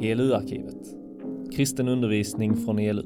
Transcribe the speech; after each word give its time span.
ELU-arkivet. 0.00 1.02
Kristen 1.52 1.88
undervisning 1.88 2.56
från 2.56 2.78
ELU. 2.78 3.02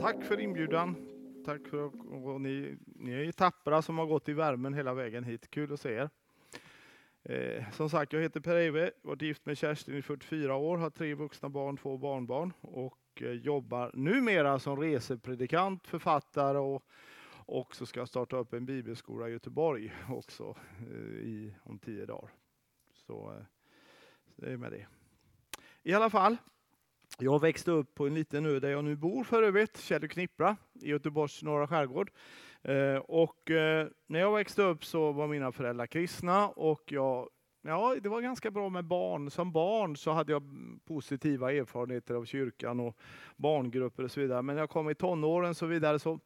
Tack 0.00 0.24
för 0.24 0.40
inbjudan. 0.40 0.96
Tack 1.44 1.68
för 1.68 1.90
och 2.26 2.40
ni, 2.40 2.76
ni 2.86 3.12
är 3.12 3.24
ju 3.24 3.32
tappra 3.32 3.82
som 3.82 3.98
har 3.98 4.06
gått 4.06 4.28
i 4.28 4.32
värmen 4.32 4.74
hela 4.74 4.94
vägen 4.94 5.24
hit. 5.24 5.50
Kul 5.50 5.72
att 5.72 5.80
se 5.80 5.94
er. 5.94 6.10
Eh, 7.22 7.64
som 7.72 7.90
sagt, 7.90 8.12
jag 8.12 8.20
heter 8.20 8.40
Per 8.40 8.56
Eive, 8.56 8.90
varit 9.02 9.22
gift 9.22 9.46
med 9.46 9.58
Kerstin 9.58 9.96
i 9.96 10.02
44 10.02 10.56
år, 10.56 10.76
har 10.76 10.90
tre 10.90 11.14
vuxna 11.14 11.48
barn, 11.48 11.76
två 11.76 11.98
barnbarn 11.98 12.52
och 12.60 12.98
och 13.14 13.22
eh, 13.22 13.32
jobbar 13.32 13.90
numera 13.94 14.58
som 14.58 14.80
resepredikant, 14.80 15.86
författare 15.86 16.58
och 16.58 16.84
också 17.46 17.86
ska 17.86 18.00
jag 18.00 18.08
starta 18.08 18.36
upp 18.36 18.52
en 18.52 18.66
bibelskola 18.66 19.28
i 19.28 19.32
Göteborg 19.32 19.92
också 20.08 20.56
eh, 20.78 21.18
i, 21.18 21.54
om 21.62 21.78
tio 21.78 22.06
dagar. 22.06 22.30
Så 23.06 23.44
så 24.36 24.42
det 24.42 24.52
är 24.52 24.56
med 24.56 24.72
det. 24.72 24.86
I 25.82 25.94
alla 25.94 26.10
fall, 26.10 26.36
jag 27.18 27.40
växte 27.40 27.70
upp 27.70 27.94
på 27.94 28.06
en 28.06 28.14
liten 28.14 28.46
ö 28.46 28.60
där 28.60 28.70
jag 28.70 28.84
nu 28.84 28.96
bor 28.96 29.24
för 29.24 29.42
övrigt, 29.42 29.78
Kjell 29.78 30.08
Knippra 30.08 30.56
i 30.72 30.88
Göteborgs 30.88 31.42
norra 31.42 31.66
skärgård. 31.66 32.10
Eh, 32.62 32.96
och 32.96 33.50
eh, 33.50 33.88
när 34.06 34.20
jag 34.20 34.34
växte 34.34 34.62
upp 34.62 34.84
så 34.84 35.12
var 35.12 35.26
mina 35.26 35.52
föräldrar 35.52 35.86
kristna 35.86 36.48
och 36.48 36.92
jag, 36.92 37.28
ja, 37.66 37.96
det 38.02 38.08
var 38.08 38.20
ganska 38.20 38.50
bra 38.50 38.68
med 38.68 38.84
barn. 38.84 39.30
Som 39.30 39.52
barn 39.52 39.96
så 39.96 40.10
hade 40.10 40.32
jag 40.32 40.42
positiva 40.84 41.52
erfarenheter 41.52 42.14
av 42.14 42.24
kyrkan 42.24 42.80
och 42.80 42.96
barngrupper 43.36 44.02
och 44.02 44.10
så 44.10 44.20
vidare. 44.20 44.42
Men 44.42 44.56
när 44.56 44.62
jag 44.62 44.70
kom 44.70 44.90
i 44.90 44.94
tonåren 44.94 45.50
och 45.50 45.56
så 45.56 45.66
vidare 45.66 45.98
så 45.98 46.20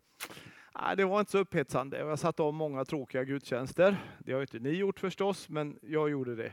Nej, 0.83 0.97
det 0.97 1.05
var 1.05 1.21
inte 1.21 1.33
så 1.33 1.39
upphetsande. 1.39 1.99
Jag 1.99 2.19
satt 2.19 2.41
av 2.41 2.55
många 2.55 2.85
tråkiga 2.85 3.25
gudstjänster. 3.25 3.97
Det 4.19 4.33
har 4.33 4.41
inte 4.41 4.59
ni 4.59 4.71
gjort 4.71 5.01
förstås, 5.01 5.49
men 5.49 5.79
jag 5.83 6.11
gjorde 6.11 6.35
det. 6.35 6.53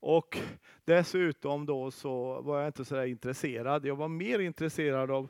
Och 0.00 0.38
dessutom 0.84 1.66
då 1.66 1.90
så 1.90 2.40
var 2.40 2.58
jag 2.58 2.68
inte 2.68 2.84
så 2.84 2.94
där 2.94 3.06
intresserad. 3.06 3.86
Jag 3.86 3.96
var 3.96 4.08
mer 4.08 4.38
intresserad 4.38 5.10
av 5.10 5.28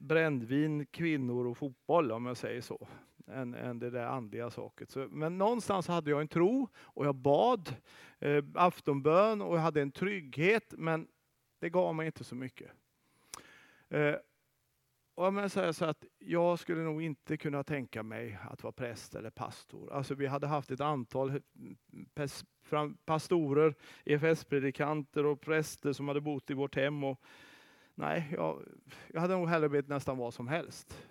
brännvin, 0.00 0.86
kvinnor 0.86 1.46
och 1.46 1.58
fotboll 1.58 2.12
om 2.12 2.26
jag 2.26 2.36
säger 2.36 2.60
så. 2.60 2.88
Än, 3.28 3.54
än 3.54 3.78
det 3.78 3.90
där 3.90 4.06
andliga 4.06 4.50
saket. 4.50 4.90
Så, 4.90 5.08
men 5.10 5.38
någonstans 5.38 5.88
hade 5.88 6.10
jag 6.10 6.20
en 6.20 6.28
tro 6.28 6.68
och 6.76 7.06
jag 7.06 7.14
bad 7.14 7.76
eh, 8.18 8.44
aftonbön 8.54 9.42
och 9.42 9.56
jag 9.56 9.60
hade 9.60 9.82
en 9.82 9.92
trygghet. 9.92 10.74
Men 10.76 11.08
det 11.58 11.70
gav 11.70 11.94
mig 11.94 12.06
inte 12.06 12.24
så 12.24 12.34
mycket. 12.34 12.70
Eh, 13.88 14.14
och 15.14 15.26
jag 15.26 15.50
säga 15.50 15.72
så 15.72 15.84
att 15.84 16.04
jag 16.18 16.58
skulle 16.58 16.80
nog 16.80 17.02
inte 17.02 17.36
kunna 17.36 17.64
tänka 17.64 18.02
mig 18.02 18.38
att 18.50 18.62
vara 18.62 18.72
präst 18.72 19.14
eller 19.14 19.30
pastor. 19.30 19.92
Alltså 19.92 20.14
vi 20.14 20.26
hade 20.26 20.46
haft 20.46 20.70
ett 20.70 20.80
antal 20.80 21.30
eh, 21.30 22.88
pastorer, 23.04 23.74
EFS-predikanter 24.04 25.26
och 25.26 25.40
präster 25.40 25.92
som 25.92 26.08
hade 26.08 26.20
bott 26.20 26.50
i 26.50 26.54
vårt 26.54 26.76
hem. 26.76 27.04
Och 27.04 27.20
nej, 27.94 28.28
jag, 28.32 28.62
jag 29.12 29.20
hade 29.20 29.34
nog 29.34 29.48
hellre 29.48 29.68
blivit 29.68 29.88
nästan 29.88 30.18
vad 30.18 30.34
som 30.34 30.48
helst. 30.48 31.06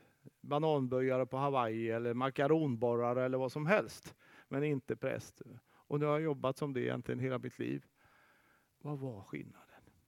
Bananböjare 0.46 1.26
på 1.26 1.38
Hawaii 1.38 1.90
eller 1.90 2.14
makaronborrare 2.14 3.26
eller 3.26 3.38
vad 3.38 3.52
som 3.52 3.66
helst. 3.66 4.16
Men 4.48 4.64
inte 4.64 4.96
präst. 4.96 5.42
Och 5.74 6.00
nu 6.00 6.06
har 6.06 6.14
jag 6.14 6.22
jobbat 6.22 6.58
som 6.58 6.74
det 6.74 6.82
egentligen 6.82 7.20
hela 7.20 7.38
mitt 7.38 7.60
liv. 7.60 7.86
Vad 8.82 9.00
var 9.00 9.22
skillnaden? 9.22 9.65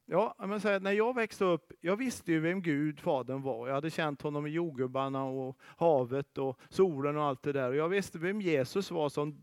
Ja, 0.09 0.35
men 0.37 0.61
så 0.61 0.67
här, 0.67 0.79
när 0.79 0.91
jag 0.91 1.15
växte 1.15 1.45
upp, 1.45 1.71
jag 1.81 1.97
visste 1.97 2.31
ju 2.31 2.39
vem 2.39 2.61
Gud, 2.61 2.99
Fadern 2.99 3.41
var. 3.41 3.67
Jag 3.67 3.75
hade 3.75 3.89
känt 3.89 4.21
honom 4.21 4.47
i 4.47 4.49
jordgubbarna 4.49 5.23
och 5.23 5.57
havet 5.77 6.37
och 6.37 6.59
solen 6.69 7.17
och 7.17 7.23
allt 7.23 7.43
det 7.43 7.51
där. 7.51 7.69
Och 7.69 7.75
jag 7.75 7.89
visste 7.89 8.19
vem 8.19 8.41
Jesus 8.41 8.91
var 8.91 9.09
som 9.09 9.37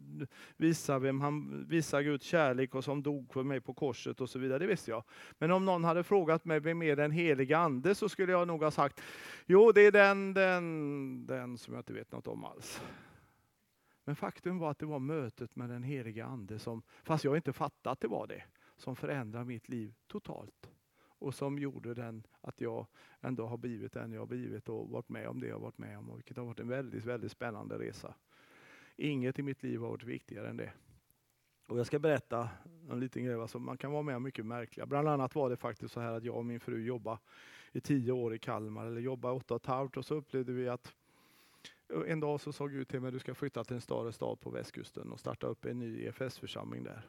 visade, 0.56 0.98
vem 0.98 1.20
han 1.20 1.64
visade 1.68 2.04
Guds 2.04 2.26
kärlek 2.26 2.74
och 2.74 2.84
som 2.84 3.02
dog 3.02 3.32
för 3.32 3.42
mig 3.42 3.60
på 3.60 3.74
korset 3.74 4.20
och 4.20 4.30
så 4.30 4.38
vidare. 4.38 4.58
Det 4.58 4.66
visste 4.66 4.90
jag. 4.90 5.04
Men 5.38 5.50
om 5.50 5.64
någon 5.64 5.84
hade 5.84 6.02
frågat 6.02 6.44
mig 6.44 6.60
vem 6.60 6.82
är 6.82 6.96
den 6.96 7.10
heliga 7.10 7.58
ande 7.58 7.94
så 7.94 8.08
skulle 8.08 8.32
jag 8.32 8.48
nog 8.48 8.62
ha 8.62 8.70
sagt, 8.70 9.00
jo 9.46 9.72
det 9.72 9.86
är 9.86 9.92
den, 9.92 10.34
den, 10.34 11.26
den 11.26 11.58
som 11.58 11.74
jag 11.74 11.80
inte 11.80 11.92
vet 11.92 12.12
något 12.12 12.26
om 12.26 12.44
alls. 12.44 12.82
Men 14.04 14.16
faktum 14.16 14.58
var 14.58 14.70
att 14.70 14.78
det 14.78 14.86
var 14.86 14.98
mötet 14.98 15.56
med 15.56 15.68
den 15.68 15.82
heliga 15.82 16.26
ande 16.26 16.58
som, 16.58 16.82
fast 17.02 17.24
jag 17.24 17.36
inte 17.36 17.52
fattade 17.52 17.92
att 17.92 18.00
det 18.00 18.08
var 18.08 18.26
det 18.26 18.42
som 18.84 18.96
förändrade 18.96 19.44
mitt 19.44 19.68
liv 19.68 19.94
totalt. 20.06 20.70
Och 21.18 21.34
som 21.34 21.58
gjorde 21.58 21.94
den 21.94 22.26
att 22.40 22.60
jag 22.60 22.86
ändå 23.20 23.46
har 23.46 23.56
blivit 23.56 23.92
den 23.92 24.12
jag 24.12 24.20
har 24.20 24.26
blivit 24.26 24.68
och 24.68 24.88
varit 24.88 25.08
med 25.08 25.28
om 25.28 25.40
det 25.40 25.46
jag 25.46 25.58
varit 25.58 25.78
med 25.78 25.98
om. 25.98 26.14
Vilket 26.14 26.36
har 26.36 26.44
varit 26.44 26.60
en 26.60 26.68
väldigt, 26.68 27.04
väldigt 27.04 27.32
spännande 27.32 27.78
resa. 27.78 28.14
Inget 28.96 29.38
i 29.38 29.42
mitt 29.42 29.62
liv 29.62 29.80
har 29.80 29.88
varit 29.88 30.04
viktigare 30.04 30.48
än 30.48 30.56
det. 30.56 30.72
Och 31.68 31.78
jag 31.78 31.86
ska 31.86 31.98
berätta 31.98 32.48
en 32.90 33.00
liten 33.00 33.24
grej. 33.24 33.34
Alltså 33.34 33.58
man 33.58 33.76
kan 33.76 33.92
vara 33.92 34.02
med 34.02 34.16
om 34.16 34.22
mycket 34.22 34.46
märkliga. 34.46 34.86
Bland 34.86 35.08
annat 35.08 35.34
var 35.34 35.50
det 35.50 35.56
faktiskt 35.56 35.94
så 35.94 36.00
här 36.00 36.12
att 36.12 36.24
jag 36.24 36.36
och 36.36 36.44
min 36.44 36.60
fru 36.60 36.84
jobbade 36.84 37.18
i 37.72 37.80
tio 37.80 38.12
år 38.12 38.34
i 38.34 38.38
Kalmar. 38.38 38.86
Eller 38.86 39.00
jobbade 39.00 39.34
åtta 39.34 39.54
och 39.54 39.60
ett 39.60 39.66
halvt. 39.66 39.96
Och 39.96 40.04
så 40.04 40.14
upplevde 40.14 40.52
vi 40.52 40.68
att 40.68 40.94
en 42.06 42.20
dag 42.20 42.40
så 42.40 42.52
sa 42.52 42.66
Gud 42.66 42.88
till 42.88 43.00
mig, 43.00 43.12
du 43.12 43.18
ska 43.18 43.34
flytta 43.34 43.64
till 43.64 43.74
en 43.74 43.80
större 43.80 44.12
stad 44.12 44.40
på 44.40 44.50
västkusten 44.50 45.12
och 45.12 45.20
starta 45.20 45.46
upp 45.46 45.64
en 45.64 45.78
ny 45.78 46.04
EFS-församling 46.04 46.84
där. 46.84 47.06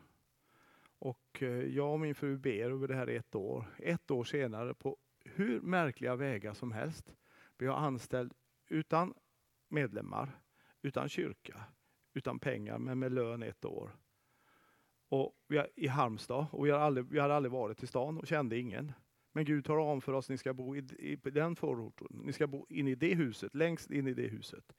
Och 1.06 1.44
eh, 1.44 1.50
jag 1.50 1.94
och 1.94 2.00
min 2.00 2.16
fru 2.16 2.38
ber 2.38 2.72
över 2.72 2.88
det 2.88 2.96
här 2.96 3.08
ett 3.08 3.36
år. 3.36 3.76
Ett 3.78 4.12
år 4.12 4.24
senare, 4.24 4.74
på 4.74 4.98
hur 5.26 5.62
märkliga 5.62 6.16
vägar 6.16 6.54
som 6.54 6.72
helst, 6.72 7.14
blir 7.58 7.68
jag 7.68 7.78
anställd 7.78 8.34
utan 8.68 9.14
medlemmar, 9.70 10.40
utan 10.82 11.10
kyrka, 11.10 11.64
utan 12.14 12.40
pengar, 12.40 12.78
men 12.78 13.00
med 13.00 13.12
lön 13.12 13.44
ett 13.44 13.66
år. 13.66 13.96
Och 15.10 15.36
vi 15.48 15.58
är 15.58 15.70
i 15.76 15.88
Halmstad 15.88 16.48
och 16.52 16.66
vi, 16.66 16.72
har 16.72 16.80
aldrig, 16.80 17.06
vi 17.10 17.20
hade 17.20 17.36
aldrig 17.36 17.52
varit 17.52 17.84
i 17.84 17.88
stan 17.88 18.18
och 18.18 18.28
kände 18.28 18.60
ingen. 18.60 18.92
Men 19.32 19.46
Gud 19.46 19.66
tar 19.66 19.78
om 19.78 20.02
för 20.02 20.14
oss, 20.14 20.30
ni 20.30 20.38
ska 20.38 20.54
bo 20.54 20.76
i, 20.76 20.80
i 21.00 21.16
den 21.16 21.56
förorten, 21.56 22.08
ni 22.24 22.34
ska 22.34 22.48
bo 22.48 22.66
in 22.70 22.88
i 22.88 22.96
det 22.96 23.16
huset, 23.16 23.56
längst 23.56 23.92
in 23.92 24.08
i 24.08 24.14
det 24.14 24.28
huset. 24.28 24.76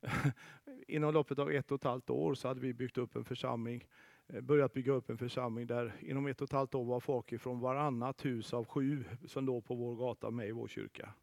Inom 0.88 1.14
loppet 1.14 1.38
av 1.38 1.50
ett 1.50 1.70
och 1.70 1.80
ett 1.80 1.84
halvt 1.84 2.10
år 2.10 2.34
så 2.34 2.48
hade 2.48 2.60
vi 2.60 2.74
byggt 2.74 2.98
upp 2.98 3.16
en 3.16 3.24
församling 3.24 3.86
Eh, 4.28 4.40
börjat 4.40 4.72
bygga 4.72 4.92
upp 4.92 5.10
en 5.10 5.18
församling 5.18 5.66
där 5.66 5.92
inom 6.00 6.26
ett 6.26 6.40
och 6.40 6.48
ett 6.48 6.52
halvt 6.52 6.74
år 6.74 6.84
var 6.84 7.00
folk 7.00 7.32
ifrån 7.32 7.60
varannat 7.60 8.24
hus 8.24 8.54
av 8.54 8.64
sju 8.64 9.04
som 9.26 9.46
låg 9.46 9.64
på 9.64 9.74
vår 9.74 9.96
gata 9.96 10.30
med 10.30 10.48
i 10.48 10.52
vår 10.52 10.68
kyrka. 10.68 11.14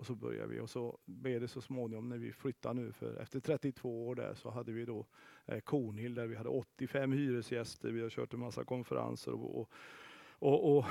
Och 0.00 0.06
så 0.06 0.14
började 0.14 0.48
vi 0.48 0.60
och 0.60 0.70
så 0.70 0.98
blev 1.04 1.40
det 1.40 1.48
så 1.48 1.60
småningom 1.60 2.08
när 2.08 2.18
vi 2.18 2.32
flyttade 2.32 2.80
nu 2.80 2.92
för 2.92 3.16
efter 3.16 3.40
32 3.40 4.08
år 4.08 4.14
där 4.14 4.34
så 4.34 4.50
hade 4.50 4.72
vi 4.72 4.84
då 4.84 5.06
eh, 5.46 5.60
Kornhill 5.60 6.14
där 6.14 6.26
vi 6.26 6.36
hade 6.36 6.48
85 6.48 7.12
hyresgäster. 7.12 7.90
Vi 7.90 8.02
har 8.02 8.10
kört 8.10 8.34
en 8.34 8.40
massa 8.40 8.64
konferenser 8.64 9.32
och, 9.32 9.58
och, 9.58 9.70
och, 10.38 10.76
och 10.76 10.84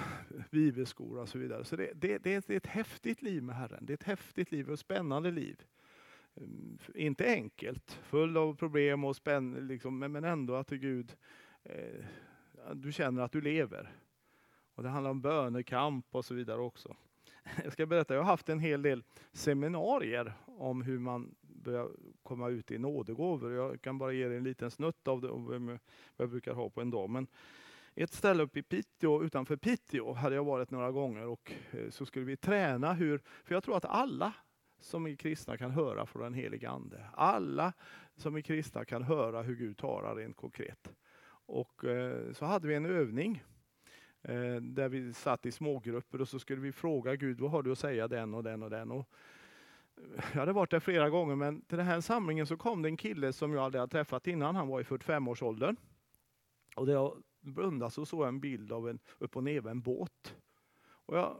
bibelskola 0.52 1.22
och 1.22 1.30
så 1.30 1.38
vidare. 1.38 1.66
Så 1.66 1.76
det, 1.76 1.92
det, 1.94 2.18
det 2.18 2.34
är 2.34 2.52
ett 2.52 2.66
häftigt 2.66 3.22
liv 3.22 3.44
med 3.44 3.56
Herren. 3.56 3.86
Det 3.86 3.94
är 3.94 3.98
ett 3.98 4.04
häftigt 4.04 4.52
liv 4.52 4.68
och 4.68 4.74
ett 4.74 4.80
spännande 4.80 5.32
liv 5.32 5.64
Ehm, 6.36 6.78
inte 6.96 7.26
enkelt, 7.26 7.92
full 7.92 8.38
av 8.38 8.56
problem 8.56 9.04
och 9.04 9.16
spänning, 9.16 9.68
liksom, 9.68 10.00
men 10.00 10.24
ändå 10.24 10.56
att 10.56 10.70
Gud, 10.70 11.16
eh, 11.64 12.06
du 12.74 12.92
känner 12.92 13.22
att 13.22 13.32
du 13.32 13.42
lever. 13.42 13.92
Och 14.76 14.84
Det 14.84 14.90
handlar 14.90 15.12
om 15.12 15.22
bönekamp 15.22 16.06
och 16.12 16.26
så 16.26 16.34
vidare 16.34 16.62
också. 16.62 16.96
Jag 17.64 17.74
ska 17.74 17.86
berätta, 17.86 18.14
jag 18.14 18.22
har 18.22 18.32
haft 18.32 18.50
en 18.50 18.60
hel 18.60 18.82
del 18.82 19.04
seminarier 19.32 20.34
om 20.46 20.82
hur 20.82 21.00
man 21.00 21.36
börjar 21.42 21.90
komma 22.24 22.50
ut 22.50 22.72
i 22.72 22.78
nådegåvor. 22.78 23.54
Jag 23.54 23.82
kan 23.82 23.98
bara 23.98 24.12
ge 24.12 24.26
er 24.26 24.32
en 24.32 24.44
liten 24.44 24.72
snutt 24.72 25.08
av 25.08 25.22
det, 25.22 25.28
vad 25.28 25.80
jag 26.18 26.30
brukar 26.30 26.54
ha 26.54 26.70
på 26.70 26.82
en 26.82 26.92
dag. 26.92 27.10
Men 27.10 27.28
ett 27.96 28.14
ställe 28.14 28.44
uppe 28.44 28.60
i 28.60 28.64
Piteå, 28.64 29.24
utanför 29.24 29.58
Piteå 29.58 30.14
hade 30.14 30.36
jag 30.36 30.44
varit 30.44 30.72
några 30.72 30.92
gånger 30.92 31.26
och 31.26 31.52
eh, 31.72 31.90
så 31.90 32.06
skulle 32.06 32.26
vi 32.26 32.38
träna 32.38 32.94
hur, 32.94 33.22
för 33.44 33.56
jag 33.56 33.64
tror 33.64 33.78
att 33.78 33.86
alla 33.86 34.34
som 34.80 35.08
är 35.08 35.16
kristna 35.16 35.58
kan 35.58 35.72
höra 35.72 36.06
från 36.06 36.24
den 36.24 36.34
helige 36.34 36.70
Ande. 36.70 37.06
Alla 37.14 37.74
som 38.16 38.36
är 38.36 38.42
kristna 38.42 38.86
kan 38.86 39.04
höra 39.04 39.42
hur 39.42 39.56
Gud 39.56 39.78
talar 39.78 40.16
rent 40.16 40.38
konkret. 40.38 40.94
Och 41.46 41.86
eh, 41.86 42.34
så 42.34 42.46
hade 42.46 42.68
vi 42.68 42.76
en 42.76 42.86
övning 42.86 43.44
eh, 44.22 44.56
där 44.56 44.90
vi 44.90 45.14
satt 45.14 45.46
i 45.46 45.52
smågrupper 45.52 46.22
och 46.22 46.30
så 46.30 46.40
skulle 46.40 46.62
vi 46.62 46.72
fråga 46.72 47.16
Gud, 47.16 47.40
vad 47.40 47.52
har 47.52 47.64
du 47.64 47.72
att 47.72 47.80
säga 47.80 48.08
den 48.08 48.34
och 48.34 48.44
den 48.44 48.64
och 48.64 48.70
den? 48.70 48.92
Och 48.92 49.10
eh, 49.98 50.24
jag 50.34 50.40
hade 50.40 50.54
varit 50.54 50.72
där 50.72 50.80
flera 50.80 51.10
gånger 51.10 51.36
men 51.36 51.62
till 51.62 51.78
den 51.78 51.88
här 51.88 52.02
samlingen 52.02 52.48
så 52.48 52.58
kom 52.58 52.82
det 52.82 52.90
en 52.90 52.98
kille 52.98 53.34
som 53.34 53.54
jag 53.54 53.64
aldrig 53.64 53.80
hade 53.80 53.92
träffat 53.92 54.28
innan. 54.28 54.56
Han 54.56 54.68
var 54.68 54.82
i 54.82 54.84
45-årsåldern. 54.84 55.76
Och 56.76 56.86
där 56.86 56.94
jag 56.94 57.24
blundade 57.42 57.92
så 57.92 58.06
såg 58.06 58.22
jag 58.22 58.28
en 58.28 58.40
bild 58.40 58.72
av 58.72 58.90
en 58.90 59.00
upp 59.18 59.36
och 59.36 59.44
ner 59.44 59.68
en 59.68 59.82
båt. 59.82 60.36
Och 60.82 61.18
jag 61.18 61.38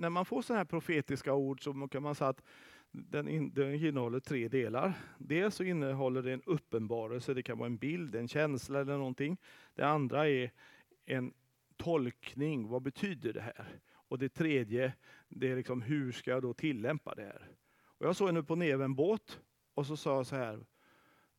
när 0.00 0.10
man 0.10 0.24
får 0.24 0.42
sådana 0.42 0.58
här 0.58 0.64
profetiska 0.64 1.34
ord 1.34 1.62
så 1.62 1.88
kan 1.88 2.02
man 2.02 2.14
säga 2.14 2.28
att 2.28 2.42
den, 2.90 3.28
in, 3.28 3.54
den 3.54 3.74
innehåller 3.74 4.20
tre 4.20 4.48
delar. 4.48 4.92
Dels 5.18 5.54
så 5.54 5.64
innehåller 5.64 6.22
det 6.22 6.32
en 6.32 6.42
uppenbarelse, 6.46 7.34
det 7.34 7.42
kan 7.42 7.58
vara 7.58 7.66
en 7.66 7.76
bild, 7.76 8.14
en 8.14 8.28
känsla 8.28 8.80
eller 8.80 8.96
någonting. 8.96 9.36
Det 9.74 9.82
andra 9.82 10.28
är 10.28 10.50
en 11.06 11.32
tolkning, 11.76 12.68
vad 12.68 12.82
betyder 12.82 13.32
det 13.32 13.40
här? 13.40 13.80
Och 13.92 14.18
det 14.18 14.28
tredje, 14.28 14.94
det 15.28 15.48
är 15.48 15.56
liksom 15.56 15.82
hur 15.82 16.12
ska 16.12 16.30
jag 16.30 16.42
då 16.42 16.54
tillämpa 16.54 17.14
det 17.14 17.22
här? 17.22 17.48
Och 17.82 18.06
jag 18.06 18.16
såg 18.16 18.28
henne 18.28 18.42
på 18.42 18.54
en 18.54 18.94
båt 18.94 19.40
och 19.74 19.86
så 19.86 19.96
sa 19.96 20.16
jag 20.16 20.26
så 20.26 20.36
här, 20.36 20.66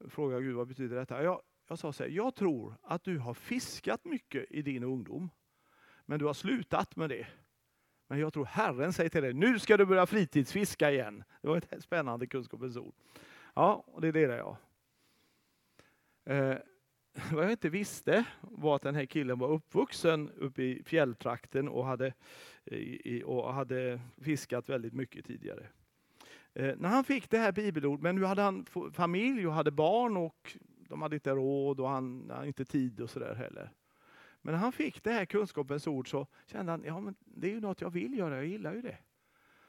frågade 0.10 0.44
Gud 0.44 0.56
vad 0.56 0.68
betyder 0.68 0.96
detta? 0.96 1.24
Jag, 1.24 1.42
jag 1.68 1.80
sa 1.80 1.94
så 1.94 2.04
här, 2.04 2.10
jag 2.10 2.36
tror 2.36 2.76
att 2.82 3.04
du 3.04 3.18
har 3.18 3.34
fiskat 3.34 4.06
mycket 4.06 4.46
i 4.50 4.62
din 4.62 4.84
ungdom, 4.84 5.30
men 6.06 6.20
du 6.20 6.26
har 6.26 6.34
slutat 6.34 6.96
med 6.96 7.10
det. 7.10 7.28
Men 8.12 8.20
jag 8.20 8.34
tror 8.34 8.46
Herren 8.46 8.94
säger 8.94 9.10
till 9.10 9.22
dig, 9.22 9.34
nu 9.34 9.60
ska 9.60 9.78
du 9.78 9.86
börja 9.86 10.06
fritidsfiska 10.06 10.92
igen. 10.92 11.24
Det 11.42 11.48
var 11.48 11.58
ett 11.58 11.74
spännande 11.84 12.28
kunskapens 12.28 12.78
ord. 12.78 12.94
Ja, 13.54 13.84
och 13.88 14.02
det 14.02 14.08
är 14.08 14.12
det 14.12 14.22
jag. 14.22 14.58
Eh, 16.26 16.58
vad 17.32 17.44
jag 17.44 17.52
inte 17.52 17.70
visste 17.70 18.24
var 18.42 18.76
att 18.76 18.82
den 18.82 18.96
här 18.96 19.06
killen 19.06 19.40
var 19.40 19.48
uppvuxen 19.48 20.30
uppe 20.30 20.64
i 20.64 20.84
fjälltrakten 20.86 21.68
och 21.68 21.86
hade, 21.86 22.14
i, 22.66 23.24
och 23.26 23.54
hade 23.54 24.02
fiskat 24.22 24.70
väldigt 24.70 24.94
mycket 24.94 25.26
tidigare. 25.26 25.68
Eh, 26.54 26.76
när 26.78 26.90
han 26.90 27.04
fick 27.04 27.30
det 27.30 27.38
här 27.38 27.52
bibelordet, 27.52 28.04
men 28.04 28.16
nu 28.16 28.26
hade 28.26 28.42
han 28.42 28.66
familj 28.94 29.48
och 29.48 29.54
hade 29.54 29.72
barn 29.72 30.18
och 30.18 30.58
de 30.90 31.02
hade 31.02 31.16
inte 31.16 31.32
råd 31.32 31.80
och 31.80 31.90
han 31.90 32.30
hade 32.30 32.48
inte 32.48 32.66
tid 32.66 33.02
och 33.02 33.10
sådär 33.10 33.36
heller. 33.36 33.72
Men 34.42 34.54
när 34.54 34.60
han 34.60 34.72
fick 34.72 35.04
det 35.04 35.12
här 35.12 35.26
kunskapens 35.26 35.88
ord 35.88 36.10
så 36.10 36.28
kände 36.46 36.72
han, 36.72 36.84
ja 36.86 37.00
men 37.00 37.16
det 37.26 37.48
är 37.48 37.52
ju 37.52 37.62
något 37.62 37.82
jag 37.82 37.90
vill 37.90 38.18
göra, 38.18 38.36
jag 38.36 38.46
gillar 38.46 38.74
ju 38.74 38.82
det. 38.82 38.98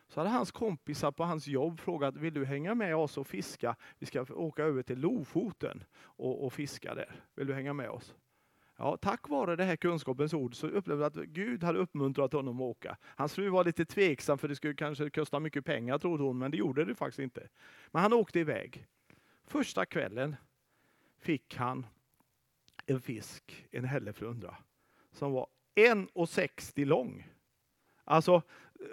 Så 0.09 0.21
hade 0.21 0.31
hans 0.31 0.51
kompisar 0.51 1.13
på 1.13 1.25
hans 1.25 1.47
jobb 1.47 1.81
frågat, 1.81 2.17
vill 2.17 2.35
du 2.35 2.45
hänga 2.45 2.75
med 2.75 2.97
oss 2.97 3.19
och 3.19 3.27
fiska? 3.27 3.77
Vi 3.99 4.07
ska 4.07 4.23
åka 4.23 4.63
över 4.63 4.83
till 4.83 4.99
Lofoten 4.99 5.85
och, 5.95 6.45
och 6.45 6.53
fiska 6.53 6.95
där. 6.95 7.15
Vill 7.35 7.47
du 7.47 7.55
hänga 7.55 7.73
med 7.73 7.91
oss? 7.91 8.15
Ja, 8.77 8.97
tack 8.97 9.29
vare 9.29 9.57
det 9.57 9.65
här 9.65 9.77
kunskapens 9.77 10.35
ord 10.35 10.55
så 10.55 10.67
upplevde 10.67 11.05
jag 11.05 11.19
att 11.19 11.27
Gud 11.27 11.63
hade 11.63 11.79
uppmuntrat 11.79 12.33
honom 12.33 12.57
att 12.57 12.63
åka. 12.63 12.97
Hans 13.03 13.35
fru 13.35 13.49
var 13.49 13.65
lite 13.65 13.85
tveksam 13.85 14.39
för 14.39 14.49
det 14.49 14.57
skulle 14.57 14.75
kanske 14.75 15.11
kosta 15.11 15.41
mycket 15.41 15.65
pengar 15.65 15.99
trodde 15.99 16.23
hon, 16.23 16.39
men 16.39 16.51
det 16.51 16.57
gjorde 16.57 16.85
det 16.85 16.95
faktiskt 16.95 17.19
inte. 17.19 17.49
Men 17.91 18.03
han 18.03 18.13
åkte 18.13 18.41
iväg. 18.41 18.87
Första 19.47 19.87
kvällen 19.87 20.37
fick 21.19 21.57
han 21.57 21.87
en 22.93 23.01
fisk, 23.01 23.67
en 23.71 23.85
hälleflundra, 23.85 24.57
som 25.13 25.33
var 25.33 25.47
1,60 25.77 26.85
lång. 26.85 27.29
Alltså, 28.05 28.43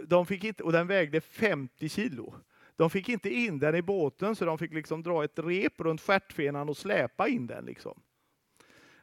de 0.07 0.25
fick 0.25 0.43
inte, 0.43 0.63
och 0.63 0.71
den 0.71 0.87
vägde 0.87 1.21
50 1.21 1.89
kilo. 1.89 2.35
De 2.75 2.89
fick 2.89 3.09
inte 3.09 3.29
in 3.29 3.59
den 3.59 3.75
i 3.75 3.81
båten 3.81 4.35
så 4.35 4.45
de 4.45 4.57
fick 4.57 4.73
liksom 4.73 5.03
dra 5.03 5.23
ett 5.23 5.39
rep 5.39 5.79
runt 5.79 6.01
stjärtfenan 6.01 6.69
och 6.69 6.77
släpa 6.77 7.27
in 7.27 7.47
den. 7.47 7.65
Liksom. 7.65 8.01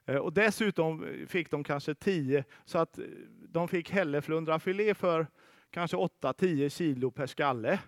Eh, 0.04 0.16
och 0.16 0.32
dessutom 0.32 1.06
fick 1.28 1.50
de 1.50 1.64
kanske 1.64 1.94
10, 1.94 2.44
så 2.64 2.78
att 2.78 2.98
eh, 2.98 3.04
de 3.48 3.68
fick 3.68 3.90
hälleflundrafilé 3.90 4.94
för 4.94 5.26
kanske 5.70 5.96
8-10 5.96 6.68
kilo 6.68 7.10
per 7.10 7.26
skalle, 7.26 7.80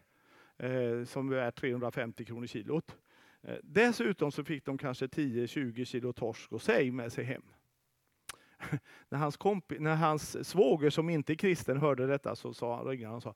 eh, 0.59 1.05
som 1.05 1.33
är 1.33 1.51
350 1.51 2.25
kronor 2.25 2.47
kilot. 2.47 2.97
Eh, 3.49 3.57
dessutom 3.63 4.33
så 4.33 4.45
fick 4.45 4.65
de 4.65 4.79
kanske 4.79 5.07
10-20 5.07 5.85
kilo 5.85 6.13
torsk 6.13 6.53
och 6.53 6.63
sej 6.63 6.91
med 6.91 7.13
sig 7.13 7.25
hem. 7.25 7.43
när, 9.09 9.19
hans 9.19 9.37
kompi, 9.37 9.79
när 9.79 9.97
hans 9.97 10.49
svåger 10.49 10.91
som 10.91 11.11
inte 11.11 11.33
är 11.33 11.35
kristen 11.35 11.79
hörde 11.79 12.07
detta 12.07 12.37
så 12.37 12.55
sa 12.55 12.77
han, 12.77 12.87
ringde 12.87 13.07
han 13.07 13.17
och 13.17 13.23
sa 13.23 13.35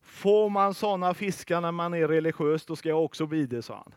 Får 0.00 0.50
man 0.50 0.74
sådana 0.74 1.14
fiskar 1.14 1.60
när 1.60 1.72
man 1.72 1.94
är 1.94 2.08
religiös, 2.08 2.66
då 2.66 2.76
ska 2.76 2.88
jag 2.88 3.04
också 3.04 3.26
bli 3.26 3.46
det, 3.46 3.62
sa 3.62 3.74
han. 3.76 3.94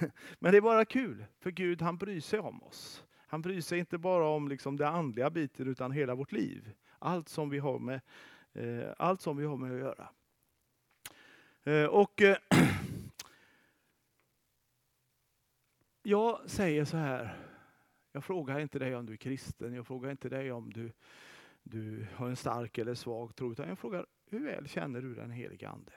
Men 0.38 0.52
det 0.52 0.58
är 0.58 0.62
bara 0.62 0.84
kul, 0.84 1.24
för 1.40 1.50
Gud 1.50 1.82
han 1.82 1.96
bryr 1.96 2.20
sig 2.20 2.40
om 2.40 2.62
oss. 2.62 3.04
Han 3.26 3.42
bryr 3.42 3.60
sig 3.60 3.78
inte 3.78 3.98
bara 3.98 4.28
om 4.28 4.48
liksom 4.48 4.76
det 4.76 4.88
andliga 4.88 5.30
biten, 5.30 5.68
utan 5.68 5.92
hela 5.92 6.14
vårt 6.14 6.32
liv. 6.32 6.72
Allt 6.98 7.28
som 7.28 7.50
vi 7.50 7.58
har 7.58 7.78
med, 7.78 8.00
eh, 8.52 8.88
allt 8.98 9.20
som 9.20 9.36
vi 9.36 9.46
har 9.46 9.56
med 9.56 9.72
att 9.72 9.80
göra. 9.80 10.08
Eh, 11.64 11.86
och 11.86 12.22
eh, 12.22 12.36
Jag 16.02 16.50
säger 16.50 16.84
så 16.84 16.96
här, 16.96 17.36
jag 18.12 18.24
frågar 18.24 18.60
inte 18.60 18.78
dig 18.78 18.96
om 18.96 19.06
du 19.06 19.12
är 19.12 19.16
kristen, 19.16 19.74
jag 19.74 19.86
frågar 19.86 20.10
inte 20.10 20.28
dig 20.28 20.52
om 20.52 20.72
du, 20.72 20.92
du 21.62 22.06
har 22.14 22.28
en 22.28 22.36
stark 22.36 22.78
eller 22.78 22.94
svag 22.94 23.36
tro, 23.36 23.52
utan 23.52 23.68
jag 23.68 23.78
frågar 23.78 24.06
hur 24.26 24.44
väl 24.44 24.68
känner 24.68 25.02
du 25.02 25.14
den 25.14 25.30
helige 25.30 25.68
Ande? 25.68 25.92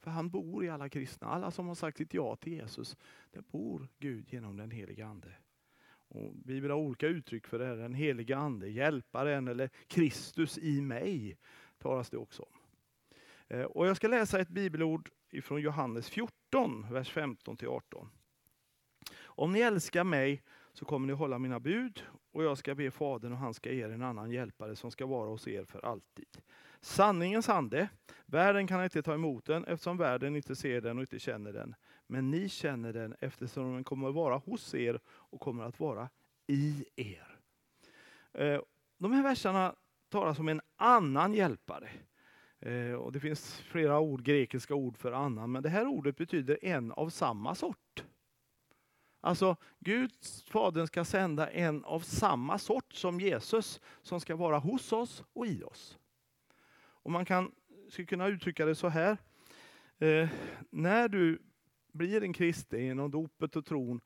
För 0.00 0.10
han 0.10 0.30
bor 0.30 0.64
i 0.64 0.68
alla 0.68 0.88
kristna, 0.88 1.26
alla 1.26 1.50
som 1.50 1.68
har 1.68 1.74
sagt 1.74 1.98
sitt 1.98 2.14
ja 2.14 2.36
till 2.36 2.52
Jesus, 2.52 2.96
där 3.30 3.42
bor 3.50 3.88
Gud 3.98 4.32
genom 4.32 4.56
den 4.56 4.70
helige 4.70 5.06
Ande. 5.06 5.32
Och 6.08 6.34
Bibeln 6.34 6.70
har 6.70 6.80
olika 6.80 7.06
uttryck 7.06 7.46
för 7.46 7.58
det 7.58 7.66
här, 7.66 7.76
den 7.76 7.94
helige 7.94 8.36
Ande, 8.36 8.68
hjälparen 8.68 9.48
eller 9.48 9.70
Kristus 9.86 10.58
i 10.58 10.80
mig, 10.80 11.36
talas 11.78 12.10
det 12.10 12.16
också 12.16 12.42
om. 12.42 12.60
Eh, 13.48 13.64
och 13.64 13.86
jag 13.86 13.96
ska 13.96 14.08
läsa 14.08 14.40
ett 14.40 14.48
bibelord 14.48 15.10
från 15.42 15.60
Johannes 15.60 16.10
14, 16.10 16.86
vers 16.90 17.10
15 17.10 17.56
till 17.56 17.68
18. 17.68 18.10
Om 19.40 19.52
ni 19.52 19.60
älskar 19.60 20.04
mig 20.04 20.42
så 20.72 20.84
kommer 20.84 21.06
ni 21.06 21.12
hålla 21.12 21.38
mina 21.38 21.60
bud 21.60 22.02
och 22.32 22.44
jag 22.44 22.58
ska 22.58 22.74
be 22.74 22.90
Fadern 22.90 23.32
och 23.32 23.38
han 23.38 23.54
ska 23.54 23.72
ge 23.72 23.84
er 23.84 23.90
en 23.90 24.02
annan 24.02 24.30
hjälpare 24.30 24.76
som 24.76 24.90
ska 24.90 25.06
vara 25.06 25.28
hos 25.28 25.48
er 25.48 25.64
för 25.64 25.84
alltid. 25.84 26.26
Sanningens 26.80 27.48
ande, 27.48 27.88
världen 28.26 28.66
kan 28.66 28.84
inte 28.84 29.02
ta 29.02 29.14
emot 29.14 29.44
den 29.44 29.64
eftersom 29.64 29.96
världen 29.96 30.36
inte 30.36 30.56
ser 30.56 30.80
den 30.80 30.96
och 30.96 31.02
inte 31.02 31.18
känner 31.18 31.52
den. 31.52 31.74
Men 32.06 32.30
ni 32.30 32.48
känner 32.48 32.92
den 32.92 33.14
eftersom 33.20 33.74
den 33.74 33.84
kommer 33.84 34.08
att 34.08 34.14
vara 34.14 34.36
hos 34.36 34.74
er 34.74 35.00
och 35.06 35.40
kommer 35.40 35.64
att 35.64 35.80
vara 35.80 36.08
i 36.46 36.84
er. 36.96 37.38
Eh, 38.32 38.60
de 38.98 39.12
här 39.12 39.22
verserna 39.22 39.74
talas 40.08 40.38
om 40.38 40.48
en 40.48 40.60
annan 40.76 41.34
hjälpare. 41.34 41.88
Eh, 42.58 42.92
och 42.92 43.12
Det 43.12 43.20
finns 43.20 43.60
flera 43.60 44.00
ord, 44.00 44.22
grekiska 44.22 44.74
ord 44.74 44.98
för 44.98 45.12
annan, 45.12 45.52
men 45.52 45.62
det 45.62 45.68
här 45.68 45.86
ordet 45.86 46.16
betyder 46.16 46.58
en 46.62 46.92
av 46.92 47.08
samma 47.08 47.54
sort. 47.54 48.04
Alltså 49.20 49.56
Gud, 49.78 50.12
Fadern 50.46 50.86
ska 50.86 51.04
sända 51.04 51.50
en 51.50 51.84
av 51.84 52.00
samma 52.00 52.58
sort 52.58 52.94
som 52.94 53.20
Jesus 53.20 53.80
som 54.02 54.20
ska 54.20 54.36
vara 54.36 54.58
hos 54.58 54.92
oss 54.92 55.24
och 55.32 55.46
i 55.46 55.62
oss. 55.62 55.98
Och 56.74 57.10
Man 57.10 57.24
kan, 57.24 57.52
skulle 57.88 58.06
kunna 58.06 58.28
uttrycka 58.28 58.66
det 58.66 58.74
så 58.74 58.88
här. 58.88 59.16
Eh, 59.98 60.28
när 60.70 61.08
du 61.08 61.42
blir 61.92 62.22
en 62.22 62.32
kristen 62.32 62.84
genom 62.84 63.10
dopet 63.10 63.56
och 63.56 63.66
tron 63.66 64.00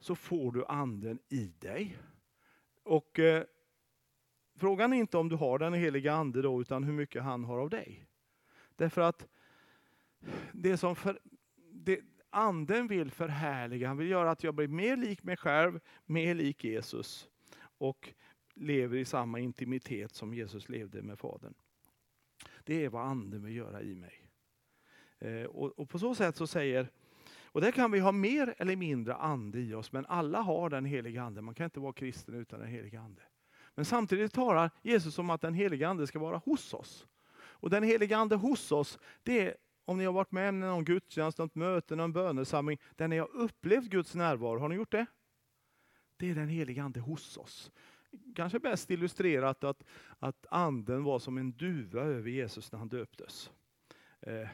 så 0.00 0.14
får 0.14 0.52
du 0.52 0.64
anden 0.64 1.18
i 1.28 1.52
dig. 1.58 1.98
Och 2.82 3.18
eh, 3.18 3.44
Frågan 4.56 4.92
är 4.92 4.96
inte 4.96 5.18
om 5.18 5.28
du 5.28 5.36
har 5.36 5.58
den 5.58 5.74
heliga 5.74 6.12
ande 6.12 6.42
då, 6.42 6.60
utan 6.60 6.84
hur 6.84 6.92
mycket 6.92 7.22
han 7.22 7.44
har 7.44 7.58
av 7.58 7.70
dig. 7.70 8.06
Därför 8.76 9.00
att 9.00 9.28
det 10.52 10.76
som 10.76 10.96
för, 10.96 11.18
det, 11.72 12.00
anden 12.32 12.86
vill 12.86 13.10
förhärliga, 13.10 13.88
han 13.88 13.96
vill 13.96 14.10
göra 14.10 14.30
att 14.30 14.44
jag 14.44 14.54
blir 14.54 14.68
mer 14.68 14.96
lik 14.96 15.22
mig 15.22 15.36
själv, 15.36 15.80
mer 16.06 16.34
lik 16.34 16.64
Jesus 16.64 17.28
och 17.78 18.12
lever 18.54 18.96
i 18.96 19.04
samma 19.04 19.38
intimitet 19.40 20.14
som 20.14 20.34
Jesus 20.34 20.68
levde 20.68 21.02
med 21.02 21.18
Fadern. 21.18 21.54
Det 22.64 22.84
är 22.84 22.88
vad 22.88 23.06
anden 23.06 23.44
vill 23.44 23.56
göra 23.56 23.82
i 23.82 23.94
mig. 23.94 24.28
Eh, 25.18 25.44
och, 25.44 25.78
och, 25.78 25.88
på 25.88 25.98
så 25.98 26.14
sätt 26.14 26.36
så 26.36 26.46
säger, 26.46 26.88
och 27.44 27.60
där 27.60 27.70
kan 27.70 27.90
vi 27.90 27.98
ha 27.98 28.12
mer 28.12 28.54
eller 28.58 28.76
mindre 28.76 29.14
ande 29.14 29.60
i 29.60 29.74
oss, 29.74 29.92
men 29.92 30.06
alla 30.06 30.40
har 30.40 30.70
den 30.70 30.84
heliga 30.84 31.22
ande. 31.22 31.42
Man 31.42 31.54
kan 31.54 31.64
inte 31.64 31.80
vara 31.80 31.92
kristen 31.92 32.34
utan 32.34 32.60
den 32.60 32.68
heliga 32.68 33.00
ande. 33.00 33.22
Men 33.74 33.84
samtidigt 33.84 34.32
talar 34.32 34.70
Jesus 34.82 35.18
om 35.18 35.30
att 35.30 35.40
den 35.40 35.54
heliga 35.54 35.88
ande 35.88 36.06
ska 36.06 36.18
vara 36.18 36.36
hos 36.36 36.74
oss. 36.74 37.06
Och 37.34 37.70
den 37.70 37.82
heliga 37.82 38.16
ande 38.16 38.36
hos 38.36 38.72
oss, 38.72 38.98
det 39.22 39.40
är 39.40 39.56
om 39.92 39.98
ni 39.98 40.04
har 40.04 40.12
varit 40.12 40.32
med 40.32 40.48
i 40.48 40.56
någon 40.56 40.84
gudstjänst, 40.84 41.38
något 41.38 41.54
möte, 41.54 41.96
någon 41.96 42.12
bönesamling, 42.12 42.78
där 42.96 43.08
ni 43.08 43.18
har 43.18 43.36
upplevt 43.36 43.84
Guds 43.84 44.14
närvaro. 44.14 44.58
Har 44.58 44.68
ni 44.68 44.74
gjort 44.74 44.92
det? 44.92 45.06
Det 46.16 46.30
är 46.30 46.34
den 46.34 46.48
heliga 46.48 46.82
Ande 46.82 47.00
hos 47.00 47.36
oss. 47.36 47.70
Kanske 48.36 48.58
bäst 48.58 48.90
illustrerat 48.90 49.64
att, 49.64 49.84
att 50.18 50.46
anden 50.50 51.04
var 51.04 51.18
som 51.18 51.38
en 51.38 51.52
duva 51.52 52.00
över 52.00 52.30
Jesus 52.30 52.72
när 52.72 52.78
han 52.78 52.88
döptes. 52.88 53.50
Eh, 54.20 54.48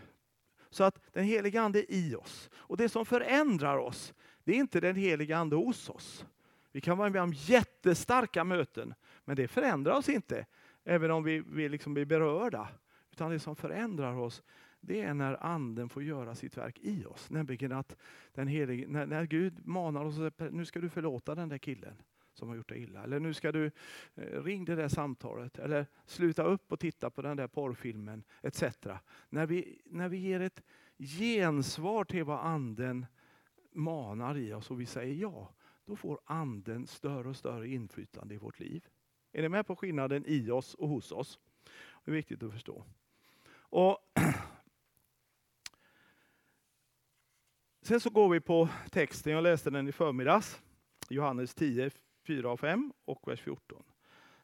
så 0.71 0.85
att 0.85 1.01
den 1.13 1.25
heliga 1.25 1.63
Ande 1.63 1.79
är 1.79 1.95
i 1.95 2.15
oss. 2.15 2.51
Och 2.55 2.77
det 2.77 2.89
som 2.89 3.07
förändrar 3.07 3.79
oss, 3.79 4.15
det 4.45 4.53
är 4.53 4.57
inte 4.57 4.81
den 4.81 4.97
heliga 4.97 5.39
Ande 5.39 5.57
hos 5.57 5.91
oss. 5.91 6.27
Vi 6.73 6.81
kan 6.81 6.99
vara 6.99 7.11
med 7.11 7.23
om 7.23 7.33
jättestarka 7.33 8.45
möten, 8.45 8.95
men 9.25 9.37
det 9.37 9.49
förändrar 9.49 9.93
oss 9.93 10.09
inte, 10.09 10.47
även 10.85 11.11
om 11.11 11.25
vi, 11.25 11.43
vi 11.47 11.69
liksom 11.69 11.95
blir 11.95 12.05
berörda. 12.05 12.69
Utan 13.19 13.31
det 13.31 13.39
som 13.39 13.57
förändrar 13.57 14.17
oss, 14.17 14.43
det 14.81 15.03
är 15.03 15.15
när 15.15 15.45
anden 15.45 15.89
får 15.89 16.03
göra 16.03 16.35
sitt 16.35 16.57
verk 16.57 16.79
i 16.81 17.05
oss. 17.05 17.31
Nämligen 17.31 17.73
att 17.73 17.97
den 18.35 18.49
helige, 18.49 18.89
när, 18.89 19.07
när 19.07 19.25
Gud 19.25 19.67
manar 19.67 20.05
oss 20.05 20.19
att 20.19 20.53
nu 20.53 20.65
ska 20.65 20.81
du 20.81 20.89
förlåta 20.89 21.35
den 21.35 21.49
där 21.49 21.59
killen 21.59 22.03
som 22.33 22.49
har 22.49 22.57
gjort 22.57 22.69
dig 22.69 22.83
illa. 22.83 23.03
Eller 23.03 23.21
nu 23.21 23.35
ska 23.35 23.53
du 23.53 23.71
eh, 24.15 24.43
ring 24.43 24.65
det 24.65 24.75
där 24.75 24.89
samtalet. 24.89 25.59
Eller 25.59 25.87
sluta 26.07 26.43
upp 26.43 26.73
och 26.73 26.81
titta 26.81 27.11
på 27.11 27.23
den 27.23 27.37
där 27.37 27.47
porrfilmen. 27.47 28.23
Etc. 28.43 28.63
När 29.29 29.47
vi, 29.47 29.83
när 29.85 30.09
vi 30.09 30.17
ger 30.17 30.41
ett 30.41 30.63
gensvar 30.99 32.05
till 32.05 32.25
vad 32.25 32.47
anden 32.47 33.07
manar 33.73 34.37
i 34.37 34.53
oss 34.53 34.71
och 34.71 34.81
vi 34.81 34.87
säger 34.87 35.15
ja, 35.15 35.55
då 35.85 35.97
får 35.97 36.21
anden 36.25 36.87
större 36.87 37.29
och 37.29 37.37
större 37.37 37.69
inflytande 37.69 38.35
i 38.35 38.39
vårt 38.39 38.61
liv. 38.61 38.85
Är 39.33 39.43
ni 39.43 39.49
med 39.49 39.67
på 39.67 39.77
skillnaden 39.77 40.25
i 40.27 40.51
oss 40.51 40.75
och 40.75 40.89
hos 40.89 41.13
oss? 41.13 41.39
Det 42.05 42.11
är 42.11 42.15
viktigt 42.15 42.43
att 42.43 42.53
förstå. 42.53 42.85
Och 43.71 43.99
Sen 47.89 48.01
så 48.01 48.11
går 48.11 48.29
vi 48.29 48.41
på 48.41 48.69
texten, 48.91 49.33
jag 49.33 49.43
läste 49.43 49.71
den 49.71 49.89
i 49.89 49.93
förmiddags. 49.93 50.63
Johannes 51.11 51.55
10, 51.55 51.91
4 52.27 52.51
och 52.53 52.61
5 52.61 52.93
och 53.05 53.29
vers 53.29 53.41
14. 53.41 53.83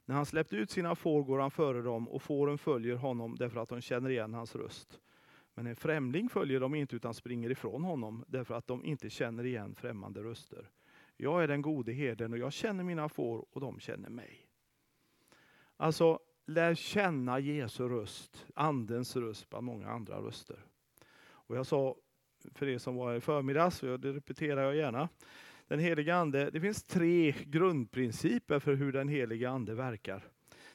När 0.05 0.15
han 0.15 0.27
släppt 0.27 0.53
ut 0.53 0.71
sina 0.71 0.95
får 0.95 1.23
går 1.23 1.39
han 1.39 1.51
före 1.51 1.83
dem 1.83 2.09
och 2.09 2.23
fåren 2.23 2.59
följer 2.59 2.97
honom 2.97 3.37
därför 3.39 3.61
att 3.61 3.69
de 3.69 3.81
känner 3.81 4.11
igen 4.11 4.35
hans 4.35 4.57
röst. 4.57 5.01
Men 5.55 5.67
en 5.67 5.77
främling 5.77 6.29
följer 6.29 6.61
dem 6.61 6.75
inte 6.75 6.97
utan 6.97 7.15
springer 7.15 7.51
ifrån 7.51 7.85
honom 7.85 8.25
därför 8.29 8.55
att 8.55 8.67
de 8.67 8.85
inte 8.85 9.11
känner 9.11 9.47
igen 9.47 9.75
främmande 9.75 10.23
röster. 10.23 10.71
Jag 11.17 11.43
är 11.43 11.49
den 11.49 11.63
gode 11.63 11.93
herden 11.93 12.33
och 12.33 12.39
jag 12.39 12.53
känner 12.53 12.85
mina 12.85 13.09
får 13.09 13.47
och 13.51 13.61
de 13.61 13.81
känner 13.81 14.09
mig. 14.09 14.49
Alltså, 15.77 16.19
lär 16.47 16.75
känna 16.75 17.39
Jesu 17.39 17.89
röst, 17.89 18.47
Andens 18.55 19.17
röst 19.17 19.51
bland 19.51 19.67
många 19.67 19.89
andra 19.89 20.21
röster. 20.21 20.65
Och 21.27 21.57
jag 21.57 21.67
sa 21.67 21.97
för 22.55 22.69
er 22.69 22.79
som 22.79 22.95
var 22.95 23.15
i 23.15 23.21
förmiddags, 23.21 23.83
och 23.83 24.01
det 24.01 24.13
repeterar 24.13 24.63
jag 24.63 24.77
gärna. 24.77 25.09
Den 25.69 25.79
heliga 25.79 26.17
ande, 26.17 26.51
det 26.51 26.61
finns 26.61 26.85
tre 26.85 27.35
grundprinciper 27.47 28.59
för 28.59 28.75
hur 28.75 28.93
den 28.93 29.09
heliga 29.09 29.51
ande 29.51 29.75
verkar. 29.75 30.25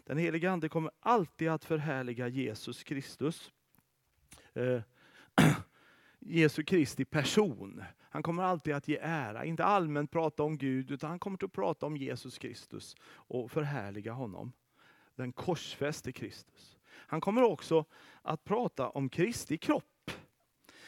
Den 0.03 0.17
heliga 0.17 0.51
ande 0.51 0.69
kommer 0.69 0.91
alltid 0.99 1.49
att 1.49 1.65
förhärliga 1.65 2.27
Jesus 2.27 2.83
Kristus. 2.83 3.51
Eh, 4.53 4.81
Jesu 6.19 6.63
Kristi 6.63 7.05
person. 7.05 7.83
Han 7.99 8.23
kommer 8.23 8.43
alltid 8.43 8.73
att 8.73 8.87
ge 8.87 8.97
ära, 9.01 9.45
inte 9.45 9.65
allmänt 9.65 10.11
prata 10.11 10.43
om 10.43 10.57
Gud, 10.57 10.91
utan 10.91 11.09
han 11.09 11.19
kommer 11.19 11.45
att 11.45 11.51
prata 11.51 11.85
om 11.85 11.97
Jesus 11.97 12.37
Kristus 12.37 12.95
och 13.11 13.51
förhärliga 13.51 14.13
honom. 14.13 14.51
Den 15.19 15.31
korsfäste 15.31 16.11
Kristus. 16.11 16.77
Han 16.85 17.21
kommer 17.21 17.43
också 17.43 17.85
att 18.21 18.43
prata 18.43 18.89
om 18.89 19.09
Kristi 19.09 19.57
kropp. 19.57 20.11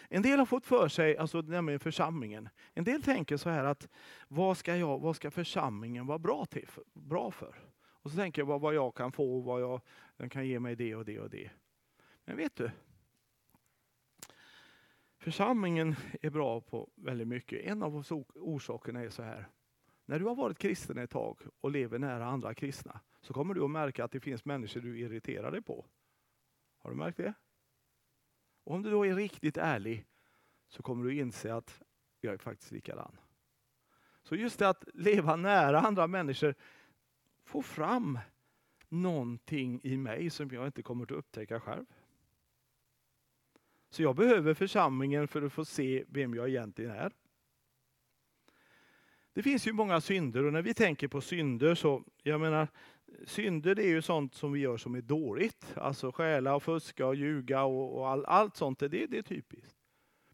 En 0.09 0.21
del 0.21 0.39
har 0.39 0.45
fått 0.45 0.65
för 0.65 0.87
sig, 0.87 1.17
alltså 1.17 1.41
nämligen 1.41 1.79
församlingen, 1.79 2.49
en 2.73 2.83
del 2.83 3.03
tänker 3.03 3.37
så 3.37 3.49
här 3.49 3.63
att 3.63 3.89
vad 4.27 4.57
ska, 4.57 4.75
jag, 4.75 4.99
vad 4.99 5.15
ska 5.15 5.31
församlingen 5.31 6.07
vara 6.07 6.19
bra, 6.19 6.45
till, 6.45 6.67
bra 6.93 7.31
för? 7.31 7.55
Och 7.81 8.11
så 8.11 8.17
tänker 8.17 8.41
jag 8.41 8.47
vad, 8.47 8.61
vad 8.61 8.73
jag 8.73 8.95
kan 8.95 9.11
få, 9.11 9.39
vad 9.39 9.61
jag, 9.61 9.81
den 10.17 10.29
kan 10.29 10.47
ge 10.47 10.59
mig 10.59 10.75
det 10.75 10.95
och 10.95 11.05
det 11.05 11.19
och 11.19 11.29
det. 11.29 11.51
Men 12.25 12.37
vet 12.37 12.55
du, 12.55 12.71
Församlingen 15.17 15.95
är 16.21 16.29
bra 16.29 16.61
på 16.61 16.89
väldigt 16.95 17.27
mycket. 17.27 17.65
En 17.65 17.83
av 17.83 18.03
orsakerna 18.35 19.01
är 19.01 19.09
så 19.09 19.23
här. 19.23 19.47
När 20.05 20.19
du 20.19 20.25
har 20.25 20.35
varit 20.35 20.59
kristen 20.59 20.97
ett 20.97 21.09
tag 21.09 21.39
och 21.61 21.71
lever 21.71 21.99
nära 21.99 22.25
andra 22.25 22.53
kristna 22.53 22.99
så 23.21 23.33
kommer 23.33 23.53
du 23.53 23.63
att 23.63 23.71
märka 23.71 24.03
att 24.03 24.11
det 24.11 24.19
finns 24.19 24.45
människor 24.45 24.81
du 24.81 24.99
irriterar 24.99 25.51
dig 25.51 25.61
på. 25.61 25.85
Har 26.77 26.89
du 26.89 26.95
märkt 26.95 27.17
det? 27.17 27.33
Och 28.63 28.75
om 28.75 28.83
du 28.83 28.91
då 28.91 29.05
är 29.05 29.15
riktigt 29.15 29.57
ärlig 29.57 30.05
så 30.67 30.83
kommer 30.83 31.05
du 31.05 31.15
inse 31.15 31.53
att 31.53 31.81
jag 32.21 32.33
är 32.33 32.37
faktiskt 32.37 32.71
likadan. 32.71 33.17
Så 34.23 34.35
just 34.35 34.59
det 34.59 34.69
att 34.69 34.83
leva 34.93 35.35
nära 35.35 35.79
andra 35.79 36.07
människor 36.07 36.55
får 37.43 37.61
fram 37.61 38.19
någonting 38.89 39.81
i 39.83 39.97
mig 39.97 40.29
som 40.29 40.49
jag 40.49 40.65
inte 40.65 40.81
kommer 40.81 41.03
att 41.03 41.11
upptäcka 41.11 41.59
själv. 41.59 41.85
Så 43.89 44.03
jag 44.03 44.15
behöver 44.15 44.53
församlingen 44.53 45.27
för 45.27 45.41
att 45.41 45.53
få 45.53 45.65
se 45.65 46.03
vem 46.07 46.33
jag 46.33 46.49
egentligen 46.49 46.91
är. 46.91 47.11
Det 49.33 49.43
finns 49.43 49.67
ju 49.67 49.73
många 49.73 50.01
synder 50.01 50.43
och 50.43 50.53
när 50.53 50.61
vi 50.61 50.73
tänker 50.73 51.07
på 51.07 51.21
synder 51.21 51.75
så, 51.75 52.03
jag 52.23 52.41
menar, 52.41 52.67
synder 53.25 53.75
det 53.75 53.83
är 53.83 53.89
ju 53.89 54.01
sånt 54.01 54.35
som 54.35 54.51
vi 54.51 54.59
gör 54.59 54.77
som 54.77 54.95
är 54.95 55.01
dåligt. 55.01 55.77
Alltså 55.77 56.11
stjäla 56.11 56.55
och 56.55 56.63
fuska 56.63 57.07
och 57.07 57.15
ljuga 57.15 57.63
och, 57.63 57.97
och 57.97 58.09
all, 58.09 58.25
allt 58.25 58.55
sånt, 58.55 58.79
det, 58.79 58.87
det 58.87 59.17
är 59.17 59.21
typiskt. 59.21 59.77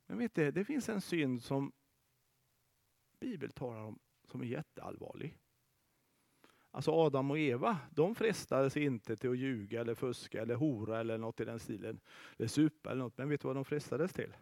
Men 0.05 0.17
vet 0.17 0.36
du, 0.36 0.51
det 0.51 0.65
finns 0.65 0.89
en 0.89 1.01
synd 1.01 1.43
som 1.43 1.72
Bibeln 3.19 3.51
talar 3.51 3.81
om 3.81 4.00
som 4.27 4.41
är 4.41 4.46
jätteallvarlig. 4.46 5.38
Alltså 6.72 6.91
Adam 6.91 7.31
och 7.31 7.39
Eva, 7.39 7.79
de 7.91 8.15
frestades 8.15 8.77
inte 8.77 9.15
till 9.15 9.29
att 9.29 9.38
ljuga 9.38 9.81
eller 9.81 9.96
fuska 9.96 10.41
eller 10.41 10.55
hora 10.55 11.00
eller 11.00 11.17
något 11.17 11.39
i 11.39 11.46
den 11.46 11.60
stilen. 11.60 12.00
Eller 12.38 12.48
supa 12.48 12.91
eller 12.91 13.03
något. 13.03 13.17
Men 13.17 13.29
vet 13.29 13.41
du 13.41 13.48
vad 13.48 13.55
de 13.55 13.65
frestades 13.65 14.13
till? 14.13 14.38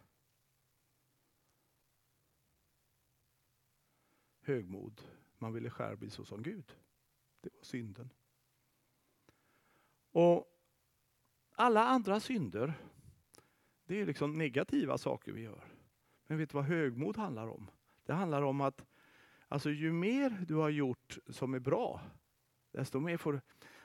Högmod. 4.42 5.02
Man 5.38 5.54
ville 5.54 5.70
själv 5.70 5.98
bli 5.98 6.10
så 6.10 6.26
som 6.26 6.44
Gud. 6.44 6.76
Det 7.42 7.50
var 7.54 7.64
synden. 7.64 8.10
Och 10.16 10.48
alla 11.56 11.84
andra 11.84 12.20
synder, 12.20 12.74
det 13.86 14.02
är 14.02 14.06
liksom 14.06 14.34
negativa 14.34 14.98
saker 14.98 15.32
vi 15.32 15.42
gör. 15.42 15.64
Men 16.28 16.38
vet 16.38 16.50
du 16.50 16.56
vad 16.56 16.66
högmod 16.66 17.18
handlar 17.18 17.48
om? 17.48 17.72
Det 18.06 18.14
handlar 18.14 18.42
om 18.42 18.62
att 18.62 18.86
alltså, 19.48 19.70
ju 19.70 19.92
mer 19.92 20.46
du 20.48 20.56
har 20.56 20.70
gjort 20.70 21.18
som 21.28 21.54
är 21.54 21.60
bra, 21.60 22.02
desto 22.72 23.00
mer 23.00 23.18
får 23.18 23.34
du... 23.34 23.42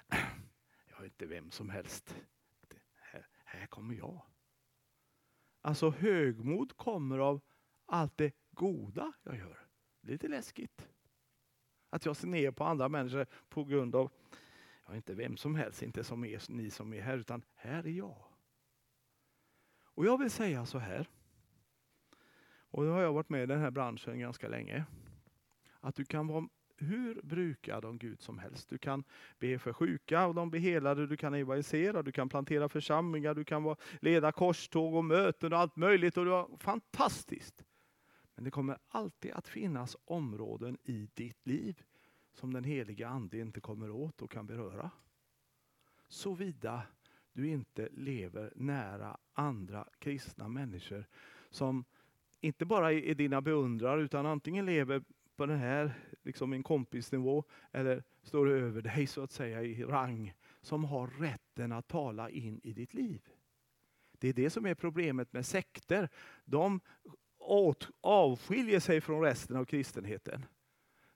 Jag 0.90 1.00
är 1.00 1.04
inte 1.04 1.26
vem 1.26 1.50
som 1.50 1.70
helst. 1.70 2.16
Här, 2.94 3.26
här 3.44 3.66
kommer 3.66 3.94
jag. 3.94 4.22
Alltså 5.60 5.90
högmod 5.90 6.76
kommer 6.76 7.18
av 7.18 7.40
allt 7.86 8.16
det 8.16 8.34
goda 8.50 9.12
jag 9.22 9.36
gör. 9.36 9.66
Det 10.00 10.08
är 10.08 10.12
lite 10.12 10.28
läskigt. 10.28 10.88
Att 11.90 12.06
jag 12.06 12.16
ser 12.16 12.28
ner 12.28 12.50
på 12.50 12.64
andra 12.64 12.88
människor 12.88 13.26
på 13.48 13.64
grund 13.64 13.96
av, 13.96 14.10
Ja, 14.90 14.96
inte 14.96 15.14
vem 15.14 15.36
som 15.36 15.54
helst, 15.54 15.82
inte 15.82 16.04
som 16.04 16.24
er, 16.24 16.42
ni 16.48 16.70
som 16.70 16.92
är 16.92 17.00
här, 17.00 17.18
utan 17.18 17.42
här 17.54 17.86
är 17.86 17.90
jag. 17.90 18.24
Och 19.82 20.06
jag 20.06 20.18
vill 20.18 20.30
säga 20.30 20.66
så 20.66 20.78
här, 20.78 21.08
och 22.60 22.84
nu 22.84 22.90
har 22.90 23.00
jag 23.00 23.12
varit 23.12 23.28
med 23.28 23.42
i 23.42 23.46
den 23.46 23.60
här 23.60 23.70
branschen 23.70 24.18
ganska 24.18 24.48
länge, 24.48 24.84
att 25.80 25.94
du 25.94 26.04
kan 26.04 26.26
vara 26.26 26.48
hur 26.76 27.22
brukad 27.22 27.84
av 27.84 27.98
Gud 27.98 28.20
som 28.20 28.38
helst. 28.38 28.68
Du 28.68 28.78
kan 28.78 29.04
be 29.38 29.58
för 29.58 29.72
sjuka 29.72 30.26
och 30.26 30.34
de 30.34 30.50
blir 30.50 30.60
helade, 30.60 31.06
du 31.06 31.16
kan 31.16 31.34
evangelisera, 31.34 32.02
du 32.02 32.12
kan 32.12 32.28
plantera 32.28 32.68
församlingar, 32.68 33.34
du 33.34 33.44
kan 33.44 33.76
leda 34.00 34.32
korståg 34.32 34.94
och 34.94 35.04
möten 35.04 35.52
och 35.52 35.58
allt 35.58 35.76
möjligt. 35.76 36.16
Och 36.16 36.24
det 36.24 36.30
var 36.30 36.56
fantastiskt. 36.58 37.64
Men 38.34 38.44
det 38.44 38.50
kommer 38.50 38.78
alltid 38.88 39.32
att 39.32 39.48
finnas 39.48 39.96
områden 40.04 40.78
i 40.82 41.08
ditt 41.14 41.46
liv 41.46 41.82
som 42.32 42.52
den 42.52 42.64
heliga 42.64 43.08
Ande 43.08 43.38
inte 43.38 43.60
kommer 43.60 43.90
åt 43.90 44.22
och 44.22 44.30
kan 44.30 44.46
beröra. 44.46 44.90
Såvida 46.08 46.82
du 47.32 47.48
inte 47.48 47.88
lever 47.92 48.52
nära 48.56 49.16
andra 49.32 49.88
kristna 49.98 50.48
människor 50.48 51.06
som 51.50 51.84
inte 52.40 52.64
bara 52.64 52.92
är 52.92 53.14
dina 53.14 53.40
beundrare 53.40 54.02
utan 54.02 54.26
antingen 54.26 54.66
lever 54.66 55.02
på 55.36 55.46
den 55.46 55.58
här 55.58 55.92
liksom 56.22 56.52
en 56.52 56.62
kompisnivå 56.62 57.44
eller 57.72 58.04
står 58.22 58.48
över 58.48 58.82
dig 58.82 59.06
så 59.06 59.22
att 59.22 59.32
säga 59.32 59.62
i 59.62 59.84
rang 59.84 60.34
som 60.60 60.84
har 60.84 61.06
rätten 61.06 61.72
att 61.72 61.88
tala 61.88 62.30
in 62.30 62.60
i 62.62 62.72
ditt 62.72 62.94
liv. 62.94 63.20
Det 64.18 64.28
är 64.28 64.32
det 64.32 64.50
som 64.50 64.66
är 64.66 64.74
problemet 64.74 65.32
med 65.32 65.46
sekter. 65.46 66.08
De 66.44 66.80
avskiljer 68.00 68.80
sig 68.80 69.00
från 69.00 69.22
resten 69.22 69.56
av 69.56 69.64
kristenheten. 69.64 70.46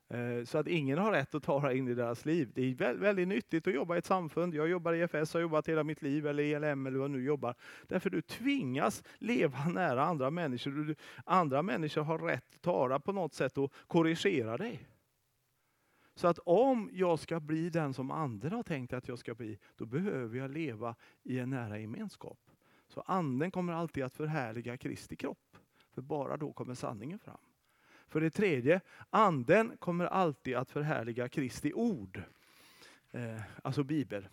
Eh, 0.09 0.45
så 0.45 0.59
att 0.59 0.69
ingen 0.69 0.99
har 0.99 1.13
rätt 1.13 1.35
att 1.35 1.43
tala 1.43 1.73
in 1.73 1.89
i 1.89 1.95
deras 1.95 2.25
liv. 2.25 2.51
Det 2.55 2.63
är 2.63 2.95
väldigt 2.95 3.29
nyttigt 3.29 3.67
att 3.67 3.75
jobba 3.75 3.95
i 3.95 3.99
ett 3.99 4.05
samfund. 4.05 4.55
Jag 4.55 4.69
jobbar 4.69 4.93
i 4.93 5.01
EFS, 5.01 5.35
har 5.35 5.41
jobbat 5.41 5.69
hela 5.69 5.85
mitt 5.85 6.03
liv, 6.03 6.27
eller 6.27 6.43
ELM 6.43 6.87
eller 6.87 6.99
vad 6.99 7.11
nu 7.11 7.25
jobbar. 7.25 7.55
Därför 7.89 8.11
du 8.11 8.23
tvingas 8.23 9.03
leva 9.19 9.69
nära 9.69 10.05
andra 10.05 10.31
människor. 10.31 10.97
Andra 11.25 11.63
människor 11.63 12.03
har 12.03 12.19
rätt 12.19 12.55
att 12.55 12.63
tala 12.63 13.01
på 13.01 13.13
något 13.13 13.35
sätt 13.35 13.59
och 13.59 13.73
korrigera 13.87 14.57
dig. 14.57 14.89
Så 16.17 16.29
att 16.29 16.39
om 16.39 16.91
jag 16.93 17.19
ska 17.19 17.41
bli 17.41 17.71
den 17.71 17.95
som 17.95 18.11
anden 18.11 18.53
har 18.53 18.63
tänkt 18.63 18.93
att 18.93 19.09
jag 19.09 19.19
ska 19.19 19.35
bli, 19.35 19.59
då 19.77 19.87
behöver 19.87 20.39
jag 20.39 20.51
leva 20.51 20.95
i 21.23 21.39
en 21.39 21.51
nära 21.51 21.79
gemenskap. 21.79 22.39
Så 22.89 23.01
anden 23.01 23.51
kommer 23.51 23.73
alltid 23.73 24.05
att 24.05 24.15
förhärliga 24.15 24.77
Kristi 24.77 25.17
kropp. 25.17 25.57
För 25.91 26.03
bara 26.03 26.37
då 26.37 26.53
kommer 26.53 26.75
sanningen 26.75 27.19
fram. 27.19 27.39
För 28.09 28.21
det 28.21 28.31
tredje, 28.31 28.81
anden 29.11 29.77
kommer 29.77 30.05
alltid 30.05 30.57
att 30.57 30.71
förhärliga 30.71 31.29
Kristi 31.29 31.73
ord. 31.73 32.23
Eh, 33.11 33.41
alltså 33.63 33.85
Bibel. 33.85 34.29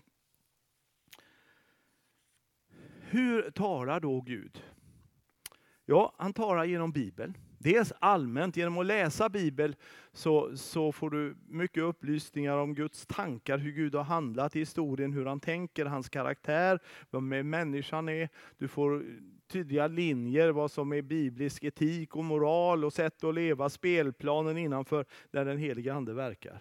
Hur 2.99 3.51
talar 3.51 3.99
då 3.99 4.21
Gud? 4.21 4.63
Ja, 5.85 6.15
han 6.17 6.33
talar 6.33 6.65
genom 6.65 6.91
Bibeln. 6.91 7.37
Dels 7.57 7.93
allmänt, 7.99 8.57
genom 8.57 8.77
att 8.77 8.85
läsa 8.85 9.29
Bibeln 9.29 9.75
så, 10.11 10.57
så 10.57 10.91
får 10.91 11.09
du 11.09 11.35
mycket 11.47 11.83
upplysningar 11.83 12.57
om 12.57 12.73
Guds 12.73 13.05
tankar, 13.05 13.57
hur 13.57 13.71
Gud 13.71 13.95
har 13.95 14.03
handlat 14.03 14.55
i 14.55 14.59
historien, 14.59 15.13
hur 15.13 15.25
han 15.25 15.39
tänker, 15.39 15.85
hans 15.85 16.09
karaktär, 16.09 16.79
vem 17.11 17.49
människan 17.49 18.09
är. 18.09 18.29
Du 18.57 18.67
får 18.67 19.05
tydliga 19.51 19.87
linjer, 19.87 20.49
vad 20.49 20.71
som 20.71 20.93
är 20.93 21.01
biblisk 21.01 21.63
etik 21.63 22.15
och 22.15 22.25
moral 22.25 22.85
och 22.85 22.93
sätt 22.93 23.23
att 23.23 23.35
leva, 23.35 23.69
spelplanen 23.69 24.57
innanför 24.57 25.05
där 25.31 25.45
den 25.45 25.57
heliga 25.57 25.93
Ande 25.93 26.13
verkar. 26.13 26.59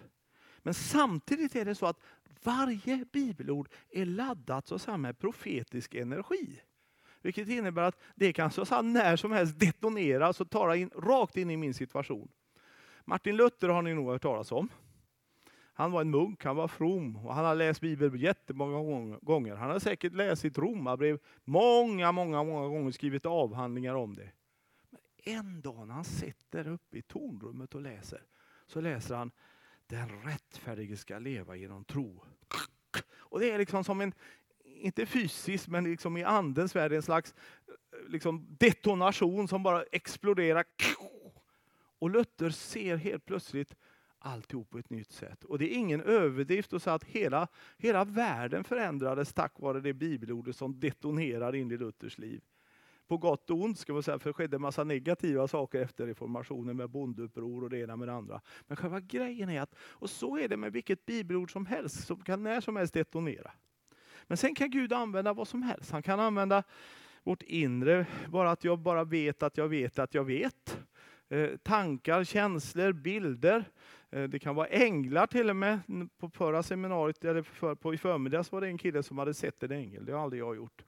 Men 0.63 0.75
samtidigt 0.75 1.57
är 1.57 1.65
det 1.65 1.75
så 1.75 1.87
att 1.87 2.01
Varje 2.43 3.05
bibelord 3.13 3.69
är 3.91 4.07
laddat 4.07 4.67
så 4.67 4.75
att 4.75 5.01
med 5.01 5.19
profetisk 5.19 5.95
energi. 5.95 6.61
Vilket 7.23 7.49
innebär 7.49 7.83
att 7.83 8.01
det 8.15 8.33
kan 8.33 8.51
så 8.51 8.83
när 8.83 9.17
som 9.17 9.33
helst 9.33 9.59
detoneras 9.59 10.41
och 10.41 10.51
tala 10.51 10.77
in, 10.77 10.91
rakt 10.95 11.37
in 11.37 11.51
i 11.51 11.57
min 11.57 11.75
situation. 11.75 12.29
Martin 13.05 13.37
Luther 13.37 13.69
har 13.69 13.83
ni 13.83 13.95
nog 13.95 14.09
hört 14.09 14.23
talas 14.23 14.53
om. 14.53 14.69
Han 15.73 15.93
var 15.93 16.01
en 16.01 16.11
munk, 16.11 16.45
han 16.45 16.57
var 16.57 16.69
from 16.69 17.17
och 17.17 17.35
han 17.35 17.45
har 17.45 17.55
läst 17.55 17.81
Bibeln 17.81 18.17
jättemånga 18.17 19.19
gånger. 19.23 19.57
Han 19.57 19.71
har 19.71 19.79
säkert 19.79 20.15
läst 20.15 20.43
sitt 20.43 20.59
romarbrev 20.59 21.19
många, 21.45 22.13
många, 22.13 22.43
många 22.43 22.69
gånger 22.69 22.91
skrivit 22.91 23.27
avhandlingar 23.27 23.95
om 23.95 24.17
det. 24.17 24.31
Men 24.91 25.01
en 25.37 25.61
dag 25.61 25.87
när 25.87 25.95
han 25.95 26.05
sitter 26.05 26.69
uppe 26.69 26.99
i 26.99 27.03
tornrummet 27.03 27.75
och 27.75 27.81
läser, 27.81 28.23
så 28.67 28.81
läser 28.81 29.15
han 29.15 29.31
Den 29.87 30.23
rättfärdige 30.23 30.97
ska 30.97 31.19
leva 31.19 31.57
genom 31.57 31.85
tro. 31.85 32.25
Och 33.19 33.41
det 33.41 33.51
är 33.51 33.59
liksom 33.59 33.85
som 33.85 34.01
en, 34.01 34.13
inte 34.65 35.07
fysiskt, 35.07 35.69
men 35.69 35.85
liksom 35.85 36.17
i 36.17 36.25
andens 36.25 36.77
värld, 36.77 36.93
en 36.93 37.03
slags 37.03 37.35
liksom 38.09 38.57
detonation 38.59 39.49
som 39.49 39.63
bara 39.63 39.83
exploderar. 39.83 40.65
Och 41.99 42.11
Luther 42.11 42.51
ser 42.51 42.97
helt 42.97 43.25
plötsligt 43.25 43.77
alltihop 44.21 44.71
på 44.71 44.79
ett 44.79 44.91
nytt 44.91 45.13
sätt. 45.13 45.45
Och 45.45 45.59
det 45.59 45.75
är 45.75 45.79
ingen 45.79 46.01
överdrift 46.01 46.73
att 46.73 46.83
säga 46.83 46.95
att 46.95 47.05
hela, 47.05 47.49
hela 47.79 48.05
världen 48.05 48.65
förändrades 48.65 49.33
tack 49.33 49.53
vare 49.61 49.81
det 49.81 49.93
bibelordet 49.93 50.57
som 50.57 50.81
detonerar 50.81 51.55
in 51.55 51.71
i 51.71 51.77
Luthers 51.77 52.19
liv. 52.19 52.41
På 53.09 53.17
gott 53.17 53.51
och 53.51 53.63
ont, 53.63 53.79
ska 53.79 53.93
man 53.93 54.03
säga, 54.03 54.19
för 54.19 54.31
det 54.31 54.35
skedde 54.35 54.57
en 54.57 54.63
massa 54.63 54.85
negativa 54.85 55.49
saker 55.49 55.81
efter 55.81 56.07
reformationen 56.07 56.77
med 56.77 56.91
bondeuppror 56.91 57.65
och 57.65 57.71
det 57.71 57.79
ena 57.79 57.97
med 57.97 58.09
det 58.09 58.15
andra. 58.15 58.41
Men 58.67 58.77
själva 58.77 59.01
grejen 59.01 59.51
är 59.51 59.61
att, 59.61 59.75
och 59.81 60.11
så 60.11 60.39
är 60.39 60.49
det 60.49 60.57
med 60.57 60.73
vilket 60.73 61.07
bibelord 61.07 61.53
som 61.53 61.67
helst, 61.67 62.07
som 62.07 62.21
kan 62.21 62.43
när 62.43 62.61
som 62.61 62.77
helst 62.77 62.95
detonera. 62.95 63.51
Men 64.27 64.37
sen 64.37 64.55
kan 64.55 64.71
Gud 64.71 64.93
använda 64.93 65.33
vad 65.33 65.49
som 65.49 65.63
helst. 65.63 65.91
Han 65.91 66.03
kan 66.03 66.21
använda 66.21 66.63
vårt 67.23 67.43
inre, 67.43 68.07
bara 68.29 68.51
att 68.51 68.65
jag 68.65 68.79
bara 68.79 69.05
vet 69.05 69.43
att 69.43 69.57
jag 69.57 69.69
vet 69.69 69.99
att 69.99 70.15
jag 70.15 70.25
vet. 70.25 70.81
Eh, 71.33 71.57
tankar, 71.57 72.25
känslor, 72.25 72.93
bilder. 72.93 73.65
Eh, 74.11 74.23
det 74.23 74.39
kan 74.39 74.55
vara 74.55 74.67
änglar 74.67 75.27
till 75.27 75.51
och 75.51 75.57
med. 75.57 75.81
På 76.19 76.31
förra 76.31 76.63
seminariet, 76.63 77.25
eller 77.25 77.43
för, 77.43 77.75
på 77.75 77.95
i 77.95 77.99
förmiddags 77.99 78.53
var 78.53 78.61
det 78.61 78.67
en 78.67 78.79
kille 78.79 79.03
som 79.03 79.19
hade 79.19 79.35
sett 79.35 79.63
en 79.63 79.71
ängel. 79.71 80.05
Det 80.05 80.13
har 80.13 80.23
aldrig 80.23 80.43
jag 80.43 80.57
gjort. 80.57 80.85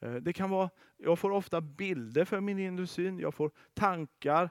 Eh, 0.00 0.14
det 0.14 0.32
kan 0.32 0.50
vara, 0.50 0.70
jag 0.96 1.18
får 1.18 1.30
ofta 1.30 1.60
bilder 1.60 2.24
för 2.24 2.40
min 2.40 2.58
inre 2.58 2.86
syn, 2.86 3.18
jag 3.18 3.34
får 3.34 3.50
tankar. 3.74 4.50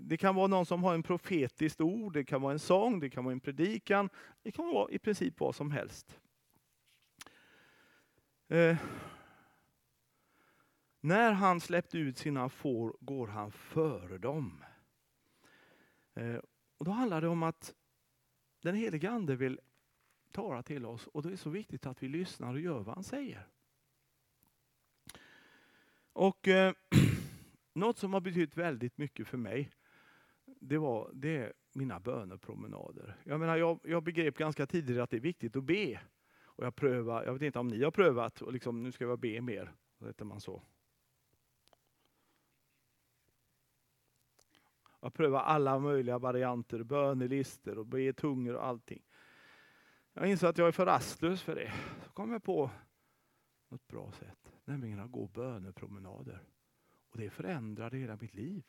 Det 0.00 0.16
kan 0.16 0.34
vara 0.34 0.46
någon 0.46 0.66
som 0.66 0.84
har 0.84 0.94
en 0.94 1.02
profetiskt 1.02 1.80
ord, 1.80 2.12
det 2.12 2.24
kan 2.24 2.42
vara 2.42 2.52
en 2.52 2.58
sång, 2.58 3.00
det 3.00 3.10
kan 3.10 3.24
vara 3.24 3.32
en 3.32 3.40
predikan. 3.40 4.08
Det 4.42 4.50
kan 4.50 4.66
vara 4.66 4.90
i 4.90 4.98
princip 4.98 5.40
vad 5.40 5.54
som 5.54 5.70
helst. 5.70 6.20
När 11.00 11.32
han 11.32 11.60
släppte 11.60 11.98
ut 11.98 12.18
sina 12.18 12.48
får 12.48 12.96
går 13.00 13.26
han 13.26 13.52
före 13.52 14.18
dem. 14.18 14.64
Eh, 16.14 16.40
och 16.78 16.84
då 16.84 16.90
handlar 16.90 17.20
det 17.20 17.28
om 17.28 17.42
att 17.42 17.74
den 18.60 18.74
helige 18.74 19.10
Ande 19.10 19.36
vill 19.36 19.60
tala 20.32 20.62
till 20.62 20.86
oss 20.86 21.06
och 21.06 21.22
det 21.22 21.32
är 21.32 21.36
så 21.36 21.50
viktigt 21.50 21.86
att 21.86 22.02
vi 22.02 22.08
lyssnar 22.08 22.54
och 22.54 22.60
gör 22.60 22.80
vad 22.80 22.94
han 22.94 23.04
säger. 23.04 23.48
Och 26.12 26.48
eh, 26.48 26.74
Något 27.72 27.98
som 27.98 28.12
har 28.12 28.20
betytt 28.20 28.56
väldigt 28.56 28.98
mycket 28.98 29.28
för 29.28 29.38
mig, 29.38 29.70
det 30.44 30.78
var 30.78 31.10
det 31.14 31.36
är 31.36 31.52
mina 31.72 32.00
bönepromenader. 32.00 33.16
Jag, 33.24 33.40
menar, 33.40 33.56
jag, 33.56 33.80
jag 33.84 34.02
begrep 34.02 34.38
ganska 34.38 34.66
tidigt 34.66 34.98
att 34.98 35.10
det 35.10 35.16
är 35.16 35.20
viktigt 35.20 35.56
att 35.56 35.64
be. 35.64 36.00
Och 36.42 36.64
jag, 36.64 36.76
prövar, 36.76 37.24
jag 37.24 37.32
vet 37.32 37.42
inte 37.42 37.58
om 37.58 37.68
ni 37.68 37.84
har 37.84 37.90
prövat, 37.90 38.42
och 38.42 38.52
liksom, 38.52 38.82
nu 38.82 38.92
ska 38.92 39.04
jag 39.04 39.18
be 39.18 39.40
mer. 39.40 39.72
Så 40.16 40.24
man 40.24 40.40
så. 40.40 40.62
Jag 45.00 45.14
prövade 45.14 45.44
alla 45.44 45.78
möjliga 45.78 46.18
varianter, 46.18 46.82
bönelister 46.82 47.78
och 47.78 47.86
be 47.86 48.12
tungor 48.12 48.54
och 48.54 48.66
allting. 48.66 49.02
Jag 50.12 50.30
insåg 50.30 50.50
att 50.50 50.58
jag 50.58 50.68
är 50.68 50.72
för 50.72 50.86
rastlös 50.86 51.42
för 51.42 51.54
det. 51.54 51.72
Så 52.04 52.10
kom 52.10 52.32
jag 52.32 52.42
på 52.42 52.70
något 53.68 53.88
bra 53.88 54.12
sätt, 54.12 54.52
nämligen 54.64 55.00
att 55.00 55.10
gå 55.10 55.26
bönepromenader. 55.26 56.42
Och 57.10 57.18
det 57.18 57.30
förändrade 57.30 57.96
hela 57.96 58.16
mitt 58.20 58.34
liv. 58.34 58.62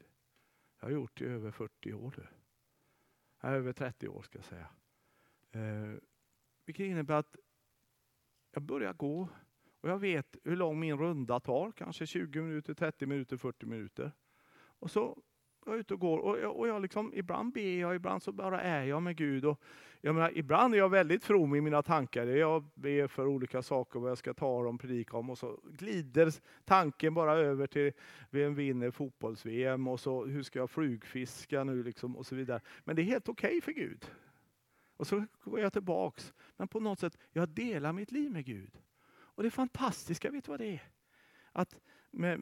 Jag 0.79 0.87
har 0.87 0.91
gjort 0.91 1.19
det 1.19 1.25
i 1.25 1.27
över 1.27 1.51
40 1.51 1.93
år 1.93 2.13
nu. 2.17 2.27
Över 3.49 3.73
30 3.73 4.07
år 4.07 4.21
ska 4.21 4.37
jag 4.37 4.45
säga. 4.45 4.67
Eh, 5.51 5.95
vilket 6.65 6.85
innebär 6.85 7.15
att 7.15 7.35
jag 8.51 8.63
börjar 8.63 8.93
gå 8.93 9.27
och 9.81 9.89
jag 9.89 9.99
vet 9.99 10.37
hur 10.43 10.55
lång 10.55 10.79
min 10.79 10.97
runda 10.97 11.39
tar. 11.39 11.71
Kanske 11.71 12.05
20 12.05 12.41
minuter, 12.41 12.73
30 12.73 13.05
minuter, 13.05 13.37
40 13.37 13.65
minuter. 13.65 14.11
Och 14.53 14.91
så 14.91 15.23
jag 15.65 15.75
är 15.75 15.79
ute 15.79 15.93
och 15.93 15.99
går 15.99 16.17
och 16.17 16.39
jag, 16.39 16.55
och 16.55 16.67
jag 16.67 16.81
liksom, 16.81 17.11
ibland 17.15 17.53
ber 17.53 17.79
jag, 17.79 17.95
ibland 17.95 18.23
så 18.23 18.31
bara 18.31 18.61
är 18.61 18.83
jag 18.83 19.01
med 19.01 19.15
Gud. 19.15 19.45
Och 19.45 19.61
jag 20.01 20.15
menar, 20.15 20.31
ibland 20.35 20.73
är 20.73 20.77
jag 20.77 20.89
väldigt 20.89 21.23
from 21.23 21.55
i 21.55 21.61
mina 21.61 21.81
tankar. 21.81 22.25
Jag 22.25 22.63
ber 22.73 23.07
för 23.07 23.27
olika 23.27 23.61
saker, 23.61 23.99
vad 23.99 24.11
jag 24.11 24.17
ska 24.17 24.33
tala 24.33 24.69
om, 24.69 24.77
predika 24.77 25.17
om 25.17 25.29
och 25.29 25.37
så 25.37 25.59
glider 25.63 26.33
tanken 26.65 27.13
bara 27.13 27.33
över 27.33 27.67
till 27.67 27.91
vem 28.29 28.55
vinner 28.55 28.91
fotbolls-VM 28.91 29.87
och 29.87 29.99
så 29.99 30.25
hur 30.25 30.43
ska 30.43 30.59
jag 30.59 30.69
flugfiska 30.69 31.63
nu 31.63 31.83
liksom 31.83 32.15
och 32.17 32.25
så 32.25 32.35
vidare. 32.35 32.61
Men 32.83 32.95
det 32.95 33.01
är 33.01 33.03
helt 33.03 33.29
okej 33.29 33.47
okay 33.47 33.61
för 33.61 33.71
Gud. 33.71 34.05
Och 34.97 35.07
så 35.07 35.25
går 35.43 35.59
jag 35.59 35.73
tillbaks. 35.73 36.33
Men 36.57 36.67
på 36.67 36.79
något 36.79 36.99
sätt, 36.99 37.17
jag 37.31 37.49
delar 37.49 37.93
mitt 37.93 38.11
liv 38.11 38.31
med 38.31 38.45
Gud. 38.45 38.77
Och 39.11 39.43
det 39.43 39.51
fantastiska, 39.51 40.31
vet 40.31 40.45
du 40.45 40.51
vad 40.51 40.59
det 40.59 40.73
är? 40.73 40.81
Att, 41.51 41.79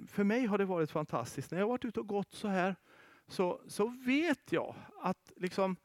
för 0.08 0.23
mig 0.23 0.45
har 0.45 0.58
det 0.58 0.65
varit 0.65 0.91
fantastiskt. 0.91 1.51
När 1.51 1.60
jag 1.60 1.65
har 1.65 1.69
varit 1.69 1.86
ute 1.86 1.99
och 1.99 2.08
gått 2.08 2.34
så 2.34 2.47
här 2.47 2.75
så, 3.30 3.62
så 3.68 3.88
vet 4.06 4.52
jag 4.52 4.76
att 5.02 5.32
liksom, 5.36 5.76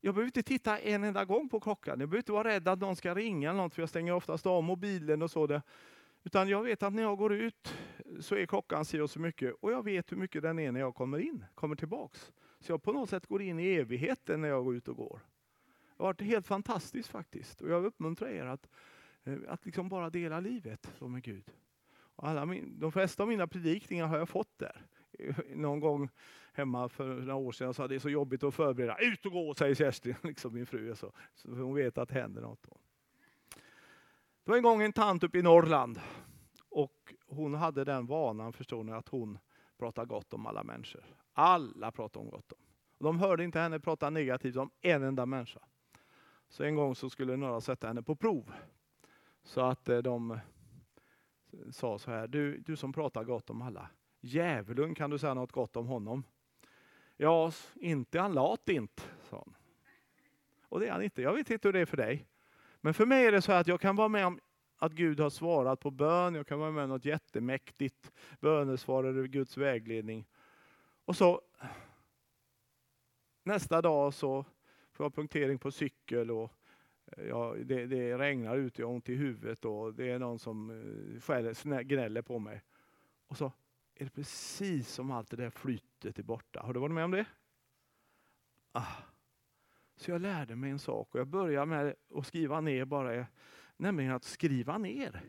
jag 0.00 0.14
behöver 0.14 0.26
inte 0.26 0.42
titta 0.42 0.78
en 0.78 1.04
enda 1.04 1.24
gång 1.24 1.48
på 1.48 1.60
klockan. 1.60 2.00
Jag 2.00 2.08
behöver 2.08 2.18
inte 2.18 2.32
vara 2.32 2.48
rädd 2.48 2.68
att 2.68 2.80
någon 2.80 2.96
ska 2.96 3.14
ringa 3.14 3.50
eller 3.50 3.62
något, 3.62 3.74
för 3.74 3.82
jag 3.82 3.88
stänger 3.88 4.12
oftast 4.12 4.46
av 4.46 4.62
mobilen 4.62 5.22
och 5.22 5.30
så. 5.30 5.46
Där. 5.46 5.62
Utan 6.24 6.48
jag 6.48 6.62
vet 6.62 6.82
att 6.82 6.92
när 6.92 7.02
jag 7.02 7.18
går 7.18 7.32
ut 7.32 7.74
så 8.20 8.34
är 8.34 8.46
klockan 8.46 8.84
si 8.84 9.00
och 9.00 9.10
så 9.10 9.20
mycket 9.20 9.54
och 9.60 9.72
jag 9.72 9.84
vet 9.84 10.12
hur 10.12 10.16
mycket 10.16 10.42
den 10.42 10.58
är 10.58 10.72
när 10.72 10.80
jag 10.80 10.94
kommer 10.94 11.18
in, 11.18 11.44
kommer 11.54 11.76
tillbaks. 11.76 12.32
Så 12.60 12.72
jag 12.72 12.82
på 12.82 12.92
något 12.92 13.10
sätt 13.10 13.26
går 13.26 13.42
in 13.42 13.58
i 13.58 13.66
evigheten 13.66 14.40
när 14.40 14.48
jag 14.48 14.64
går 14.64 14.76
ut 14.76 14.88
och 14.88 14.96
går. 14.96 15.20
Det 15.96 16.02
har 16.02 16.06
varit 16.06 16.20
helt 16.20 16.46
fantastiskt 16.46 17.08
faktiskt 17.08 17.60
och 17.60 17.70
jag 17.70 17.84
uppmuntrar 17.84 18.28
er 18.28 18.46
att, 18.46 18.68
eh, 19.24 19.38
att 19.48 19.66
liksom 19.66 19.88
bara 19.88 20.10
dela 20.10 20.40
livet 20.40 21.00
med 21.00 21.22
Gud. 21.22 21.50
Och 21.90 22.28
alla 22.28 22.46
min, 22.46 22.78
de 22.78 22.92
flesta 22.92 23.22
av 23.22 23.28
mina 23.28 23.46
predikningar 23.46 24.06
har 24.06 24.18
jag 24.18 24.28
fått 24.28 24.58
där 24.58 24.86
någon 25.54 25.80
gång 25.80 26.08
hemma 26.52 26.88
för 26.88 27.14
några 27.14 27.34
år 27.34 27.52
sedan 27.52 27.74
så 27.74 27.82
hade 27.82 27.94
det 27.94 28.00
så 28.00 28.10
jobbigt 28.10 28.42
att 28.42 28.54
förbereda. 28.54 28.98
Ut 28.98 29.26
och 29.26 29.32
gå, 29.32 29.54
säger 29.54 29.74
Kerstin, 29.74 30.14
liksom 30.22 30.54
min 30.54 30.66
fru. 30.66 30.94
Så, 30.94 31.12
så 31.34 31.48
hon 31.48 31.74
vet 31.74 31.98
att 31.98 32.08
det 32.08 32.14
händer 32.14 32.42
något. 32.42 32.62
Då. 32.62 32.76
Det 34.44 34.50
var 34.50 34.56
en 34.56 34.62
gång 34.62 34.82
en 34.82 34.92
tant 34.92 35.24
uppe 35.24 35.38
i 35.38 35.42
Norrland. 35.42 36.00
Och 36.70 37.14
hon 37.26 37.54
hade 37.54 37.84
den 37.84 38.06
vanan, 38.06 38.52
förstår 38.52 38.84
ni, 38.84 38.92
att 38.92 39.08
hon 39.08 39.38
pratade 39.78 40.06
gott 40.06 40.32
om 40.32 40.46
alla 40.46 40.62
människor. 40.62 41.04
Alla 41.32 41.90
pratade 41.90 42.24
hon 42.24 42.30
gott 42.30 42.52
om. 42.52 42.58
De 42.98 43.18
hörde 43.18 43.44
inte 43.44 43.58
henne 43.58 43.80
prata 43.80 44.10
negativt 44.10 44.56
om 44.56 44.70
en 44.80 45.02
enda 45.02 45.26
människa. 45.26 45.60
Så 46.48 46.64
en 46.64 46.74
gång 46.74 46.94
så 46.94 47.10
skulle 47.10 47.36
några 47.36 47.60
sätta 47.60 47.86
henne 47.86 48.02
på 48.02 48.16
prov. 48.16 48.52
Så 49.42 49.60
att 49.60 49.88
eh, 49.88 49.98
de 49.98 50.38
sa 51.70 51.98
så 51.98 52.10
här, 52.10 52.26
du, 52.26 52.58
du 52.58 52.76
som 52.76 52.92
pratar 52.92 53.24
gott 53.24 53.50
om 53.50 53.62
alla, 53.62 53.90
Djävulen, 54.20 54.94
kan 54.94 55.10
du 55.10 55.18
säga 55.18 55.34
något 55.34 55.52
gott 55.52 55.76
om 55.76 55.86
honom? 55.86 56.24
Ja, 57.16 57.52
inte 57.74 58.20
han 58.20 58.32
lat 58.32 58.68
inte, 58.68 59.02
sa 59.30 59.36
han. 59.36 59.54
Och 60.62 60.80
det 60.80 60.86
är 60.86 60.92
han 60.92 61.02
inte. 61.02 61.22
Jag 61.22 61.32
vet 61.32 61.50
inte 61.50 61.68
hur 61.68 61.72
det 61.72 61.80
är 61.80 61.86
för 61.86 61.96
dig. 61.96 62.26
Men 62.80 62.94
för 62.94 63.06
mig 63.06 63.26
är 63.26 63.32
det 63.32 63.42
så 63.42 63.52
att 63.52 63.66
jag 63.66 63.80
kan 63.80 63.96
vara 63.96 64.08
med 64.08 64.26
om 64.26 64.40
att 64.76 64.92
Gud 64.92 65.20
har 65.20 65.30
svarat 65.30 65.80
på 65.80 65.90
bön. 65.90 66.34
Jag 66.34 66.46
kan 66.46 66.58
vara 66.58 66.70
med 66.70 66.84
om 66.84 66.90
något 66.90 67.04
jättemäktigt 67.04 68.12
bönesvar 68.40 69.04
eller 69.04 69.24
Guds 69.24 69.56
vägledning. 69.56 70.26
Och 71.04 71.16
så 71.16 71.42
nästa 73.42 73.82
dag 73.82 74.14
så 74.14 74.44
får 74.92 75.04
jag 75.04 75.14
punktering 75.14 75.58
på 75.58 75.70
cykel 75.70 76.30
och 76.30 76.52
eh, 77.06 77.24
ja, 77.24 77.54
det, 77.64 77.86
det 77.86 78.18
regnar 78.18 78.56
ute, 78.56 78.82
jag 78.82 78.88
har 78.88 78.94
ont 78.94 79.08
i 79.08 79.14
huvudet 79.14 79.64
och 79.64 79.94
det 79.94 80.10
är 80.10 80.18
någon 80.18 80.38
som 80.38 80.70
eh, 80.70 81.20
skäller, 81.20 81.82
gnäller 81.82 82.22
på 82.22 82.38
mig. 82.38 82.62
Och 83.26 83.36
så 83.36 83.52
är 83.98 84.04
det 84.04 84.10
precis 84.10 84.88
som 84.88 85.10
allt 85.10 85.30
det 85.30 85.36
där 85.36 85.50
flytet 85.50 86.18
är 86.18 86.22
borta. 86.22 86.60
Har 86.60 86.74
du 86.74 86.80
varit 86.80 86.94
med 86.94 87.04
om 87.04 87.10
det? 87.10 87.26
Ah. 88.72 88.96
Så 89.96 90.10
jag 90.10 90.20
lärde 90.20 90.56
mig 90.56 90.70
en 90.70 90.78
sak 90.78 91.14
och 91.14 91.20
jag 91.20 91.26
började 91.26 91.66
med 91.66 91.94
att 92.14 92.26
skriva 92.26 92.60
ner 92.60 92.84
bara, 92.84 93.26
nämligen 93.76 94.12
att 94.12 94.24
skriva 94.24 94.78
ner. 94.78 95.22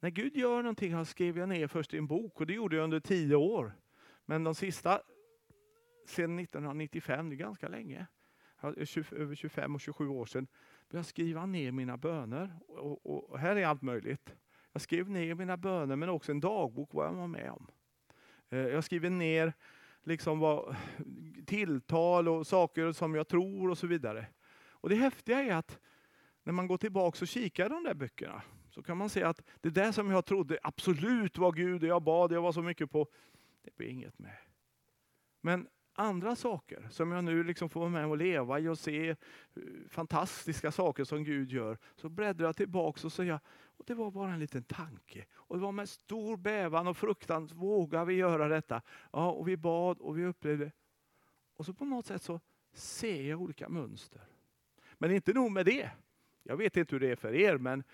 När 0.00 0.10
Gud 0.10 0.36
gör 0.36 0.62
någonting, 0.62 0.94
han 0.94 1.06
skrev 1.06 1.38
jag 1.38 1.48
ner 1.48 1.66
först 1.66 1.94
i 1.94 1.98
en 1.98 2.06
bok 2.06 2.40
och 2.40 2.46
det 2.46 2.54
gjorde 2.54 2.76
jag 2.76 2.84
under 2.84 3.00
tio 3.00 3.36
år. 3.36 3.72
Men 4.24 4.44
de 4.44 4.54
sista, 4.54 5.02
sedan 6.06 6.38
1995, 6.38 7.30
det 7.30 7.34
är 7.34 7.38
ganska 7.38 7.68
länge, 7.68 8.06
över 8.62 9.34
25 9.34 9.74
och 9.74 9.80
27 9.80 10.08
år 10.08 10.26
sedan, 10.26 10.46
började 10.88 10.98
jag 10.98 11.06
skriva 11.06 11.46
ner 11.46 11.72
mina 11.72 11.96
böner. 11.96 12.58
Och, 12.68 13.06
och, 13.06 13.30
och, 13.30 13.38
här 13.38 13.56
är 13.56 13.66
allt 13.66 13.82
möjligt. 13.82 14.36
Jag 14.72 14.82
skrev 14.82 15.10
ner 15.10 15.34
mina 15.34 15.56
böner 15.56 15.96
men 15.96 16.08
också 16.08 16.32
en 16.32 16.40
dagbok 16.40 16.94
vad 16.94 17.06
jag 17.06 17.12
var 17.12 17.26
med 17.26 17.50
om. 17.50 17.70
Eh, 18.50 18.58
jag 18.58 18.84
skriver 18.84 19.10
ner 19.10 19.52
liksom 20.02 20.38
vad, 20.38 20.76
tilltal 21.46 22.28
och 22.28 22.46
saker 22.46 22.92
som 22.92 23.14
jag 23.14 23.28
tror 23.28 23.70
och 23.70 23.78
så 23.78 23.86
vidare. 23.86 24.26
Och 24.70 24.88
Det 24.88 24.94
häftiga 24.94 25.38
är 25.38 25.54
att 25.54 25.78
när 26.42 26.52
man 26.52 26.66
går 26.66 26.78
tillbaka 26.78 27.18
och 27.20 27.28
kikar 27.28 27.66
i 27.66 27.68
de 27.68 27.84
där 27.84 27.94
böckerna 27.94 28.42
så 28.70 28.82
kan 28.82 28.96
man 28.96 29.08
se 29.08 29.22
att 29.22 29.42
det 29.60 29.70
där 29.70 29.92
som 29.92 30.10
jag 30.10 30.24
trodde 30.24 30.58
absolut 30.62 31.38
var 31.38 31.52
Gud 31.52 31.82
och 31.82 31.88
jag 31.88 32.02
bad, 32.02 32.32
jag 32.32 32.42
var 32.42 32.52
så 32.52 32.62
mycket 32.62 32.90
på, 32.90 33.06
det 33.64 33.76
blir 33.76 33.88
inget 33.88 34.18
med. 34.18 34.36
Men 35.40 35.68
andra 36.00 36.36
saker 36.36 36.88
som 36.90 37.12
jag 37.12 37.24
nu 37.24 37.44
liksom 37.44 37.68
får 37.68 37.80
vara 37.80 37.90
med 37.90 38.06
och 38.06 38.16
leva 38.16 38.60
i 38.60 38.68
och 38.68 38.78
se 38.78 39.08
eh, 39.08 39.16
fantastiska 39.88 40.72
saker 40.72 41.04
som 41.04 41.24
Gud 41.24 41.50
gör, 41.50 41.78
så 41.96 42.08
bläddrar 42.08 42.46
jag 42.46 42.56
tillbaka 42.56 43.06
och 43.06 43.12
säger 43.12 43.40
och 43.80 43.84
det 43.86 43.94
var 43.94 44.10
bara 44.10 44.32
en 44.32 44.40
liten 44.40 44.62
tanke. 44.62 45.26
Och 45.32 45.56
det 45.56 45.62
var 45.62 45.72
med 45.72 45.88
stor 45.88 46.36
bävan 46.36 46.86
och 46.86 46.96
fruktan, 46.96 47.46
vågar 47.46 48.04
vi 48.04 48.14
göra 48.14 48.48
detta? 48.48 48.82
Ja, 49.12 49.30
och 49.30 49.48
vi 49.48 49.56
bad 49.56 49.98
och 49.98 50.18
vi 50.18 50.24
upplevde. 50.24 50.72
Och 51.56 51.66
så 51.66 51.74
på 51.74 51.84
något 51.84 52.06
sätt 52.06 52.22
så 52.22 52.40
ser 52.72 53.22
jag 53.22 53.42
olika 53.42 53.68
mönster. 53.68 54.22
Men 54.98 55.10
inte 55.10 55.32
nog 55.32 55.52
med 55.52 55.66
det. 55.66 55.90
Jag 56.42 56.56
vet 56.56 56.76
inte 56.76 56.94
hur 56.94 57.00
det 57.00 57.10
är 57.10 57.16
för 57.16 57.34
er, 57.34 57.58
men 57.58 57.84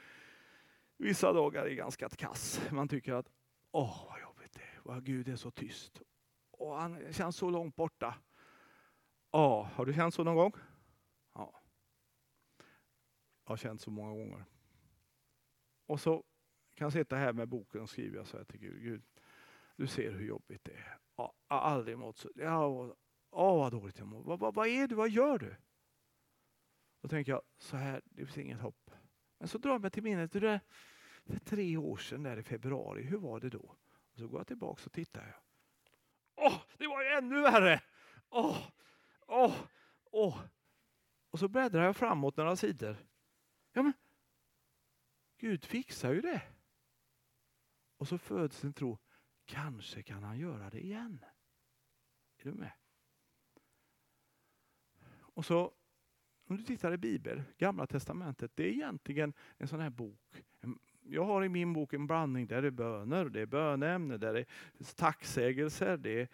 vissa 0.97 1.33
dagar 1.33 1.67
är 1.67 1.75
ganska 1.75 2.09
kass. 2.09 2.61
Man 2.71 2.89
tycker 2.89 3.13
att, 3.13 3.31
åh 3.73 4.07
vad 4.11 4.21
jobbigt 4.21 4.53
det 4.53 4.61
är, 4.61 4.81
vad 4.83 5.05
Gud 5.05 5.29
är 5.29 5.37
så 5.37 5.51
tyst. 5.51 6.03
Och 6.67 6.77
han 6.77 7.13
känns 7.13 7.37
så 7.37 7.51
långt 7.51 7.77
borta. 7.77 8.15
Ja, 9.31 9.71
har 9.75 9.87
du 9.87 9.95
känt 9.95 10.15
så 10.15 10.25
någon 10.25 10.37
gång? 10.37 10.53
Ja. 11.35 11.61
Jag 13.45 13.51
har 13.53 13.57
känt 13.57 13.81
så 13.81 13.91
många 13.91 14.11
gånger. 14.11 14.45
Och 15.87 16.01
så 16.01 16.25
kan 16.75 16.85
jag 16.85 16.93
sitta 16.93 17.17
här 17.17 17.33
med 17.33 17.49
boken 17.49 17.81
och 17.81 17.91
skriva 17.91 18.25
så 18.25 18.37
här 18.37 18.45
till 18.45 18.61
Gud. 18.61 18.83
Gud, 18.83 19.03
du 19.77 19.87
ser 19.87 20.13
hur 20.13 20.27
jobbigt 20.27 20.65
det 20.65 20.73
är. 20.73 20.99
Ja, 21.17 21.35
jag 21.49 21.57
har 21.57 21.63
aldrig 21.63 21.99
mått 21.99 22.17
så. 22.17 22.31
Ja, 22.35 22.97
ja, 23.31 23.57
vad 23.57 23.73
dåligt 23.73 23.99
jag 23.99 24.09
mår. 24.09 24.23
Vad, 24.23 24.39
vad, 24.39 24.55
vad 24.55 24.69
är 24.69 24.89
du? 24.89 24.95
Vad 24.95 25.11
gör 25.11 25.39
du? 25.39 25.57
Då 27.03 27.09
tänker 27.09 27.33
jag, 27.33 27.43
så 27.59 27.77
här, 27.77 28.03
det 28.05 28.27
finns 28.27 28.39
inget 28.39 28.61
hopp. 28.61 28.91
Men 29.39 29.49
så 29.49 29.59
drar 29.59 29.73
jag 29.73 29.81
mig 29.81 29.91
till 29.91 30.03
minnet, 30.03 30.33
du, 30.33 30.41
där, 30.41 30.61
för 31.25 31.39
tre 31.39 31.77
år 31.77 31.97
sedan 31.97 32.23
där 32.23 32.37
i 32.37 32.43
februari, 32.43 33.03
hur 33.03 33.19
var 33.19 33.41
det 33.41 33.51
då? 33.51 33.77
Och 34.13 34.19
så 34.19 34.29
går 34.29 34.41
jag 34.41 34.47
tillbaka 34.47 34.83
och 34.87 34.93
tittar. 34.93 35.41
Åh, 36.37 36.63
det 36.79 36.87
var 36.87 37.03
ju 37.03 37.09
ännu 37.09 37.41
värre! 37.41 37.83
Åh, 38.29 38.69
åh, 39.27 39.57
åh. 40.05 40.41
Och 41.31 41.39
så 41.39 41.49
bläddrar 41.49 41.85
jag 41.85 41.97
framåt 41.97 42.37
några 42.37 42.57
sidor. 42.57 42.97
Ja, 43.73 43.83
men 43.83 43.93
Gud 45.39 45.65
fixar 45.65 46.13
ju 46.13 46.21
det. 46.21 46.43
Och 47.97 48.09
så 48.09 48.19
föds 48.19 48.65
en 48.65 48.73
tro, 48.73 48.99
kanske 49.45 50.03
kan 50.03 50.23
han 50.23 50.39
göra 50.39 50.71
det 50.71 50.85
igen. 50.85 51.25
Är 52.37 52.45
du 52.45 52.53
med? 52.53 52.73
Och 55.19 55.45
så 55.45 55.75
om 56.49 56.57
du 56.57 56.63
tittar 56.63 56.93
i 56.93 56.97
Bibeln, 56.97 57.43
Gamla 57.59 57.87
Testamentet, 57.87 58.53
det 58.55 58.63
är 58.65 58.73
egentligen 58.73 59.33
en 59.57 59.69
sån 59.69 59.81
här 59.81 59.91
bok. 59.91 60.45
Jag 61.11 61.25
har 61.25 61.45
i 61.45 61.49
min 61.49 61.73
bok 61.73 61.93
en 61.93 62.07
blandning 62.07 62.47
där 62.47 62.63
det 62.63 62.69
är 62.69 62.71
böner, 62.71 63.25
det 63.25 63.41
är 63.41 63.47
bönämne, 63.47 64.17
där 64.17 64.33
det 64.33 64.41
är 64.41 64.47
tacksägelser, 64.97 65.97
det 65.97 66.21
är, 66.21 66.29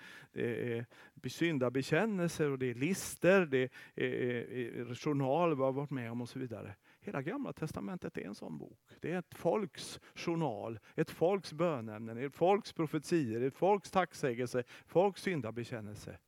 det 1.15 1.27
är 1.27 1.29
syndabekännelser 1.29 2.51
och 2.51 2.59
det 2.59 2.67
är 2.67 2.75
lister, 2.75 3.47
det 3.47 3.73
är, 3.95 4.05
är 4.05 4.95
journal, 4.95 5.55
vad 5.55 5.69
jag 5.69 5.73
varit 5.73 5.91
med 5.91 6.11
om 6.11 6.21
och 6.21 6.29
så 6.29 6.39
vidare. 6.39 6.75
Hela 7.01 7.23
Gamla 7.23 7.53
Testamentet 7.53 8.19
är 8.19 8.27
en 8.27 8.35
sån 8.35 8.59
bok. 8.59 8.79
Det 9.01 9.13
är 9.13 9.19
ett 9.19 9.35
folks 9.35 10.01
journal, 10.15 10.79
ett 10.95 11.11
folks 11.11 11.53
bönämnen, 11.53 12.19
ett 12.19 12.35
folks 12.35 12.73
profetier, 12.73 13.41
ett 13.41 13.57
folks 13.57 13.91
tacksägelse, 13.91 14.63
folks 14.87 15.23
syndabekännelse. 15.23 16.19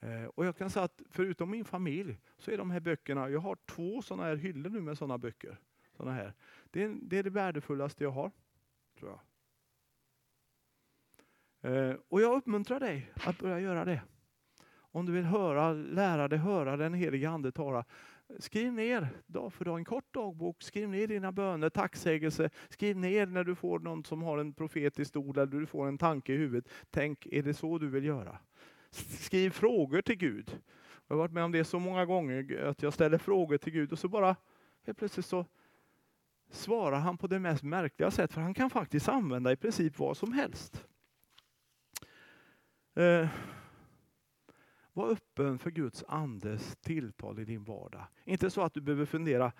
Eh, 0.00 0.24
och 0.24 0.46
jag 0.46 0.56
kan 0.56 0.70
säga 0.70 0.84
att 0.84 1.02
förutom 1.10 1.50
min 1.50 1.64
familj 1.64 2.18
så 2.36 2.50
är 2.50 2.58
de 2.58 2.70
här 2.70 2.80
böckerna, 2.80 3.30
jag 3.30 3.40
har 3.40 3.56
två 3.66 4.02
sådana 4.02 4.24
här 4.24 4.36
hyllor 4.36 4.70
nu 4.70 4.80
med 4.80 4.98
sådana 4.98 5.18
böcker. 5.18 5.58
Såna 5.96 6.12
här. 6.12 6.34
Det, 6.70 6.82
är, 6.82 6.98
det 7.02 7.18
är 7.18 7.22
det 7.22 7.30
värdefullaste 7.30 8.04
jag 8.04 8.10
har, 8.10 8.30
tror 8.98 9.10
jag. 9.10 9.20
Eh, 11.60 11.96
och 12.08 12.20
jag 12.20 12.36
uppmuntrar 12.36 12.80
dig 12.80 13.12
att 13.26 13.38
börja 13.38 13.60
göra 13.60 13.84
det. 13.84 14.02
Om 14.76 15.06
du 15.06 15.12
vill 15.12 15.24
höra, 15.24 15.72
lära 15.72 16.28
dig 16.28 16.38
höra 16.38 16.76
den 16.76 16.94
helige 16.94 17.30
Ande 17.30 17.52
tala, 17.52 17.84
skriv 18.38 18.72
ner 18.72 19.08
dag 19.26 19.52
för 19.52 19.64
dag, 19.64 19.78
en 19.78 19.84
kort 19.84 20.14
dagbok, 20.14 20.62
skriv 20.62 20.88
ner 20.88 21.06
dina 21.06 21.32
böner, 21.32 21.70
tacksägelse, 21.70 22.50
skriv 22.68 22.96
ner 22.96 23.26
när 23.26 23.44
du 23.44 23.54
får 23.54 23.78
någon 23.78 24.04
som 24.04 24.22
har 24.22 24.38
en 24.38 24.52
profetisk 24.52 25.16
ord 25.16 25.38
eller 25.38 25.60
du 25.60 25.66
får 25.66 25.88
en 25.88 25.98
tanke 25.98 26.32
i 26.32 26.36
huvudet. 26.36 26.72
Tänk, 26.90 27.26
är 27.26 27.42
det 27.42 27.54
så 27.54 27.78
du 27.78 27.88
vill 27.88 28.04
göra? 28.04 28.38
Skriv 28.90 29.50
frågor 29.50 30.02
till 30.02 30.16
Gud. 30.16 30.58
Jag 31.06 31.16
har 31.16 31.18
varit 31.18 31.32
med 31.32 31.44
om 31.44 31.52
det 31.52 31.64
så 31.64 31.78
många 31.78 32.04
gånger 32.04 32.64
att 32.64 32.82
jag 32.82 32.92
ställer 32.92 33.18
frågor 33.18 33.58
till 33.58 33.72
Gud 33.72 33.92
och 33.92 33.98
så 33.98 34.08
bara 34.08 34.36
helt 34.86 34.98
plötsligt 34.98 35.26
så 35.26 35.46
svarar 36.50 36.98
han 36.98 37.18
på 37.18 37.26
det 37.26 37.38
mest 37.38 37.62
märkliga 37.62 38.10
sätt, 38.10 38.32
för 38.32 38.40
han 38.40 38.54
kan 38.54 38.70
faktiskt 38.70 39.08
använda 39.08 39.52
i 39.52 39.56
princip 39.56 39.98
vad 39.98 40.16
som 40.16 40.32
helst. 40.32 40.86
Eh, 42.94 43.28
var 44.92 45.10
öppen 45.10 45.58
för 45.58 45.70
Guds 45.70 46.04
andes 46.08 46.76
tilltal 46.76 47.38
i 47.38 47.44
din 47.44 47.64
vardag. 47.64 48.06
Inte 48.24 48.50
så 48.50 48.62
att 48.62 48.74
du 48.74 48.80
behöver 48.80 49.04
fundera, 49.04 49.52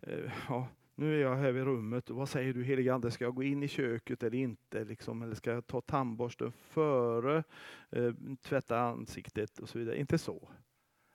eh, 0.00 0.32
ja, 0.48 0.68
nu 0.94 1.14
är 1.14 1.22
jag 1.22 1.36
här 1.36 1.52
vid 1.52 1.64
rummet 1.64 2.10
och 2.10 2.16
vad 2.16 2.28
säger 2.28 2.54
du 2.54 2.64
helige 2.64 2.94
Ande, 2.94 3.10
ska 3.10 3.24
jag 3.24 3.34
gå 3.34 3.42
in 3.42 3.62
i 3.62 3.68
köket 3.68 4.22
eller 4.22 4.38
inte? 4.38 4.84
Liksom, 4.84 5.22
eller 5.22 5.34
ska 5.34 5.52
jag 5.52 5.66
ta 5.66 5.80
tandborsten 5.80 6.52
före, 6.52 7.44
eh, 7.90 8.12
tvätta 8.42 8.78
ansiktet 8.80 9.58
och 9.58 9.68
så 9.68 9.78
vidare. 9.78 9.98
Inte 9.98 10.18
så. 10.18 10.48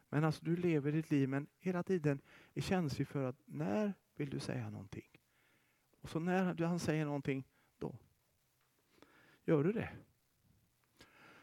Men 0.09 0.23
alltså 0.23 0.45
du 0.45 0.55
lever 0.55 0.91
ditt 0.91 1.11
liv 1.11 1.29
men 1.29 1.47
hela 1.59 1.83
tiden 1.83 2.21
är 2.53 2.61
känslig 2.61 3.07
för 3.07 3.23
att 3.23 3.41
när 3.45 3.93
vill 4.15 4.29
du 4.29 4.39
säga 4.39 4.69
någonting? 4.69 5.09
Och 6.01 6.09
så 6.09 6.19
när 6.19 6.65
han 6.65 6.79
säger 6.79 7.05
någonting, 7.05 7.47
då 7.77 7.95
gör 9.45 9.63
du 9.63 9.71
det. 9.71 9.89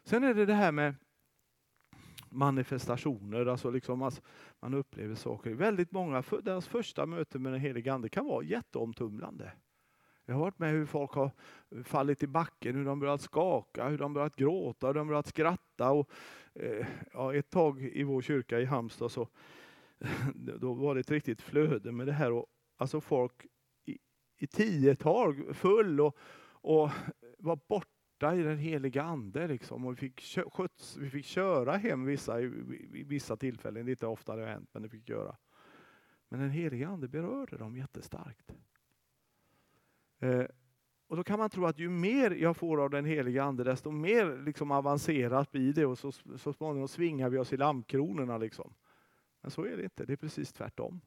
Sen 0.03 0.25
är 0.25 0.35
det 0.35 0.47
det 0.47 0.55
här 0.55 0.73
med 0.73 0.95
manifestationer, 2.31 3.47
alltså 3.47 3.71
liksom 3.71 4.03
att 4.03 4.23
man 4.61 4.75
upplever 4.75 5.15
saker. 5.15 5.55
Väldigt 5.55 5.93
många, 5.93 6.23
deras 6.43 6.67
första 6.67 7.07
möte 7.07 7.39
med 7.39 7.53
den 7.53 7.61
helige 7.61 7.93
Ande 7.93 8.09
kan 8.09 8.27
vara 8.27 8.45
jätteomtumlande. 8.45 9.53
Jag 10.29 10.35
har 10.35 10.41
varit 10.41 10.59
med 10.59 10.73
hur 10.73 10.87
folk 10.87 11.11
har 11.11 11.31
fallit 11.85 12.23
i 12.23 12.27
backen, 12.27 12.77
hur 12.77 12.85
de 12.85 13.01
börjat 13.01 13.21
skaka, 13.21 13.89
hur 13.89 13.99
de 13.99 14.13
börjat 14.13 14.37
gråta, 14.37 14.87
hur 14.87 14.95
de 14.95 15.09
börjat 15.09 15.27
skratta. 15.27 15.91
Och, 15.91 16.11
eh, 16.55 16.87
ja, 17.13 17.35
ett 17.35 17.51
tag 17.51 17.83
i 17.83 18.03
vår 18.03 18.23
kyrka 18.23 18.61
i 18.61 18.65
Halmstad 18.65 19.11
så 19.11 19.29
då 20.35 20.75
var 20.75 20.95
det 20.95 21.01
ett 21.01 21.11
riktigt 21.11 21.43
flöde 21.43 21.93
med 21.93 22.07
det 22.07 22.13
här. 22.13 22.33
Och, 22.33 22.47
alltså 22.77 23.01
folk 23.01 23.47
i, 23.85 23.99
i 24.39 24.47
tiotal 24.47 25.55
full 25.55 26.01
och, 26.01 26.17
och 26.51 26.91
var 27.39 27.61
borta 27.69 28.35
i 28.35 28.43
den 28.43 28.59
heliga 28.59 29.03
Ande. 29.03 29.49
Liksom. 29.49 29.87
Och 29.87 29.93
vi, 29.93 29.97
fick 29.97 30.39
sköts, 30.53 30.97
vi 30.97 31.11
fick 31.11 31.27
köra 31.27 31.77
hem 31.77 32.05
vissa 32.05 32.41
i, 32.41 32.45
i 32.95 33.05
vissa 33.05 33.37
tillfällen, 33.37 33.87
det 33.87 33.91
är 33.91 33.93
inte 33.93 34.07
ofta 34.07 34.37
det 34.37 34.43
har 34.43 34.51
hänt, 34.51 34.69
men 34.73 34.83
det 34.83 34.89
fick 34.89 35.09
göra. 35.09 35.37
Men 36.29 36.41
den 36.41 36.51
heliga 36.51 36.89
Ande 36.89 37.09
berörde 37.09 37.57
dem 37.57 37.77
jättestarkt. 37.77 38.57
Eh, 40.19 40.45
och 41.09 41.17
då 41.17 41.25
kan 41.25 41.39
man 41.39 41.51
tro 41.51 41.67
att 41.67 41.79
ju 41.79 41.89
mer 41.89 42.31
jag 42.31 42.57
får 42.57 42.83
av 42.83 42.91
den 42.91 43.05
heliga 43.05 43.45
Ande, 43.45 43.65
desto 43.65 43.91
mer 43.91 44.43
liksom 44.45 44.71
avancerat 44.71 45.53
blir 45.53 45.73
det 45.73 45.87
och 45.87 45.99
så, 45.99 46.13
så 46.13 46.53
småningom 46.53 46.89
svingar 46.89 47.29
vi 47.29 47.39
oss 47.39 47.53
i 47.53 47.57
lampkronorna. 47.57 48.39
Liksom. 48.39 48.75
Men 49.41 49.51
så 49.51 49.65
är 49.65 49.77
det 49.77 49.83
inte, 49.83 50.05
det 50.05 50.13
är 50.13 50.17
precis 50.17 50.53
tvärtom. 50.53 51.01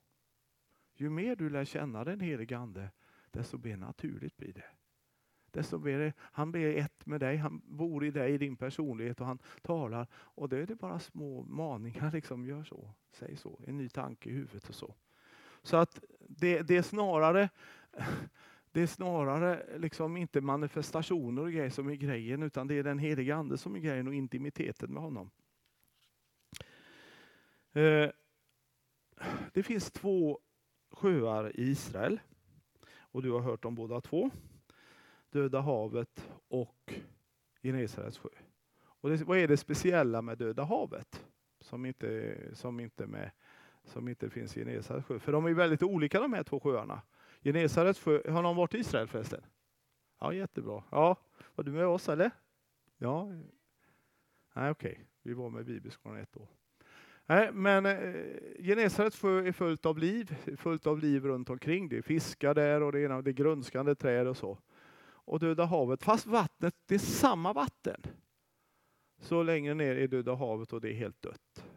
Ju 0.95 1.09
mer 1.09 1.35
du 1.35 1.49
lär 1.49 1.65
känna 1.65 2.03
den 2.03 2.19
heliga 2.19 2.57
Ande, 2.57 2.91
desto 3.31 3.57
mer 3.57 3.77
naturligt 3.77 4.37
blir 4.37 4.53
det 4.53 4.63
desto 5.51 5.79
mer 5.79 6.13
han 6.19 6.51
blir 6.51 6.77
ett 6.77 7.05
med 7.05 7.19
dig, 7.19 7.37
han 7.37 7.61
bor 7.65 8.05
i 8.05 8.11
dig, 8.11 8.33
i 8.33 8.37
din 8.37 8.55
personlighet 8.55 9.21
och 9.21 9.27
han 9.27 9.39
talar. 9.61 10.07
Och 10.13 10.49
då 10.49 10.55
är 10.55 10.65
det 10.65 10.75
bara 10.75 10.99
små 10.99 11.43
maningar, 11.43 12.11
liksom, 12.11 12.45
gör 12.45 12.63
så, 12.63 12.93
säg 13.11 13.35
så, 13.35 13.59
en 13.67 13.77
ny 13.77 13.89
tanke 13.89 14.29
i 14.29 14.33
huvudet 14.33 14.69
och 14.69 14.75
så. 14.75 14.95
Så 15.61 15.77
att 15.77 16.03
det, 16.19 16.61
det 16.61 16.77
är 16.77 16.81
snarare 16.81 17.49
det 18.71 18.81
är 18.81 18.87
snarare 18.87 19.77
liksom 19.77 20.17
inte 20.17 20.41
manifestationer 20.41 21.41
och 21.41 21.51
grejer 21.51 21.69
som 21.69 21.89
är 21.89 21.95
grejen, 21.95 22.43
utan 22.43 22.67
det 22.67 22.75
är 22.75 22.83
den 22.83 22.99
heliga 22.99 23.35
Ande 23.35 23.57
som 23.57 23.75
är 23.75 23.79
grejen 23.79 24.07
och 24.07 24.13
intimiteten 24.13 24.93
med 24.93 25.03
honom. 25.03 25.29
Eh, 27.71 28.09
det 29.53 29.63
finns 29.63 29.91
två 29.91 30.39
sjöar 30.91 31.59
i 31.59 31.61
Israel 31.61 32.19
och 32.99 33.21
du 33.21 33.31
har 33.31 33.39
hört 33.39 33.65
om 33.65 33.75
båda 33.75 34.01
två. 34.01 34.29
Döda 35.29 35.61
havet 35.61 36.29
och 36.47 36.93
Genesarets 37.63 38.17
sjö. 38.17 38.29
Och 38.81 39.09
det, 39.09 39.23
vad 39.23 39.37
är 39.37 39.47
det 39.47 39.57
speciella 39.57 40.21
med 40.21 40.37
Döda 40.37 40.63
havet 40.63 41.25
som 41.61 41.85
inte, 41.85 42.37
som 42.53 42.79
inte 42.79 43.07
med 43.07 43.31
som 43.83 44.07
inte 44.07 44.29
finns 44.29 44.57
i 44.57 44.59
Genesarets 44.59 45.07
sjö. 45.07 45.19
För 45.19 45.31
de 45.31 45.45
är 45.45 45.53
väldigt 45.53 45.83
olika 45.83 46.19
de 46.19 46.33
här 46.33 46.43
två 46.43 46.59
sjöarna. 46.59 47.01
Genesarets 47.43 47.99
sjö, 47.99 48.31
har 48.31 48.41
någon 48.41 48.55
varit 48.55 48.75
i 48.75 48.77
Israel 48.77 49.07
förresten? 49.07 49.41
Ja, 50.19 50.33
jättebra. 50.33 50.83
Ja, 50.91 51.15
var 51.55 51.63
du 51.63 51.71
med 51.71 51.87
oss 51.87 52.09
eller? 52.09 52.31
Ja. 52.97 53.25
Nej, 54.55 54.71
okej. 54.71 54.91
Okay. 54.91 55.05
Vi 55.23 55.33
var 55.33 55.49
med 55.49 55.65
Bibelskolan 55.65 56.17
ett 56.17 56.37
år. 56.37 56.47
Nej, 57.25 57.51
men 57.51 57.85
eh, 57.85 58.25
Genesarets 58.59 59.19
sjö 59.19 59.47
är 59.47 59.51
fullt 59.51 59.85
av 59.85 59.97
liv, 59.97 60.35
fullt 60.57 60.87
av 60.87 60.99
liv 60.99 61.25
runt 61.25 61.49
omkring. 61.49 61.89
Det 61.89 61.97
är 61.97 62.01
fiskar 62.01 62.53
där 62.53 62.81
och 62.81 62.91
det 62.91 62.99
är, 62.99 63.21
det 63.21 63.31
är 63.31 63.33
grönskande 63.33 63.95
träd 63.95 64.27
och 64.27 64.37
så. 64.37 64.57
Och 65.01 65.39
Döda 65.39 65.65
havet, 65.65 66.03
fast 66.03 66.27
vattnet, 66.27 66.75
det 66.85 66.95
är 66.95 66.99
samma 66.99 67.53
vatten. 67.53 68.01
Så 69.19 69.43
längre 69.43 69.73
ner 69.73 69.95
är 69.95 70.07
Döda 70.07 70.35
havet 70.35 70.73
och 70.73 70.81
det 70.81 70.89
är 70.89 70.93
helt 70.93 71.21
dött. 71.21 71.68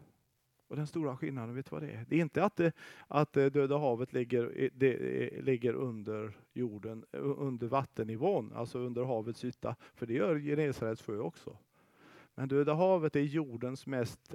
Och 0.73 0.77
den 0.77 0.87
stora 0.87 1.17
skillnaden, 1.17 1.55
vet 1.55 1.65
du 1.65 1.69
vad 1.75 1.81
det 1.81 1.91
är? 1.91 2.05
Det 2.09 2.15
är 2.15 2.21
inte 2.21 2.43
att, 2.43 2.55
det, 2.55 2.71
att 3.07 3.37
eh, 3.37 3.45
Döda 3.45 3.77
havet 3.77 4.13
ligger, 4.13 4.69
det, 4.75 4.93
eh, 4.93 5.43
ligger 5.43 5.73
under 5.73 6.37
jorden, 6.53 7.05
under 7.11 7.67
vattennivån, 7.67 8.53
alltså 8.55 8.79
under 8.79 9.03
havets 9.03 9.45
yta. 9.45 9.75
För 9.93 10.05
det 10.05 10.13
gör 10.13 10.39
Genesarets 10.39 11.01
sjö 11.01 11.17
också. 11.19 11.57
Men 12.35 12.47
Döda 12.47 12.73
havet 12.73 13.15
är 13.15 13.19
jordens 13.19 13.85
mest 13.85 14.33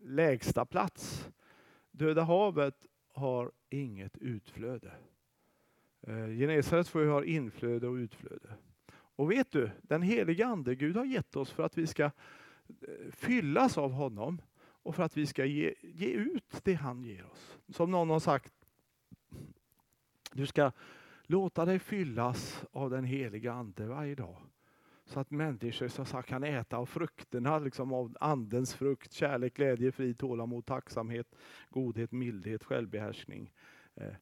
lägsta 0.00 0.64
plats. 0.64 1.28
Döda 1.90 2.22
havet 2.22 2.86
har 3.12 3.52
inget 3.70 4.18
utflöde. 4.18 4.92
Genesarets 6.38 6.90
sjö 6.90 7.08
har 7.08 7.22
inflöde 7.22 7.88
och 7.88 7.94
utflöde. 7.94 8.48
Och 8.92 9.30
vet 9.30 9.52
du, 9.52 9.70
den 9.82 10.02
heliga 10.02 10.46
Ande 10.46 10.74
Gud 10.74 10.96
har 10.96 11.04
gett 11.04 11.36
oss 11.36 11.50
för 11.50 11.62
att 11.62 11.78
vi 11.78 11.86
ska 11.86 12.10
fyllas 13.10 13.78
av 13.78 13.92
honom 13.92 14.40
och 14.86 14.94
för 14.94 15.02
att 15.02 15.16
vi 15.16 15.26
ska 15.26 15.44
ge, 15.44 15.74
ge 15.82 16.06
ut 16.06 16.60
det 16.62 16.74
han 16.74 17.04
ger 17.04 17.26
oss. 17.26 17.58
Som 17.68 17.90
någon 17.90 18.10
har 18.10 18.20
sagt, 18.20 18.52
du 20.32 20.46
ska 20.46 20.72
låta 21.22 21.64
dig 21.64 21.78
fyllas 21.78 22.64
av 22.72 22.90
den 22.90 23.04
heliga 23.04 23.52
Ande 23.52 23.86
varje 23.86 24.14
dag. 24.14 24.36
Så 25.04 25.20
att 25.20 25.30
människor 25.30 25.88
så 25.88 26.04
sagt, 26.04 26.28
kan 26.28 26.44
äta 26.44 26.76
av 26.76 26.86
frukterna, 26.86 27.58
liksom 27.58 27.92
av 27.92 28.16
andens 28.20 28.74
frukt, 28.74 29.12
kärlek, 29.12 29.54
glädje, 29.54 29.92
frid, 29.92 30.18
tålamod, 30.18 30.66
tacksamhet, 30.66 31.34
godhet, 31.70 32.12
mildhet, 32.12 32.64
självbehärskning. 32.64 33.52
Eh, 33.94 34.14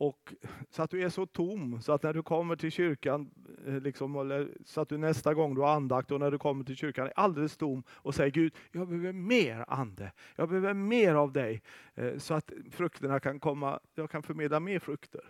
och 0.00 0.34
så 0.70 0.82
att 0.82 0.90
du 0.90 1.02
är 1.02 1.08
så 1.08 1.26
tom 1.26 1.82
så 1.82 1.92
att 1.92 2.02
när 2.02 2.14
du 2.14 2.22
kommer 2.22 2.56
till 2.56 2.70
kyrkan, 2.70 3.30
eh, 3.66 3.80
liksom, 3.80 4.16
eller, 4.16 4.48
så 4.64 4.80
att 4.80 4.88
du 4.88 4.98
nästa 4.98 5.34
gång 5.34 5.54
du 5.54 5.60
har 5.60 5.74
andakt 5.74 6.10
och 6.10 6.20
när 6.20 6.30
du 6.30 6.38
kommer 6.38 6.64
till 6.64 6.76
kyrkan 6.76 7.06
är 7.06 7.12
alldeles 7.16 7.56
tom 7.56 7.82
och 7.88 8.14
säger 8.14 8.30
Gud, 8.30 8.54
jag 8.72 8.88
behöver 8.88 9.12
mer 9.12 9.64
ande. 9.68 10.12
Jag 10.36 10.48
behöver 10.48 10.74
mer 10.74 11.14
av 11.14 11.32
dig 11.32 11.62
eh, 11.94 12.18
så 12.18 12.34
att 12.34 12.52
frukterna 12.70 13.20
kan 13.20 13.40
komma, 13.40 13.80
jag 13.94 14.10
kan 14.10 14.22
förmedla 14.22 14.60
mer 14.60 14.78
frukter. 14.78 15.24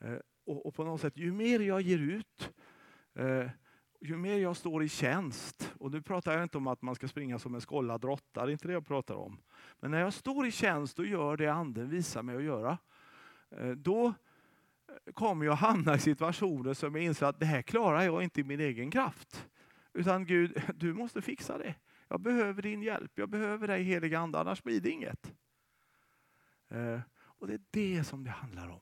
Eh, 0.00 0.18
och, 0.46 0.66
och 0.66 0.74
på 0.74 0.84
något 0.84 1.00
sätt, 1.00 1.16
ju 1.16 1.32
mer 1.32 1.60
jag 1.60 1.80
ger 1.80 1.98
ut, 1.98 2.52
ju 4.00 4.16
mer 4.16 4.38
jag 4.38 4.56
står 4.56 4.82
i 4.82 4.88
tjänst, 4.88 5.74
och 5.78 5.90
nu 5.90 6.02
pratar 6.02 6.32
jag 6.32 6.42
inte 6.42 6.58
om 6.58 6.66
att 6.66 6.82
man 6.82 6.94
ska 6.94 7.08
springa 7.08 7.38
som 7.38 7.54
en 7.54 7.60
skållad 7.60 8.04
råtta, 8.04 8.46
det 8.46 8.50
är 8.50 8.52
inte 8.52 8.68
det 8.68 8.74
jag 8.74 8.86
pratar 8.86 9.14
om. 9.14 9.38
Men 9.80 9.90
när 9.90 10.00
jag 10.00 10.12
står 10.12 10.46
i 10.46 10.50
tjänst 10.50 10.98
och 10.98 11.06
gör 11.06 11.36
det 11.36 11.48
anden 11.48 11.88
visar 11.88 12.22
mig 12.22 12.36
att 12.36 12.42
göra, 12.42 12.78
Eh, 13.50 13.70
då 13.70 14.06
eh, 14.06 15.12
kommer 15.12 15.46
jag 15.46 15.56
hamna 15.56 15.94
i 15.94 15.98
situationer 15.98 16.74
som 16.74 16.94
jag 16.94 17.04
inser 17.04 17.26
att 17.26 17.40
det 17.40 17.46
här 17.46 17.62
klarar 17.62 18.02
jag 18.02 18.22
inte 18.22 18.40
i 18.40 18.44
min 18.44 18.60
egen 18.60 18.90
kraft. 18.90 19.48
Utan 19.92 20.26
Gud, 20.26 20.62
du 20.74 20.94
måste 20.94 21.22
fixa 21.22 21.58
det. 21.58 21.74
Jag 22.08 22.20
behöver 22.20 22.62
din 22.62 22.82
hjälp, 22.82 23.12
jag 23.14 23.28
behöver 23.28 23.68
dig 23.68 23.82
heliga 23.82 24.18
Ande, 24.18 24.38
annars 24.38 24.62
blir 24.62 24.80
det 24.80 24.90
inget. 24.90 25.32
Eh, 26.68 27.00
och 27.16 27.46
det 27.46 27.54
är 27.54 27.62
det 27.70 28.04
som 28.04 28.24
det 28.24 28.30
handlar 28.30 28.68
om. 28.68 28.80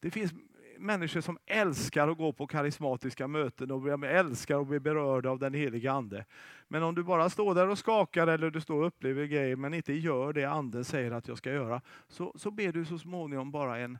Det 0.00 0.10
finns 0.10 0.32
människor 0.80 1.20
som 1.20 1.38
älskar 1.46 2.08
att 2.08 2.18
gå 2.18 2.32
på 2.32 2.46
karismatiska 2.46 3.28
möten 3.28 3.70
och 3.70 4.04
älskar 4.04 4.60
att 4.60 4.66
bli 4.66 4.80
berörda 4.80 5.30
av 5.30 5.38
den 5.38 5.54
heliga 5.54 5.92
Ande. 5.92 6.24
Men 6.68 6.82
om 6.82 6.94
du 6.94 7.02
bara 7.02 7.30
står 7.30 7.54
där 7.54 7.68
och 7.68 7.78
skakar 7.78 8.26
eller 8.26 8.50
du 8.50 8.60
står 8.60 8.80
och 8.80 8.86
upplever 8.86 9.26
grejer 9.26 9.56
men 9.56 9.74
inte 9.74 9.92
gör 9.92 10.32
det 10.32 10.44
Anden 10.44 10.84
säger 10.84 11.10
att 11.10 11.28
jag 11.28 11.38
ska 11.38 11.52
göra, 11.52 11.80
så, 12.08 12.32
så 12.36 12.50
ber 12.50 12.72
du 12.72 12.84
så 12.84 12.98
småningom 12.98 13.50
bara 13.50 13.78
en, 13.78 13.98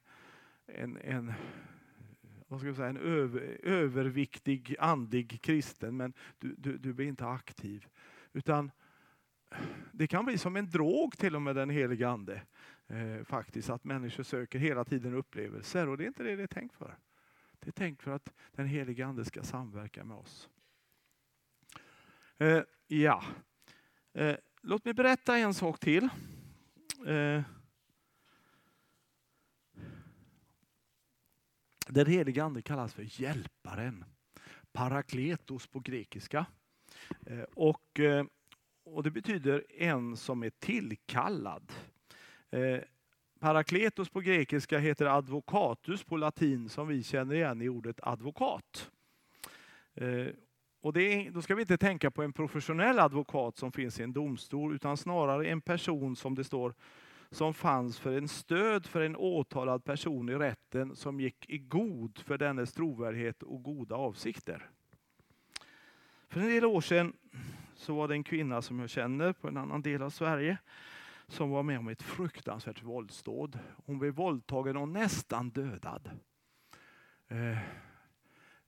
en, 0.66 0.96
en 0.96 1.32
vad 2.48 2.60
ska 2.60 2.68
jag 2.68 2.76
säga, 2.76 2.88
en 2.88 2.96
över, 2.96 3.58
överviktig 3.62 4.76
andlig 4.78 5.40
kristen, 5.42 5.96
men 5.96 6.12
du, 6.38 6.54
du, 6.58 6.78
du 6.78 6.92
blir 6.92 7.06
inte 7.06 7.26
aktiv. 7.26 7.86
Utan 8.32 8.70
det 9.92 10.06
kan 10.06 10.24
bli 10.24 10.38
som 10.38 10.56
en 10.56 10.70
drog 10.70 11.18
till 11.18 11.36
och 11.36 11.42
med 11.42 11.56
den 11.56 11.70
heliga 11.70 12.08
Ande 12.08 12.42
eh, 12.90 13.24
faktiskt 13.24 13.70
att 13.70 13.85
människor 13.85 14.22
söker 14.22 14.59
hela 14.59 14.85
tiden 14.85 15.14
upplevelser 15.14 15.88
och 15.88 15.96
det 15.96 16.05
är 16.05 16.09
inte 16.09 16.22
det 16.22 16.37
det 16.37 16.42
är 16.42 16.46
tänkt 16.46 16.74
för. 16.74 16.98
Det 17.61 17.68
är 17.68 17.72
tänkt 17.72 18.03
för 18.03 18.11
att 18.11 18.33
den 18.53 18.66
heliga 18.66 19.07
Ande 19.07 19.24
ska 19.24 19.42
samverka 19.42 20.05
med 20.05 20.16
oss. 20.16 20.48
Eh, 22.38 22.62
ja, 22.87 23.24
eh, 24.12 24.37
låt 24.62 24.85
mig 24.85 24.94
berätta 24.94 25.37
en 25.37 25.55
sak 25.55 25.79
till. 25.79 26.09
Eh, 27.07 27.42
den 31.88 32.07
heliga 32.07 32.44
Ande 32.44 32.62
kallas 32.62 32.94
för 32.94 33.20
hjälparen. 33.22 34.05
Parakletos 34.72 35.66
på 35.66 35.81
grekiska. 35.81 36.46
Eh, 37.26 37.42
och, 37.42 38.00
eh, 38.00 38.24
och 38.85 39.03
det 39.03 39.11
betyder 39.11 39.64
en 39.68 40.16
som 40.16 40.42
är 40.42 40.50
tillkallad. 40.50 41.72
Eh, 42.50 42.80
Parakletos 43.40 44.08
på 44.08 44.20
grekiska 44.20 44.78
heter 44.78 45.06
advokatus 45.06 46.04
på 46.04 46.16
latin 46.16 46.68
som 46.68 46.88
vi 46.88 47.02
känner 47.02 47.34
igen 47.34 47.62
i 47.62 47.68
ordet 47.68 48.00
advokat. 48.02 48.90
Eh, 49.94 50.26
och 50.80 50.96
är, 50.96 51.30
då 51.30 51.42
ska 51.42 51.54
vi 51.54 51.62
inte 51.62 51.78
tänka 51.78 52.10
på 52.10 52.22
en 52.22 52.32
professionell 52.32 52.98
advokat 52.98 53.56
som 53.56 53.72
finns 53.72 54.00
i 54.00 54.02
en 54.02 54.12
domstol 54.12 54.74
utan 54.74 54.96
snarare 54.96 55.48
en 55.48 55.60
person 55.60 56.16
som 56.16 56.34
det 56.34 56.44
står 56.44 56.74
som 57.30 57.54
fanns 57.54 57.98
för 57.98 58.18
en 58.18 58.28
stöd 58.28 58.86
för 58.86 59.00
en 59.00 59.16
åtalad 59.16 59.84
person 59.84 60.28
i 60.28 60.34
rätten 60.34 60.96
som 60.96 61.20
gick 61.20 61.50
i 61.50 61.58
god 61.58 62.18
för 62.18 62.38
dennes 62.38 62.72
trovärdighet 62.72 63.42
och 63.42 63.62
goda 63.62 63.94
avsikter. 63.94 64.70
För 66.28 66.40
en 66.40 66.48
del 66.48 66.64
år 66.64 66.80
sedan 66.80 67.12
så 67.76 67.94
var 67.94 68.08
det 68.08 68.14
en 68.14 68.24
kvinna 68.24 68.62
som 68.62 68.78
jag 68.78 68.90
känner 68.90 69.32
på 69.32 69.48
en 69.48 69.56
annan 69.56 69.82
del 69.82 70.02
av 70.02 70.10
Sverige 70.10 70.58
som 71.30 71.50
var 71.50 71.62
med 71.62 71.78
om 71.78 71.88
ett 71.88 72.02
fruktansvärt 72.02 72.82
våldsdåd. 72.82 73.58
Hon 73.86 73.98
blev 73.98 74.14
våldtagen 74.14 74.76
och 74.76 74.88
nästan 74.88 75.50
dödad. 75.50 76.10
Eh, 77.28 77.58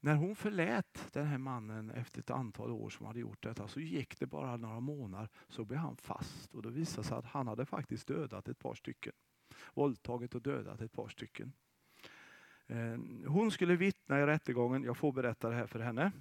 när 0.01 0.15
hon 0.15 0.37
förlät 0.37 1.09
den 1.13 1.27
här 1.27 1.39
mannen 1.39 1.91
efter 1.91 2.21
ett 2.21 2.31
antal 2.31 2.71
år 2.71 2.91
som 2.91 3.07
hade 3.07 3.21
gjort 3.21 3.43
detta 3.43 3.69
så 3.69 3.81
gick 3.81 4.19
det 4.19 4.27
bara 4.27 4.57
några 4.57 4.81
månader 4.81 5.29
så 5.49 5.65
blev 5.65 5.81
han 5.81 5.97
fast 5.97 6.55
och 6.55 6.63
då 6.63 6.69
visade 6.69 7.07
sig 7.07 7.17
att 7.19 7.25
han 7.25 7.49
hade 7.49 7.67
faktiskt 7.67 8.09
dödat 8.09 8.49
ett 8.49 8.59
par 8.59 8.75
stycken. 8.75 9.13
Våldtagit 9.75 10.35
och 10.35 10.43
dödat 10.43 10.81
ett 10.81 10.93
par 10.93 11.09
stycken. 11.09 11.53
Eh, 12.67 12.99
hon 13.27 13.51
skulle 13.51 13.77
vittna 13.77 14.21
i 14.21 14.27
rättegången, 14.27 14.85
jag 14.85 14.97
får 14.97 15.13
berätta 15.13 15.49
det 15.51 15.57
här 15.57 15.67
för 15.67 15.81
henne. 15.81 16.13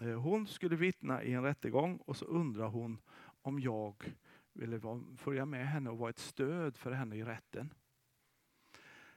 Eh, 0.00 0.20
hon 0.20 0.46
skulle 0.46 0.76
vittna 0.76 1.22
i 1.22 1.32
en 1.32 1.42
rättegång 1.42 1.96
och 1.96 2.16
så 2.16 2.24
undrar 2.24 2.68
hon 2.68 2.98
om 3.42 3.60
jag 3.60 4.14
ville 4.60 4.80
följa 5.16 5.46
med 5.46 5.68
henne 5.68 5.90
och 5.90 5.98
vara 5.98 6.10
ett 6.10 6.18
stöd 6.18 6.76
för 6.76 6.92
henne 6.92 7.16
i 7.16 7.24
rätten. 7.24 7.74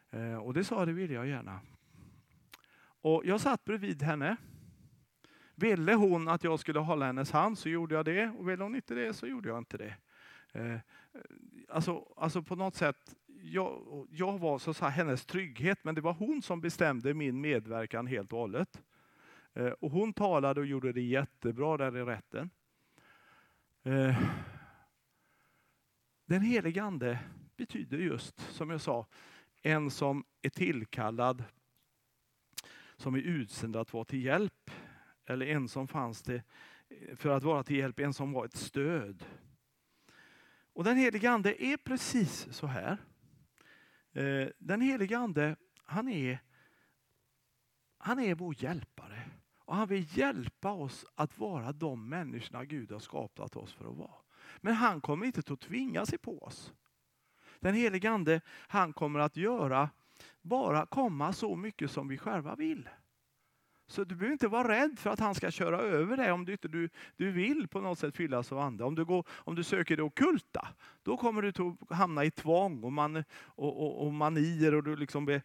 Eh, 0.10 0.36
och 0.36 0.54
det 0.54 0.64
sa 0.64 0.86
det 0.86 0.94
ville 0.94 1.14
jag 1.14 1.28
gärna. 1.28 1.60
Och 2.86 3.26
jag 3.26 3.42
satt 3.42 3.66
bredvid 3.66 4.02
henne. 4.02 4.38
Ville 5.56 5.94
hon 5.94 6.28
att 6.28 6.44
jag 6.44 6.60
skulle 6.60 6.80
hålla 6.80 7.06
hennes 7.06 7.32
hand 7.32 7.58
så 7.58 7.70
gjorde 7.70 7.96
jag 7.96 8.06
det 8.06 8.30
och 8.30 8.50
ville 8.50 8.64
hon 8.64 8.76
inte 8.76 8.96
det 8.96 9.14
så 9.14 9.28
gjorde 9.28 9.50
jag 9.50 9.58
inte 9.58 9.78
det. 9.78 9.96
Eh, 10.52 10.80
alltså, 11.70 12.14
alltså 12.18 12.44
på 12.44 12.56
något 12.56 12.76
sätt, 12.76 13.16
jag, 13.42 14.08
jag 14.12 14.40
var 14.40 14.60
så 14.60 14.86
här, 14.86 14.90
hennes 14.90 15.26
trygghet 15.26 15.84
men 15.84 15.96
det 15.96 16.02
var 16.02 16.14
hon 16.14 16.42
som 16.42 16.62
bestämde 16.62 17.14
min 17.14 17.42
medverkan 17.42 18.08
helt 18.08 18.34
och 18.34 18.40
hållet. 18.40 18.82
Eh, 19.54 19.72
och 19.72 19.92
hon 19.92 20.14
talade 20.14 20.60
och 20.60 20.66
gjorde 20.66 20.94
det 20.94 21.02
jättebra 21.02 21.78
där 21.78 21.98
i 21.98 22.04
rätten. 22.04 22.50
Den 26.26 26.42
helige 26.42 26.84
Ande 26.84 27.20
betyder 27.56 27.98
just, 27.98 28.40
som 28.40 28.70
jag 28.70 28.82
sa, 28.82 29.08
en 29.62 29.92
som 29.92 30.26
är 30.42 30.50
tillkallad, 30.50 31.44
som 32.98 33.16
är 33.16 33.20
utsänd 33.20 33.76
att 33.76 33.94
vara 33.94 34.06
till 34.06 34.24
hjälp. 34.24 34.72
Eller 35.26 35.46
en 35.46 35.68
som 35.68 35.88
fanns 35.88 36.22
det 36.22 36.44
för 37.16 37.30
att 37.30 37.44
vara 37.44 37.64
till 37.64 37.76
hjälp, 37.76 38.00
en 38.00 38.14
som 38.14 38.32
var 38.32 38.46
ett 38.46 38.56
stöd. 38.56 39.26
Och 40.74 40.84
den 40.84 40.98
helige 40.98 41.30
Ande 41.30 41.64
är 41.64 41.78
precis 41.78 42.48
så 42.52 42.68
här. 42.68 42.98
Eh, 44.14 44.48
den 44.58 44.82
helige 44.82 45.18
Ande, 45.18 45.56
han 45.84 46.10
är, 46.10 46.40
han 47.98 48.20
är 48.20 48.36
vår 48.36 48.64
hjälpare. 48.64 49.30
Och 49.58 49.76
han 49.76 49.88
vill 49.88 50.18
hjälpa 50.18 50.72
oss 50.72 51.06
att 51.16 51.38
vara 51.38 51.72
de 51.72 52.10
människorna 52.10 52.66
Gud 52.66 52.92
har 52.92 53.00
skapat 53.00 53.56
oss 53.56 53.74
för 53.74 53.92
att 53.92 53.98
vara. 53.98 54.23
Men 54.62 54.74
han 54.74 55.02
kommer 55.02 55.26
inte 55.26 55.54
att 55.54 55.60
tvinga 55.60 56.06
sig 56.06 56.18
på 56.18 56.44
oss. 56.44 56.74
Den 57.60 57.76
helige 57.76 58.12
Ande, 58.12 58.42
han 58.48 58.94
kommer 58.94 59.20
att 59.20 59.38
göra, 59.38 59.90
bara 60.42 60.86
komma 60.86 61.34
så 61.34 61.56
mycket 61.56 61.92
som 61.92 62.08
vi 62.08 62.18
själva 62.18 62.56
vill. 62.56 62.90
Så 63.88 64.04
du 64.04 64.16
behöver 64.16 64.34
inte 64.34 64.48
vara 64.48 64.68
rädd 64.68 65.00
för 65.00 65.10
att 65.10 65.20
han 65.20 65.36
ska 65.36 65.52
köra 65.52 65.80
över 65.80 66.18
dig 66.18 66.32
om 66.32 66.46
du 66.46 66.52
inte 66.52 66.68
du, 66.68 66.90
du 67.16 67.32
vill 67.32 67.68
på 67.68 67.82
något 67.82 68.00
sätt 68.00 68.16
fyllas 68.16 68.52
av 68.52 68.60
ande. 68.60 68.84
Om 68.84 68.96
du, 68.96 69.06
går, 69.06 69.26
om 69.30 69.56
du 69.56 69.64
söker 69.64 69.98
det 69.98 70.04
okulta, 70.04 70.68
då 71.04 71.18
kommer 71.18 71.42
du 71.42 71.50
att 71.90 71.98
hamna 71.98 72.26
i 72.26 72.32
tvång 72.32 72.84
och, 72.84 72.94
man, 72.94 73.24
och, 73.46 73.82
och, 73.82 74.06
och 74.06 74.14
manier 74.14 74.76
och 74.76 74.84
du 74.84 74.96
liksom 74.96 75.26
be, 75.26 75.42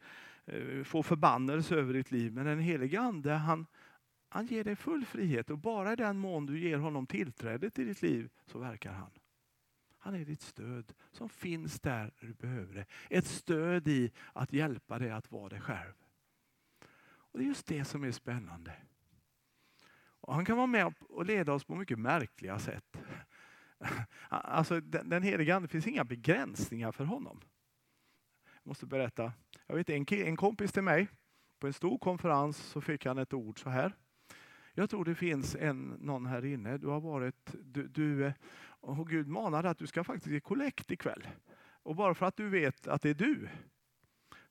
eh, 0.47 0.85
får 0.85 1.03
förbannelse 1.03 1.75
över 1.75 1.95
ditt 1.95 2.11
liv. 2.11 2.33
Men 2.33 2.47
den 2.47 2.59
helige 2.59 3.01
ande, 3.01 3.33
han, 3.33 3.67
han 4.29 4.47
ger 4.47 4.65
dig 4.65 4.77
full 4.77 5.05
frihet 5.05 5.51
och 5.51 5.59
bara 5.59 5.93
i 5.93 5.97
den 5.97 6.19
mån 6.19 6.47
du 6.47 6.61
ger 6.61 6.79
honom 6.79 7.07
tillträde 7.07 7.71
till 7.71 7.87
ditt 7.87 8.03
liv 8.03 8.31
så 8.47 8.59
verkar 8.59 8.93
han. 8.93 9.11
Han 9.99 10.15
är 10.15 10.25
ditt 10.25 10.43
stöd 10.43 10.93
som 11.13 11.29
finns 11.29 11.81
där 11.81 12.13
du 12.21 12.33
behöver 12.33 12.75
det. 12.75 12.87
Ett 13.11 13.27
stöd 13.27 13.89
i 13.89 14.13
att 14.33 14.53
hjälpa 14.53 14.99
dig 14.99 15.11
att 15.11 15.31
vara 15.31 15.49
dig 15.49 15.61
själv. 15.61 15.95
Och 17.01 17.39
Det 17.39 17.45
är 17.45 17.49
just 17.49 17.67
det 17.67 17.85
som 17.85 18.05
är 18.05 18.13
spännande. 18.13 18.73
Och 20.21 20.35
han 20.35 20.45
kan 20.45 20.57
vara 20.57 20.67
med 20.67 20.95
och 21.01 21.27
leda 21.27 21.53
oss 21.53 21.65
på 21.65 21.75
mycket 21.75 21.99
märkliga 21.99 22.59
sätt. 22.59 22.97
Alltså, 24.29 24.81
den, 24.81 25.09
den 25.09 25.23
helige 25.23 25.57
Ande, 25.57 25.67
det 25.69 25.73
finns 25.73 25.87
inga 25.87 26.05
begränsningar 26.05 26.93
för 26.93 27.05
honom. 27.05 27.41
Jag 28.45 28.67
måste 28.67 28.87
berätta. 28.87 29.33
Jag 29.67 29.77
vet 29.77 29.91
en, 29.91 30.07
en 30.11 30.37
kompis 30.37 30.73
till 30.73 30.83
mig, 30.83 31.09
på 31.59 31.67
en 31.67 31.73
stor 31.73 31.99
konferens 31.99 32.57
så 32.57 32.81
fick 32.81 33.07
han 33.07 33.19
ett 33.19 33.33
ord 33.33 33.63
så 33.63 33.71
här. 33.71 33.93
Jag 34.79 34.91
tror 34.91 35.05
det 35.05 35.15
finns 35.15 35.57
en, 35.57 35.97
någon 36.01 36.27
här 36.27 36.45
inne, 36.45 36.79
du 36.79 36.87
har 36.87 37.01
varit, 37.01 37.55
du, 37.63 37.89
du, 37.89 38.25
eh, 38.25 38.33
och 38.81 39.09
Gud 39.09 39.29
manade 39.29 39.71
att 39.71 39.79
du 39.79 39.87
ska 39.87 40.05
faktiskt 40.05 40.33
ge 40.33 40.41
kollekt 40.41 40.91
ikväll. 40.91 41.29
Och 41.83 41.97
bara 41.97 42.15
för 42.15 42.27
att 42.27 42.37
du 42.37 42.49
vet 42.49 42.87
att 42.87 43.03
det 43.03 43.11
är 43.11 43.15
du, 43.15 43.49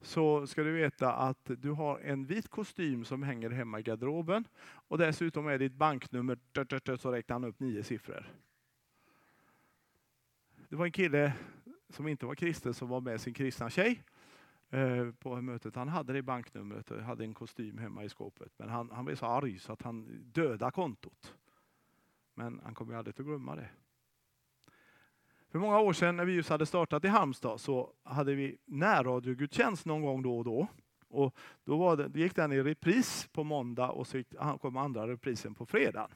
så 0.01 0.47
ska 0.47 0.63
du 0.63 0.71
veta 0.71 1.13
att 1.13 1.51
du 1.57 1.71
har 1.71 1.99
en 1.99 2.25
vit 2.25 2.47
kostym 2.49 3.05
som 3.05 3.23
hänger 3.23 3.49
hemma 3.49 3.79
i 3.79 3.83
garderoben. 3.83 4.47
Och 4.63 4.97
dessutom 4.97 5.47
är 5.47 5.59
ditt 5.59 5.73
banknummer, 5.73 6.97
så 6.97 7.11
räknar 7.11 7.33
han 7.33 7.43
upp 7.43 7.59
nio 7.59 7.83
siffror. 7.83 8.33
Det 10.69 10.75
var 10.75 10.85
en 10.85 10.91
kille 10.91 11.33
som 11.89 12.07
inte 12.07 12.25
var 12.25 12.35
kristen 12.35 12.73
som 12.73 12.89
var 12.89 13.01
med 13.01 13.21
sin 13.21 13.33
kristna 13.33 13.69
tjej 13.69 14.03
Eh, 14.69 15.11
på 15.11 15.41
mötet. 15.41 15.75
Han 15.75 15.87
hade 15.87 16.13
det 16.13 16.21
banknumret 16.21 16.91
och 16.91 17.01
hade 17.01 17.23
en 17.23 17.33
kostym 17.33 17.77
hemma 17.77 18.03
i 18.03 18.09
skåpet. 18.09 18.51
Men 18.57 18.69
han, 18.69 18.91
han 18.91 19.05
blev 19.05 19.15
så 19.15 19.25
arg 19.25 19.59
så 19.59 19.73
att 19.73 19.81
han 19.81 20.23
dödade 20.23 20.71
kontot. 20.71 21.35
Men 22.33 22.61
han 22.63 22.73
kommer 22.75 22.95
aldrig 22.95 23.19
att 23.19 23.25
glömma 23.25 23.55
det. 23.55 23.69
För 25.49 25.59
många 25.59 25.79
år 25.79 25.93
sedan 25.93 26.15
när 26.15 26.25
vi 26.25 26.33
just 26.33 26.49
hade 26.49 26.65
startat 26.65 27.05
i 27.05 27.07
Halmstad 27.07 27.59
så 27.59 27.93
hade 28.03 28.35
vi 28.35 28.57
närradiogudstjänst 28.65 29.85
någon 29.85 30.01
gång 30.01 30.21
då 30.21 30.37
och 30.37 30.43
då. 30.45 30.67
Och 31.09 31.35
då, 31.63 31.77
var 31.77 31.97
det, 31.97 32.07
då 32.07 32.19
gick 32.19 32.35
den 32.35 32.51
i 32.51 32.63
repris 32.63 33.27
på 33.31 33.43
måndag 33.43 33.89
och 33.89 34.07
så 34.07 34.17
gick, 34.17 34.27
kom 34.61 34.77
andra 34.77 35.07
reprisen 35.07 35.55
på 35.55 35.65
fredag. 35.65 36.07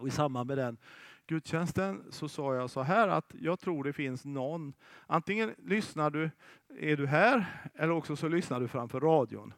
Och 0.00 0.08
I 0.08 0.10
samband 0.10 0.46
med 0.46 0.58
den 0.58 0.76
gudstjänsten 1.26 2.04
så 2.10 2.28
sa 2.28 2.54
jag 2.54 2.70
så 2.70 2.82
här 2.82 3.08
att 3.08 3.34
jag 3.40 3.60
tror 3.60 3.84
det 3.84 3.92
finns 3.92 4.24
någon, 4.24 4.72
antingen 5.06 5.54
lyssnar 5.58 6.10
du, 6.10 6.30
är 6.78 6.96
du 6.96 7.06
här, 7.06 7.46
eller 7.74 7.92
också 7.92 8.16
så 8.16 8.28
lyssnar 8.28 8.60
du 8.60 8.68
framför 8.68 9.00
radion. 9.00 9.54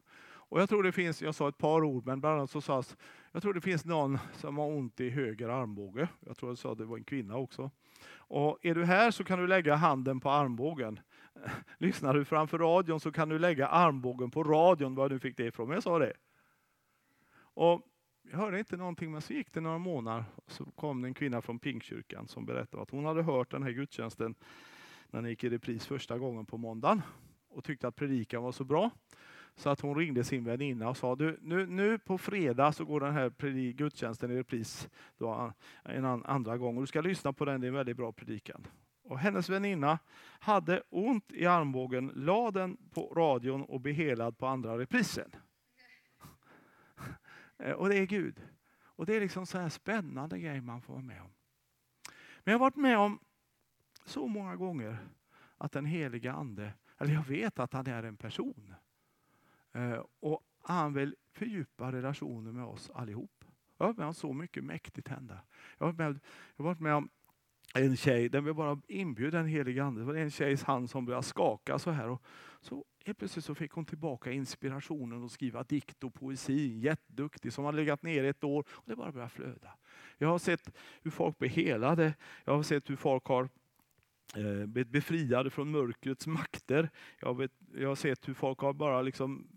Och 0.48 0.61
jag 0.61 0.68
tror 0.68 0.83
det 0.83 0.92
finns, 0.92 1.22
jag 1.22 1.35
sa 1.35 1.48
ett 1.48 1.59
par 1.59 1.85
ord, 1.85 2.07
men 2.07 2.20
bland 2.20 2.37
annat 2.37 2.50
så 2.50 2.61
sades, 2.61 2.96
jag 3.33 3.42
tror 3.42 3.55
det 3.55 3.61
finns 3.61 3.85
någon 3.85 4.18
som 4.33 4.59
har 4.59 4.66
ont 4.66 5.00
i 5.00 5.11
höger 5.11 5.48
armbåge. 5.48 6.09
Jag 6.20 6.37
tror 6.37 6.50
jag 6.50 6.59
sa 6.59 6.72
att 6.72 6.79
det 6.79 6.85
var 6.85 6.96
en 6.96 7.05
kvinna 7.05 7.37
också. 7.37 7.70
Och 8.09 8.59
är 8.62 8.74
du 8.74 8.85
här 8.85 9.11
så 9.11 9.24
kan 9.24 9.38
du 9.38 9.46
lägga 9.46 9.74
handen 9.74 10.20
på 10.20 10.31
armbågen. 10.31 11.00
Lyssnar 11.79 12.14
du 12.14 12.24
framför 12.24 12.59
radion 12.59 13.00
så 13.00 13.12
kan 13.12 13.29
du 13.29 13.38
lägga 13.38 13.68
armbågen 13.68 14.31
på 14.31 14.44
radion, 14.44 14.94
var 14.94 15.09
du 15.09 15.18
fick 15.18 15.37
det 15.37 15.44
ifrån. 15.44 15.68
Men 15.68 15.74
jag 15.74 15.83
sa 15.83 15.98
det. 15.98 16.12
Och 17.38 17.83
jag 18.31 18.39
hörde 18.39 18.59
inte 18.59 18.77
någonting, 18.77 19.12
men 19.12 19.21
så 19.21 19.33
gick 19.33 19.53
det 19.53 19.61
några 19.61 19.79
månader. 19.79 20.25
Så 20.47 20.65
kom 20.65 21.03
det 21.03 21.09
en 21.09 21.15
kvinna 21.15 21.43
från 21.43 21.59
Pingkyrkan 21.59 22.29
som 22.29 22.47
berättade 22.47 22.83
att 22.83 22.91
hon 22.91 23.05
hade 23.05 23.23
hört 23.23 23.51
den 23.51 23.62
här 23.62 23.71
gudstjänsten 23.71 24.35
när 25.11 25.23
den 25.23 25.31
gick 25.31 25.45
i 25.45 25.49
repris 25.49 25.87
första 25.87 26.19
gången 26.19 26.47
på 26.47 26.57
måndagen 26.57 27.03
och 27.49 27.65
tyckte 27.65 27.89
att 27.89 27.97
predikan 27.97 28.43
var 28.43 28.53
så 28.53 28.65
bra. 28.65 28.91
Så 29.57 29.71
att 29.71 29.81
hon 29.81 29.97
ringde 29.97 30.25
sin 30.25 30.45
väninna 30.45 30.89
och 30.89 30.97
sa, 30.97 31.15
du, 31.15 31.39
nu, 31.43 31.67
nu 31.67 31.99
på 31.99 32.19
fredag 32.19 32.73
så 32.73 32.85
går 32.85 33.01
den 33.01 33.12
här 33.12 33.73
gudstjänsten 33.73 34.31
i 34.31 34.37
repris 34.37 34.89
då, 35.19 35.53
en 35.85 36.05
andra 36.05 36.57
gång 36.57 36.77
och 36.77 36.83
du 36.83 36.87
ska 36.87 37.01
lyssna 37.01 37.33
på 37.33 37.45
den, 37.45 37.61
det 37.61 37.67
är 37.67 37.69
en 37.69 37.75
väldigt 37.75 37.97
bra 37.97 38.12
predikan. 38.12 38.67
Och 39.05 39.19
hennes 39.19 39.49
väninna 39.49 39.99
hade 40.41 40.83
ont 40.89 41.33
i 41.33 41.47
armbågen, 41.47 42.12
la 42.15 42.51
den 42.51 42.77
på 42.95 43.12
radion 43.17 43.62
och 43.62 43.81
blev 43.81 43.95
helad 43.95 44.39
på 44.39 44.47
andra 44.47 44.79
reprisen. 44.79 45.31
Eh, 47.59 47.73
och 47.73 47.88
det 47.88 47.99
är 47.99 48.07
Gud. 48.07 48.42
Och 48.79 49.07
det 49.07 49.16
är 49.16 49.21
liksom 49.21 49.47
så 49.47 49.59
här 49.59 49.69
spännande 49.69 50.38
grejer 50.38 50.61
man 50.61 50.83
får 50.83 50.92
vara 50.92 51.03
med 51.03 51.23
om. 51.23 51.31
Men 52.45 52.53
jag 52.53 52.59
har 52.59 52.66
varit 52.66 52.77
med 52.77 52.99
om 52.99 53.19
så 54.05 54.27
många 54.27 54.57
gånger 54.57 54.99
att 55.57 55.73
den 55.73 55.85
heliga 55.85 56.33
ande, 56.33 56.73
eller 56.99 57.14
jag 57.14 57.27
vet 57.27 57.59
att 57.59 57.73
han 57.73 57.87
är 57.87 58.03
en 58.03 58.16
person. 58.16 58.75
Eh, 59.73 60.05
och 60.21 60.40
han 60.62 60.92
vill 60.92 61.16
fördjupa 61.33 61.92
relationen 61.92 62.55
med 62.55 62.64
oss 62.64 62.90
allihop. 62.95 63.45
Jag 63.77 63.87
har 63.87 63.92
varit 63.92 63.99
med 63.99 64.07
om 64.07 64.14
så 64.14 64.33
mycket 64.33 64.64
mäktigt 64.64 65.09
hända. 65.09 65.40
Jag 65.79 65.87
har 65.87 65.92
varit 65.92 65.99
med, 65.99 66.21
jag 66.57 66.64
har 66.64 66.71
varit 66.71 66.81
med 66.81 66.95
om 66.95 67.09
en 67.75 67.97
tjej, 67.97 68.29
den 68.29 68.45
vill 68.45 68.55
bara 68.55 68.81
inbjuda 68.88 69.38
den 69.38 69.47
helige 69.47 69.85
ande. 69.85 70.01
Det 70.01 70.05
var 70.05 70.14
en 70.14 70.31
tjejs 70.31 70.62
hand 70.62 70.90
som 70.90 71.05
började 71.05 71.27
skaka 71.27 71.79
så 71.79 71.90
här. 71.90 72.09
Och 72.09 72.23
så 72.61 72.85
helt 73.07 73.19
plötsligt 73.19 73.45
så 73.45 73.55
fick 73.55 73.73
hon 73.73 73.85
tillbaka 73.85 74.33
inspirationen 74.33 75.25
att 75.25 75.33
skriva 75.33 75.62
dikt 75.62 76.05
och 76.05 76.14
poesi. 76.14 76.79
Jätteduktig, 76.79 77.53
som 77.53 77.64
har 77.64 77.73
legat 77.73 78.03
nere 78.03 78.29
ett 78.29 78.45
år 78.45 78.66
och 78.71 78.83
det 78.87 78.97
bara 78.97 79.12
började 79.12 79.31
flöda. 79.31 79.75
Jag 80.19 80.29
har 80.29 80.38
sett 80.38 80.73
hur 81.03 81.11
folk 81.11 81.38
blir 81.38 81.49
helade. 81.49 82.14
Jag 82.45 82.57
har 82.57 82.62
sett 82.62 82.90
hur 82.90 82.97
folk 82.97 83.25
har 83.25 83.49
eh, 84.37 84.66
blivit 84.66 84.88
befriade 84.88 85.51
från 85.51 85.71
mörkrets 85.71 86.27
makter. 86.27 86.90
Jag, 87.21 87.37
vet, 87.37 87.53
jag 87.75 87.88
har 87.88 87.95
sett 87.95 88.29
hur 88.29 88.35
folk 88.35 88.59
har 88.59 88.73
bara 88.73 89.03
liksom 89.03 89.49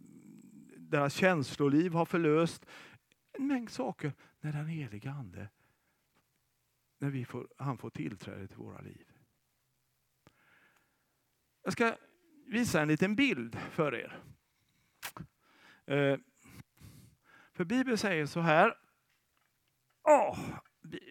deras 0.77 1.13
känsloliv 1.13 1.93
har 1.93 2.05
förlöst. 2.05 2.65
En 3.31 3.47
mängd 3.47 3.69
saker 3.69 4.13
när 4.39 4.53
den 4.53 4.67
heliga 4.67 5.11
Ande, 5.11 5.49
när 6.97 7.09
vi 7.09 7.25
får, 7.25 7.47
han 7.57 7.77
får 7.77 7.89
tillträde 7.89 8.47
till 8.47 8.57
våra 8.57 8.81
liv. 8.81 9.05
Jag 11.63 11.73
ska 11.73 11.95
visa 12.49 12.81
en 12.81 12.87
liten 12.87 13.15
bild 13.15 13.57
för 13.71 13.95
er. 13.95 14.19
Eh, 15.85 16.19
för 17.53 17.63
Bibeln 17.63 17.97
säger 17.97 18.25
så 18.25 18.39
här. 18.39 18.73
Åh, 20.03 20.39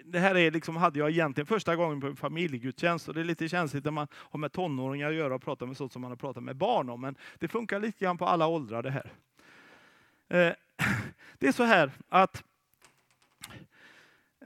det 0.05 0.19
här 0.19 0.35
är 0.35 0.51
liksom, 0.51 0.77
hade 0.77 0.99
jag 0.99 1.11
egentligen 1.11 1.47
första 1.47 1.77
gången 1.77 2.01
på 2.01 2.07
en 2.07 2.17
familjegudstjänst 2.17 3.09
och 3.09 3.15
det 3.15 3.21
är 3.21 3.25
lite 3.25 3.49
känsligt 3.49 3.85
när 3.85 3.91
man 3.91 4.09
har 4.13 4.39
med 4.39 4.53
tonåringar 4.53 5.09
att 5.09 5.15
göra 5.15 5.35
och 5.35 5.43
pratar 5.43 5.67
med 5.67 5.77
sånt 5.77 5.93
som 5.93 6.03
man 6.03 6.11
har 6.11 6.17
pratat 6.17 6.43
med 6.43 6.57
barn 6.57 6.91
om. 6.91 7.01
Men 7.01 7.17
det 7.39 7.49
funkar 7.49 7.81
lite 7.81 8.05
grann 8.05 8.19
på 8.19 8.27
alla 8.27 8.47
åldrar 8.47 8.83
det 8.83 8.91
här. 8.91 9.13
Eh, 10.29 10.55
det 11.39 11.49
är 11.49 11.53
så 11.53 11.65
här 11.65 11.93
att 12.09 12.45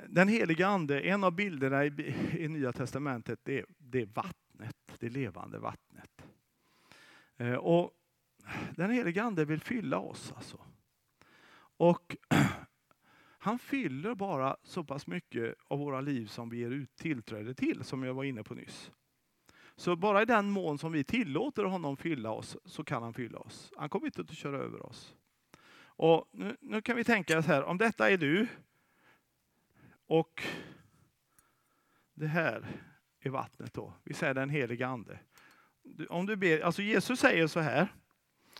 den 0.08 0.28
heliga 0.28 0.66
Ande, 0.66 1.00
en 1.00 1.24
av 1.24 1.32
bilderna 1.32 1.84
i, 1.84 2.14
i 2.38 2.48
Nya 2.48 2.72
Testamentet, 2.72 3.40
det 3.42 3.58
är, 3.58 3.64
det 3.78 4.02
är 4.02 4.06
vattnet, 4.06 4.76
det 4.98 5.08
levande 5.08 5.58
vattnet. 5.58 6.11
Eh, 7.42 7.54
och 7.54 7.90
den 8.76 8.90
helige 8.90 9.22
Ande 9.22 9.44
vill 9.44 9.60
fylla 9.60 9.98
oss 9.98 10.32
alltså. 10.36 10.60
Och 11.76 12.16
han 13.38 13.58
fyller 13.58 14.14
bara 14.14 14.56
så 14.62 14.84
pass 14.84 15.06
mycket 15.06 15.54
av 15.68 15.78
våra 15.78 16.00
liv 16.00 16.26
som 16.26 16.48
vi 16.48 16.58
ger 16.58 16.70
ut 16.70 16.96
tillträde 16.96 17.54
till, 17.54 17.84
som 17.84 18.02
jag 18.02 18.14
var 18.14 18.24
inne 18.24 18.42
på 18.42 18.54
nyss. 18.54 18.92
Så 19.76 19.96
bara 19.96 20.22
i 20.22 20.24
den 20.24 20.50
mån 20.50 20.78
som 20.78 20.92
vi 20.92 21.04
tillåter 21.04 21.64
honom 21.64 21.96
fylla 21.96 22.30
oss, 22.30 22.56
så 22.64 22.84
kan 22.84 23.02
han 23.02 23.14
fylla 23.14 23.38
oss. 23.38 23.72
Han 23.76 23.88
kommer 23.88 24.06
inte 24.06 24.20
att 24.20 24.32
köra 24.32 24.58
över 24.58 24.86
oss. 24.86 25.14
Och 25.84 26.28
nu, 26.32 26.56
nu 26.60 26.82
kan 26.82 26.96
vi 26.96 27.04
tänka 27.04 27.42
så 27.42 27.48
här, 27.48 27.64
om 27.64 27.78
detta 27.78 28.10
är 28.10 28.16
du 28.16 28.46
och 30.06 30.42
det 32.14 32.26
här 32.26 32.66
är 33.20 33.30
vattnet 33.30 33.74
då. 33.74 33.94
Vi 34.04 34.14
säger 34.14 34.34
den 34.34 34.50
heliga 34.50 34.86
ande. 34.86 35.18
Om 36.08 36.26
du 36.26 36.36
ber, 36.36 36.60
alltså 36.60 36.82
Jesus 36.82 37.20
säger 37.20 37.46
så 37.46 37.60
här. 37.60 37.88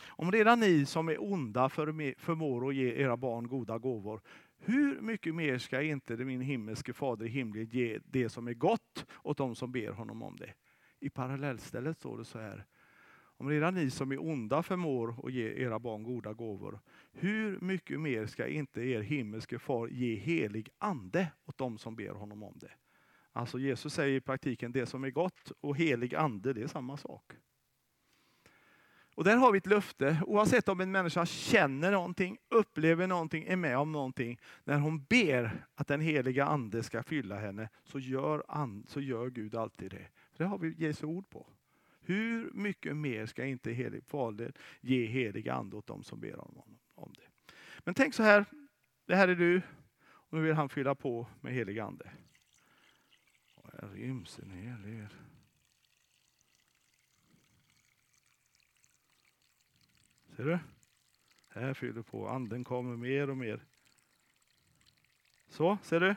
Om 0.07 0.33
redan 0.33 0.61
ni 0.61 0.87
som 0.87 1.09
är 1.09 1.23
onda 1.23 1.69
förmår 1.69 2.69
att 2.69 2.75
ge 2.75 2.93
era 2.93 3.17
barn 3.17 3.49
goda 3.49 3.79
gåvor, 3.79 4.21
hur 4.59 5.01
mycket 5.01 5.35
mer 5.35 5.59
ska 5.59 5.83
inte 5.83 6.17
min 6.17 6.41
himmelske 6.41 6.93
fader 6.93 7.27
i 7.27 7.29
himlen 7.29 7.67
ge 7.67 7.99
det 8.05 8.29
som 8.29 8.49
är 8.49 8.55
gott 8.55 9.07
åt 9.23 9.39
dem 9.39 9.55
som 9.55 9.73
ber 9.73 9.91
honom 9.91 10.23
om 10.23 10.37
det? 10.37 10.55
I 11.01 11.11
parallellstället 11.11 11.99
står 11.99 12.19
det 12.19 12.25
så 12.25 12.39
här. 12.39 12.65
Om 13.37 13.49
redan 13.49 13.75
ni 13.75 13.91
som 13.91 14.13
är 14.13 14.23
onda 14.23 14.63
förmår 14.63 15.27
att 15.27 15.33
ge 15.33 15.63
era 15.63 15.79
barn 15.79 16.03
goda 16.03 16.33
gåvor, 16.33 16.81
hur 17.13 17.61
mycket 17.61 18.01
mer 18.01 18.27
ska 18.27 18.47
inte 18.47 18.81
er 18.81 19.01
himmelske 19.01 19.59
far 19.59 19.89
ge 19.89 20.15
helig 20.15 20.69
ande 20.79 21.29
åt 21.45 21.59
dem 21.59 21.79
som 21.79 21.97
ber 21.97 22.11
honom 22.11 22.43
om 22.43 22.59
det? 22.59 22.71
Alltså 23.33 23.59
Jesus 23.59 23.95
säger 23.95 24.17
i 24.17 24.21
praktiken 24.21 24.73
det 24.73 24.87
som 24.87 25.05
är 25.05 25.11
gott 25.11 25.53
och 25.61 25.77
helig 25.77 26.15
ande, 26.15 26.53
det 26.53 26.63
är 26.63 26.67
samma 26.67 26.97
sak. 26.97 27.33
Och 29.15 29.25
där 29.25 29.37
har 29.37 29.53
vi 29.53 29.59
ett 29.59 29.67
löfte, 29.67 30.23
oavsett 30.27 30.69
om 30.69 30.81
en 30.81 30.93
människa 30.93 31.27
känner 31.27 31.91
någonting, 31.91 32.39
upplever 32.49 33.07
någonting, 33.07 33.45
är 33.45 33.57
med 33.57 33.79
om 33.79 33.93
någonting. 33.93 34.39
När 34.65 34.79
hon 34.79 35.05
ber 35.05 35.67
att 35.75 35.87
den 35.87 36.01
heliga 36.01 36.45
ande 36.45 36.83
ska 36.83 37.03
fylla 37.03 37.37
henne 37.37 37.69
så 37.85 37.99
gör, 37.99 38.45
and, 38.49 38.89
så 38.89 39.01
gör 39.01 39.31
Gud 39.31 39.55
alltid 39.55 39.91
det. 39.91 40.09
Det 40.37 40.45
har 40.45 40.59
vi 40.59 40.75
Jesu 40.79 41.07
ord 41.07 41.31
på. 41.31 41.47
Hur 42.01 42.51
mycket 42.53 42.97
mer 42.97 43.27
ska 43.27 43.45
inte 43.45 43.73
helig 43.73 44.05
Fader 44.05 44.53
ge 44.81 45.07
helig 45.07 45.49
ande 45.49 45.77
åt 45.77 45.87
dem 45.87 46.03
som 46.03 46.21
ber 46.21 46.41
om, 46.41 46.63
om 46.95 47.13
det. 47.17 47.55
Men 47.79 47.95
tänk 47.95 48.15
så 48.15 48.23
här, 48.23 48.45
det 49.07 49.17
här 49.17 49.29
är 49.29 49.35
du 49.35 49.63
och 50.05 50.39
nu 50.39 50.45
vill 50.45 50.55
han 50.55 50.69
fylla 50.69 50.95
på 50.95 51.27
med 51.41 51.53
helig 51.53 51.79
ande. 51.79 52.11
Här 53.73 53.89
Ryms 53.89 54.39
en 54.39 54.51
hel 54.51 54.83
del. 54.83 55.09
Ser 60.37 60.45
du? 60.45 60.59
Här 61.49 61.75
fyller 61.75 62.03
på, 62.03 62.29
anden 62.29 62.65
kommer 62.65 62.97
mer 62.97 63.31
och 63.31 63.37
mer. 63.37 63.65
Så, 65.49 65.79
ser 65.83 66.01
du? 66.01 66.09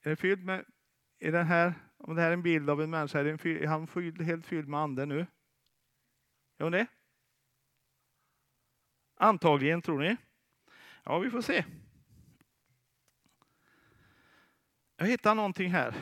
Är 0.00 0.10
det 0.10 0.16
fylld 0.16 0.44
med, 0.44 0.64
är 1.18 1.32
den 1.32 1.46
här, 1.46 1.74
om 1.96 2.14
det 2.14 2.22
här 2.22 2.28
är 2.28 2.32
en 2.32 2.42
bild 2.42 2.70
av 2.70 2.82
en 2.82 2.90
människa, 2.90 3.20
är, 3.20 3.24
en 3.24 3.38
fyll, 3.38 3.62
är 3.62 3.66
han 3.66 3.86
fylld, 3.86 4.20
helt 4.20 4.46
fylld 4.46 4.68
med 4.68 4.80
anden 4.80 5.08
nu? 5.08 5.20
Är 6.56 6.64
hon 6.64 6.72
det? 6.72 6.86
Antagligen, 9.14 9.82
tror 9.82 9.98
ni? 9.98 10.16
Ja, 11.04 11.18
vi 11.18 11.30
får 11.30 11.42
se. 11.42 11.64
Jag 14.96 15.06
hittar 15.06 15.34
någonting 15.34 15.70
här. 15.70 15.94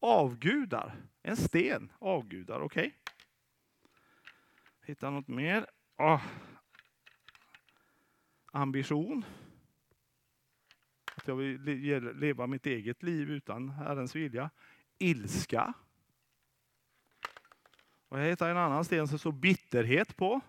Avgudar. 0.00 0.96
En 1.22 1.36
sten. 1.36 1.92
Avgudar, 1.98 2.60
okej. 2.60 2.86
Okay. 2.86 2.98
Hittar 4.82 5.10
något 5.10 5.28
mer. 5.28 5.66
Oh. 5.96 6.22
Ambition. 8.52 9.24
Att 11.14 11.28
jag 11.28 11.36
vill 11.36 11.62
leva 12.18 12.46
mitt 12.46 12.66
eget 12.66 13.02
liv 13.02 13.30
utan 13.30 13.68
Herrens 13.68 14.16
vilja. 14.16 14.50
Ilska. 14.98 15.74
Och 18.08 18.20
jag 18.20 18.24
hittar 18.24 18.50
en 18.50 18.56
annan 18.56 18.84
sten 18.84 19.08
som 19.08 19.18
står 19.18 19.32
bitterhet 19.32 20.16
på. 20.16 20.40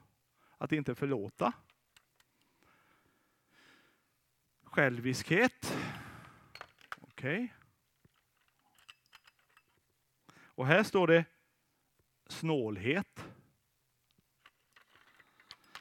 Att 0.58 0.72
inte 0.72 0.96
förlåta. 0.96 1.54
Själviskhet. 4.64 5.78
Okej. 7.02 7.44
Okay. 7.44 7.61
Och 10.62 10.68
här 10.68 10.84
står 10.84 11.08
det 11.08 11.26
snålhet. 12.28 13.26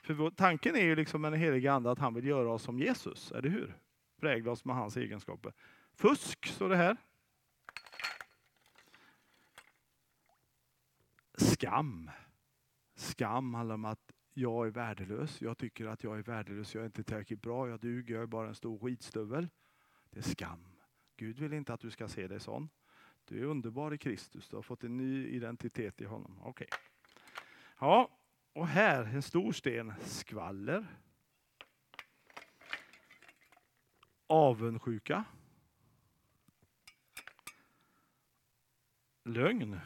För 0.02 0.30
tanken 0.30 0.76
är 0.76 0.84
ju 0.84 0.96
liksom 0.96 1.20
med 1.20 1.32
den 1.32 1.40
helige 1.40 1.72
Ande 1.72 1.90
att 1.90 1.98
han 1.98 2.14
vill 2.14 2.26
göra 2.26 2.52
oss 2.52 2.62
som 2.62 2.78
Jesus, 2.78 3.32
eller 3.32 3.48
hur? 3.48 3.78
Prägla 4.20 4.52
oss 4.52 4.64
med 4.64 4.76
hans 4.76 4.96
egenskaper. 4.96 5.52
Fusk 5.94 6.46
står 6.46 6.68
det 6.68 6.76
här. 6.76 6.96
Skam. 11.34 12.10
Skam 12.94 13.54
handlar 13.54 13.74
om 13.74 13.84
att 13.84 14.12
jag 14.34 14.66
är 14.66 14.70
värdelös. 14.70 15.42
Jag 15.42 15.58
tycker 15.58 15.86
att 15.86 16.04
jag 16.04 16.18
är 16.18 16.22
värdelös. 16.22 16.74
Jag 16.74 16.82
är 16.82 16.86
inte 16.86 17.04
tillräckligt 17.04 17.42
bra. 17.42 17.68
Jag 17.68 17.80
duger. 17.80 18.14
Jag 18.14 18.22
är 18.22 18.26
bara 18.26 18.48
en 18.48 18.54
stor 18.54 18.78
skitstövel. 18.78 19.48
Det 20.10 20.18
är 20.18 20.22
skam. 20.22 20.66
Gud 21.16 21.38
vill 21.38 21.52
inte 21.52 21.74
att 21.74 21.80
du 21.80 21.90
ska 21.90 22.08
se 22.08 22.28
dig 22.28 22.40
sån. 22.40 22.68
Du 23.30 23.40
är 23.40 23.44
underbar 23.44 23.94
i 23.94 23.98
Kristus. 23.98 24.48
Du 24.48 24.56
har 24.56 24.62
fått 24.62 24.84
en 24.84 24.96
ny 24.96 25.28
identitet 25.28 26.00
i 26.00 26.04
honom. 26.04 26.38
Okej. 26.42 26.66
Okay. 26.70 26.78
Ja, 27.78 28.10
och 28.52 28.66
här 28.66 29.04
en 29.04 29.22
stor 29.22 29.52
sten. 29.52 29.94
Skvaller. 30.00 30.86
Avundsjuka. 34.26 35.24
Lögn. 39.24 39.80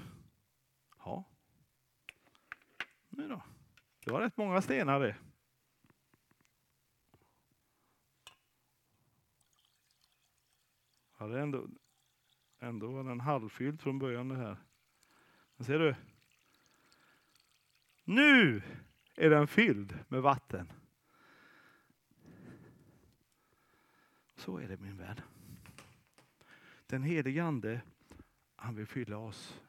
Ja. 0.99 1.24
Nu 3.09 3.28
då. 3.28 3.42
Det 4.05 4.12
var 4.12 4.20
rätt 4.20 4.36
många 4.36 4.62
stenar 4.62 5.01
det. 5.01 5.16
Ja, 11.18 11.26
det 11.26 11.40
ändå, 11.40 11.68
ändå 12.64 12.92
var 12.92 13.04
den 13.04 13.20
halvfylld 13.20 13.80
från 13.80 13.98
början 13.98 14.28
det 14.28 14.36
här. 14.36 14.56
Men 15.56 15.64
ser 15.64 15.78
du? 15.78 15.94
Nu 18.04 18.62
är 19.14 19.30
den 19.30 19.46
fylld 19.46 19.98
med 20.08 20.22
vatten. 20.22 20.72
Så 24.36 24.58
är 24.58 24.68
det 24.68 24.80
min 24.80 24.96
vän. 24.96 25.20
Den 26.86 27.02
helige 27.02 27.44
Ande, 27.44 27.80
han 28.56 28.74
vill 28.74 28.86
fylla 28.86 29.18
oss. 29.18 29.60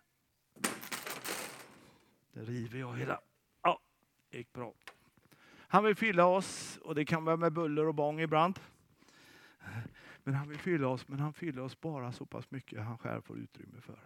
Det 2.32 2.44
river 2.44 2.80
jag 2.80 2.96
hela. 2.96 3.22
Ja, 3.62 3.80
det 4.30 4.38
gick 4.38 4.54
bra. 4.54 4.74
Han 5.68 5.84
vill 5.84 5.96
fylla 5.96 6.26
oss 6.26 6.78
och 6.78 6.96
det 6.96 7.06
kan 7.06 7.26
vara 7.26 7.38
med 7.38 7.54
buller 7.54 7.88
och 7.88 7.96
bång 7.96 8.20
ibland. 8.20 8.60
Men 10.28 10.34
han 10.34 10.50
vill 10.50 10.58
fylla 10.58 10.88
oss, 10.88 11.08
men 11.08 11.20
han 11.20 11.34
fyller 11.34 11.62
oss 11.62 11.82
bara 11.82 12.12
så 12.12 12.26
pass 12.26 12.52
mycket 12.52 12.84
han 12.84 12.98
själv 12.98 13.22
får 13.22 13.38
utrymme 13.38 13.82
för. 13.82 14.00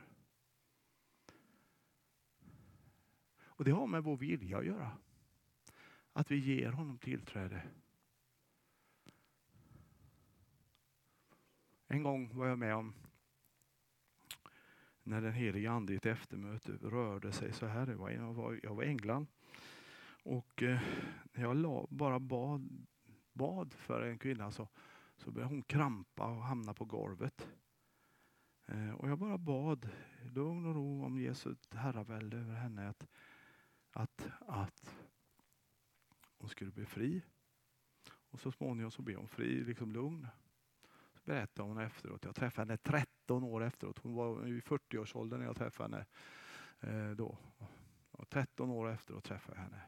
Och 3.42 3.66
det 3.66 3.72
har 3.72 3.88
med 3.88 4.04
vår 4.04 4.18
vilja 4.18 4.58
att 4.58 4.66
göra. 4.66 4.92
Att 6.14 6.32
vi 6.32 6.36
ger 6.36 6.72
honom 6.72 6.98
tillträde. 6.98 7.68
En 11.88 12.04
gång 12.04 12.38
var 12.38 12.48
jag 12.48 12.60
med 12.60 12.76
om 12.76 12.94
när 15.04 15.22
den 15.22 15.34
helige 15.34 15.72
Ande 15.72 15.94
i 15.94 15.96
ett 15.96 16.06
eftermöte 16.06 16.72
rörde 16.72 17.32
sig 17.32 17.54
så 17.54 17.66
här. 17.66 17.88
Jag 17.88 18.34
var, 18.34 18.60
jag 18.64 18.76
var 18.76 18.84
i 18.84 18.88
England. 18.88 19.28
Och 20.24 20.64
eh, 20.64 20.82
när 21.34 21.44
jag 21.44 21.56
la, 21.56 21.88
bara 21.90 22.20
bad, 22.20 22.86
bad 23.34 23.74
för 23.74 24.02
en 24.02 24.18
kvinna 24.18 24.52
så, 24.52 24.68
så 25.20 25.32
började 25.32 25.54
hon 25.54 25.64
krampa 25.64 26.28
och 26.28 26.44
hamna 26.44 26.74
på 26.74 26.86
golvet. 26.86 27.48
Eh, 28.66 28.92
och 28.92 29.10
jag 29.10 29.20
bara 29.20 29.38
bad 29.38 29.90
lugn 30.24 30.66
och 30.66 30.76
ro 30.76 31.06
om 31.06 31.20
Jesu 31.20 31.56
herravälde 31.72 32.38
över 32.38 32.56
henne. 32.56 32.90
Att, 32.90 33.08
att, 33.92 34.30
att 34.40 34.96
hon 36.38 36.50
skulle 36.50 36.72
bli 36.72 36.86
fri. 36.86 37.22
Och 38.10 38.40
så 38.40 38.52
småningom 38.52 38.92
så 38.92 39.02
blev 39.02 39.18
hon 39.18 39.28
fri, 39.28 39.64
liksom 39.64 39.92
lugn. 39.92 40.28
Så 41.14 41.20
berättade 41.24 41.68
hon 41.68 41.78
efteråt. 41.78 42.26
Jag 42.26 42.36
träffade 42.36 42.68
henne 42.68 42.78
13 42.78 43.44
år 43.44 43.64
efteråt. 43.64 44.00
Hon 44.00 44.14
var 44.14 44.48
i 44.48 44.60
40-årsåldern 44.60 45.40
när 45.40 45.48
jag 45.48 45.56
träffade 45.56 45.96
henne. 45.96 46.06
Eh, 46.80 47.16
då. 47.16 47.38
Och 48.12 48.30
13 48.30 48.70
år 48.70 48.90
efteråt 48.90 49.24
träffade 49.24 49.58
jag 49.58 49.64
henne. 49.64 49.82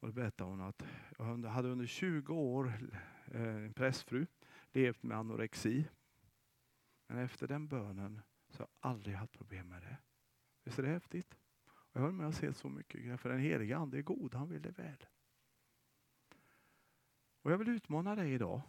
Och 0.00 0.06
då 0.08 0.12
berättade 0.12 0.50
hon 0.50 0.60
att 0.60 0.86
jag 1.18 1.50
hade 1.50 1.68
under 1.68 1.86
20 1.86 2.34
år, 2.34 2.72
Eh, 3.30 3.56
en 3.56 3.72
prästfru, 3.72 4.26
levt 4.72 5.02
med 5.02 5.16
anorexi. 5.18 5.88
Men 7.06 7.18
efter 7.18 7.48
den 7.48 7.68
bönen 7.68 8.22
så 8.48 8.62
har 8.62 8.68
jag 8.80 8.90
aldrig 8.90 9.16
haft 9.16 9.32
problem 9.32 9.68
med 9.68 9.82
det. 9.82 9.96
Visst 10.64 10.78
är 10.78 10.82
det 10.82 10.88
häftigt? 10.88 11.38
Jag 11.92 12.00
har 12.00 12.10
med 12.10 12.26
och 12.26 12.34
sett 12.34 12.56
så 12.56 12.68
mycket, 12.68 13.20
för 13.20 13.28
den 13.28 13.40
heliga 13.40 13.76
Ande 13.76 13.98
är 13.98 14.02
god, 14.02 14.34
han 14.34 14.48
vill 14.48 14.62
det 14.62 14.78
väl. 14.78 15.06
Och 17.42 17.52
jag 17.52 17.58
vill 17.58 17.68
utmana 17.68 18.14
dig 18.14 18.32
idag. 18.32 18.62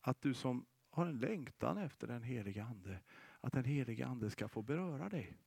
Att 0.00 0.22
du 0.22 0.34
som 0.34 0.66
har 0.90 1.06
en 1.06 1.18
längtan 1.18 1.78
efter 1.78 2.06
den 2.06 2.22
heliga 2.22 2.64
Ande, 2.64 3.00
att 3.40 3.52
den 3.52 3.64
heliga 3.64 4.06
Ande 4.06 4.30
ska 4.30 4.48
få 4.48 4.62
beröra 4.62 5.08
dig. 5.08 5.38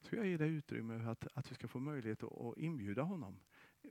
Så 0.00 0.16
jag 0.16 0.26
ger 0.26 0.38
dig 0.38 0.50
utrymme 0.50 1.10
att, 1.10 1.26
att 1.34 1.48
du 1.48 1.54
ska 1.54 1.68
få 1.68 1.78
möjlighet 1.78 2.22
att, 2.22 2.32
att 2.32 2.58
inbjuda 2.58 3.02
honom. 3.02 3.40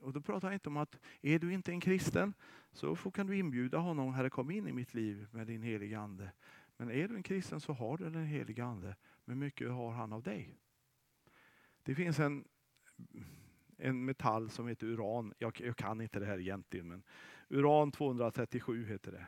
Och 0.02 0.14
då 0.14 0.22
pratar 0.22 0.48
jag 0.48 0.56
inte 0.56 0.70
om 0.70 0.78
att 0.78 1.00
är 1.22 1.40
du 1.40 1.54
inte 1.54 1.72
en 1.72 1.80
kristen 1.80 2.34
så 2.72 2.96
kan 2.96 3.28
du 3.28 3.38
inbjuda 3.38 3.78
honom, 3.78 4.14
Herre 4.14 4.30
kom 4.30 4.52
in 4.52 4.68
i 4.68 4.74
mitt 4.74 4.94
liv 4.94 5.28
med 5.32 5.48
din 5.48 5.62
heliga 5.62 6.00
Ande. 6.00 6.32
Men 6.78 6.92
är 6.92 7.08
du 7.08 7.16
en 7.16 7.24
kristen 7.24 7.60
så 7.60 7.74
har 7.74 7.98
du 7.98 8.10
den 8.10 8.26
heliga 8.26 8.66
Ande, 8.66 8.96
men 9.26 9.40
mycket 9.40 9.72
har 9.72 9.92
han 9.92 10.14
av 10.14 10.24
dig. 10.24 10.58
Det 11.84 11.96
finns 11.96 12.20
en, 12.20 12.46
en 13.78 14.06
metall 14.06 14.50
som 14.50 14.68
heter 14.68 14.88
uran. 14.88 15.34
Jag, 15.38 15.62
jag, 15.62 15.78
kan 15.78 16.02
inte 16.02 16.20
det 16.20 16.26
här 16.26 16.40
egentligen, 16.40 16.88
men 16.88 17.04
uran 17.50 17.92
237 17.92 18.86
heter 18.86 19.12
det. 19.12 19.26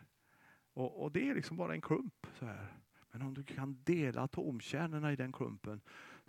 Och, 0.74 1.04
och, 1.04 1.12
det 1.12 1.30
är 1.30 1.36
liksom 1.36 1.58
bara 1.58 1.74
en 1.74 1.82
klump 1.82 2.28
så 2.40 2.46
här. 2.46 2.74
Men 3.12 3.22
om 3.22 3.34
du 3.34 3.44
kan 3.44 3.84
dela 3.84 4.22
atomkärnorna 4.22 5.14
i 5.14 5.16
den 5.16 5.32
klumpen 5.32 5.82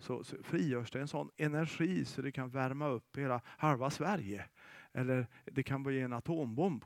så, 0.03 0.23
så 0.23 0.43
frigörs 0.43 0.91
det 0.91 1.01
en 1.01 1.07
sån 1.07 1.29
energi 1.37 2.05
så 2.05 2.21
det 2.21 2.31
kan 2.31 2.49
värma 2.49 2.87
upp 2.87 3.17
hela 3.17 3.41
halva 3.45 3.89
Sverige. 3.89 4.45
Eller 4.91 5.27
det 5.45 5.63
kan 5.63 5.83
bli 5.83 6.01
en 6.01 6.13
atombomb. 6.13 6.85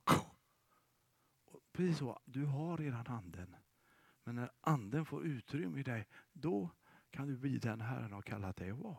Precis 1.71 1.97
så, 1.97 2.19
du 2.25 2.45
har 2.45 2.77
redan 2.77 3.07
anden. 3.07 3.55
Men 4.23 4.35
när 4.35 4.51
anden 4.61 5.05
får 5.05 5.25
utrymme 5.25 5.79
i 5.79 5.83
dig, 5.83 6.07
då 6.33 6.69
kan 7.11 7.27
du 7.27 7.37
bli 7.37 7.57
den 7.57 7.81
Herren 7.81 8.13
har 8.13 8.21
kallat 8.21 8.55
dig 8.55 8.71
att 8.71 8.77
vara. 8.77 8.97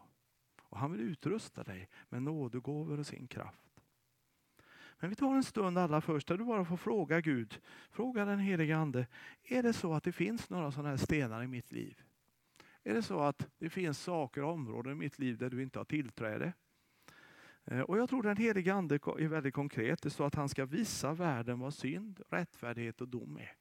Och 0.63 0.79
han 0.79 0.93
vill 0.93 1.01
utrusta 1.01 1.65
dig 1.65 1.89
med 2.09 2.23
nådegåvor 2.23 2.99
och 2.99 3.07
sin 3.07 3.29
kraft. 3.29 3.81
Men 5.01 5.11
vi 5.11 5.17
tar 5.17 5.35
en 5.35 5.45
stund 5.45 5.79
allra 5.79 6.01
först 6.01 6.29
där 6.29 6.39
du 6.39 6.45
bara 6.45 6.65
får 6.65 6.77
fråga 6.77 7.21
Gud, 7.21 7.61
fråga 7.91 8.25
den 8.25 8.39
helige 8.39 8.77
Ande. 8.77 9.07
Är 9.43 9.63
det 9.63 9.73
så 9.73 9.95
att 9.95 10.05
det 10.05 10.13
finns 10.13 10.51
några 10.51 10.73
sådana 10.73 10.89
här 10.89 10.97
stenar 10.97 11.43
i 11.43 11.47
mitt 11.47 11.73
liv? 11.73 12.08
Är 12.89 12.95
det 12.95 13.03
så 13.03 13.21
att 13.21 13.49
det 13.59 13.71
finns 13.71 14.03
saker 14.03 14.43
och 14.43 14.53
områden 14.53 14.93
i 14.93 14.95
mitt 14.95 15.19
liv 15.19 15.39
där 15.39 15.51
du 15.51 15.63
inte 15.63 15.79
har 15.79 15.85
tillträde? 15.85 16.53
Eh, 17.65 17.81
och 17.81 17.99
jag 17.99 18.09
tror 18.09 18.23
den 18.23 18.37
helige 18.37 18.75
Ande 18.75 18.95
är 18.95 19.29
väldigt 19.29 19.55
konkret. 19.55 20.03
Det 20.03 20.11
står 20.11 20.27
att 20.27 20.35
han 20.35 20.49
ska 20.49 20.67
visa 20.67 21.13
världen 21.13 21.59
vad 21.59 21.75
synd, 21.75 22.21
rättfärdighet 22.31 23.01
och 23.01 23.09
dom 23.09 23.39
är. 23.39 23.57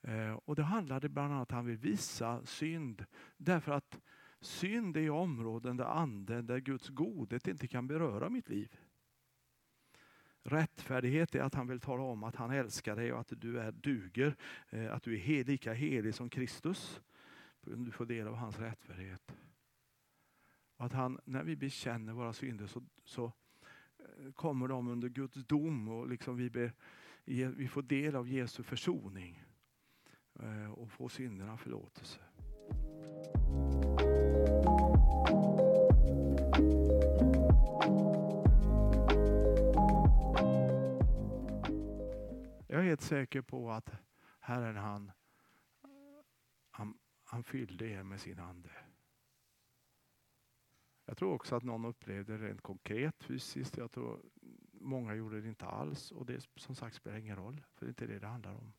Eh, 0.00 0.34
och 0.44 0.56
det 0.56 0.62
handlade 0.62 1.08
bland 1.08 1.32
annat 1.32 1.38
om 1.38 1.42
att 1.42 1.50
han 1.50 1.66
vill 1.66 1.76
visa 1.76 2.44
synd. 2.44 3.04
Därför 3.36 3.72
att 3.72 4.00
synd 4.40 4.96
är 4.96 5.10
områden 5.10 5.76
där 5.76 5.84
anden, 5.84 6.46
där 6.46 6.58
Guds 6.58 6.88
godhet 6.88 7.48
inte 7.48 7.68
kan 7.68 7.86
beröra 7.86 8.28
mitt 8.28 8.48
liv. 8.48 8.76
Rättfärdighet 10.42 11.34
är 11.34 11.40
att 11.40 11.54
han 11.54 11.66
vill 11.66 11.80
tala 11.80 12.02
om 12.02 12.24
att 12.24 12.36
han 12.36 12.50
älskar 12.50 12.96
dig 12.96 13.12
och 13.12 13.20
att 13.20 13.32
du 13.36 13.58
är 13.58 13.72
duger. 13.72 14.36
Eh, 14.68 14.92
att 14.92 15.02
du 15.02 15.14
är 15.14 15.44
lika 15.44 15.72
helig 15.72 16.14
som 16.14 16.30
Kristus. 16.30 17.00
Du 17.64 17.90
får 17.90 18.06
del 18.06 18.28
av 18.28 18.34
hans 18.34 18.58
rättfärdighet. 18.58 19.36
Och 20.76 20.86
att 20.86 20.92
han, 20.92 21.20
när 21.24 21.44
vi 21.44 21.56
bekänner 21.56 22.12
våra 22.12 22.32
synder 22.32 22.66
så, 22.66 22.82
så 23.04 23.24
eh, 23.98 24.32
kommer 24.32 24.68
de 24.68 24.88
under 24.88 25.08
Guds 25.08 25.34
dom 25.34 25.88
och 25.88 26.08
liksom 26.08 26.36
vi, 26.36 26.50
ber, 26.50 26.72
vi 27.50 27.68
får 27.68 27.82
del 27.82 28.16
av 28.16 28.28
Jesu 28.28 28.62
försoning 28.62 29.44
eh, 30.40 30.72
och 30.72 30.90
får 30.92 31.08
synderna 31.08 31.56
förlåtelse. 31.56 32.20
Jag 42.66 42.80
är 42.80 42.84
helt 42.84 43.00
säker 43.00 43.42
på 43.42 43.70
att 43.70 43.90
Herren 44.40 44.76
han, 44.76 45.12
han, 47.32 47.44
fyllde 47.44 47.88
er 47.88 48.02
med 48.02 48.20
sin 48.20 48.38
ande. 48.38 48.70
Jag 51.04 51.16
tror 51.16 51.32
också 51.32 51.56
att 51.56 51.62
någon 51.62 51.84
upplevde 51.84 52.38
det 52.38 52.48
rent 52.48 52.62
konkret 52.62 53.24
fysiskt. 53.24 53.76
Jag 53.76 53.90
tror 53.90 54.20
många 54.72 55.14
gjorde 55.14 55.40
det 55.40 55.48
inte 55.48 55.66
alls 55.66 56.12
och 56.12 56.26
det 56.26 56.48
som 56.56 56.74
sagt 56.74 56.96
spelar 56.96 57.18
ingen 57.18 57.36
roll. 57.36 57.62
För 57.74 57.86
det 57.86 57.88
är 57.88 57.90
inte 57.90 58.06
det 58.06 58.18
det 58.18 58.26
handlar 58.26 58.54
om. 58.54 58.72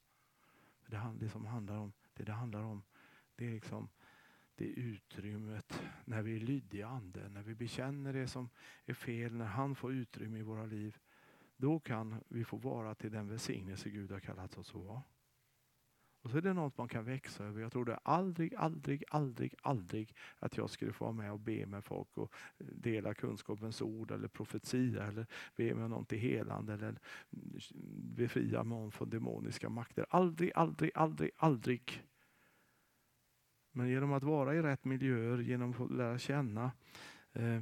Det, 0.86 1.16
det 1.20 1.30
som 1.30 1.46
handlar 1.46 1.78
om, 1.78 1.94
det 2.14 2.24
det 2.24 2.32
handlar 2.32 2.64
om 2.64 2.84
det 3.36 3.46
är 3.48 3.52
liksom 3.52 3.90
det 4.56 4.66
utrymmet 4.66 5.82
när 6.06 6.22
vi 6.22 6.36
är 6.36 6.40
lydiga 6.40 6.88
anden, 6.88 7.34
när 7.34 7.44
vi 7.44 7.56
bekänner 7.56 8.14
det 8.14 8.28
som 8.28 8.50
är 8.86 8.94
fel, 8.94 9.36
när 9.36 9.46
han 9.46 9.76
får 9.76 9.94
utrymme 9.94 10.40
i 10.40 10.42
våra 10.42 10.66
liv. 10.66 10.98
Då 11.58 11.80
kan 11.80 12.24
vi 12.28 12.46
få 12.46 12.58
vara 12.58 12.96
till 12.96 13.12
den 13.12 13.28
välsignelse 13.28 13.90
Gud 13.90 14.12
har 14.12 14.20
kallat 14.20 14.58
oss 14.58 14.70
att 14.70 14.76
vara. 14.76 15.02
Och 16.24 16.30
så 16.30 16.38
är 16.38 16.42
det 16.42 16.54
något 16.54 16.78
man 16.78 16.88
kan 16.88 17.06
växa 17.06 17.44
över. 17.44 17.62
Jag 17.62 17.72
trodde 17.72 17.96
aldrig, 17.96 18.56
aldrig, 18.56 19.04
aldrig, 19.10 19.56
aldrig 19.62 20.16
att 20.40 20.58
jag 20.58 20.70
skulle 20.70 20.94
få 20.94 21.06
vara 21.06 21.14
med 21.14 21.32
och 21.32 21.40
be 21.40 21.66
med 21.66 21.84
folk 21.84 22.18
och 22.18 22.34
eh, 22.58 22.66
dela 22.66 23.14
kunskapens 23.14 23.82
ord 23.82 24.12
eller 24.12 24.28
profetia 24.28 25.08
eller 25.08 25.26
be 25.56 25.76
med 25.76 25.90
någon 25.90 26.06
till 26.06 26.18
helande 26.18 26.74
eller 26.74 26.88
mm, 26.88 27.00
befria 28.16 28.64
någon 28.64 28.92
från 28.92 29.10
demoniska 29.10 29.70
makter. 29.70 30.06
Aldrig, 30.10 30.52
aldrig, 30.56 30.92
aldrig, 30.96 31.32
aldrig. 31.38 32.04
Men 33.72 33.90
genom 33.90 34.14
att 34.14 34.24
vara 34.24 34.56
i 34.56 34.62
rätt 34.62 34.86
miljöer, 34.86 35.38
genom 35.38 35.70
att 35.70 35.76
få 35.76 35.88
lära 35.88 36.20
känna 36.20 36.72
eh, 37.34 37.60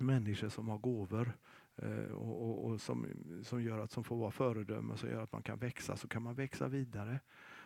människor 0.00 0.48
som 0.48 0.68
har 0.68 0.78
gåvor 0.78 1.32
eh, 1.76 2.12
och, 2.12 2.42
och, 2.42 2.64
och, 2.64 2.80
som, 2.80 3.06
som 3.42 3.62
gör 3.62 3.78
att 3.78 3.90
som 3.90 4.04
får 4.04 4.16
vara 4.16 4.30
föredöme, 4.30 4.96
som 4.96 5.08
gör 5.08 5.22
att 5.22 5.32
man 5.32 5.42
kan 5.42 5.58
växa, 5.58 5.96
så 5.96 6.08
kan 6.08 6.22
man 6.22 6.34
växa 6.34 6.68
vidare. 6.68 7.20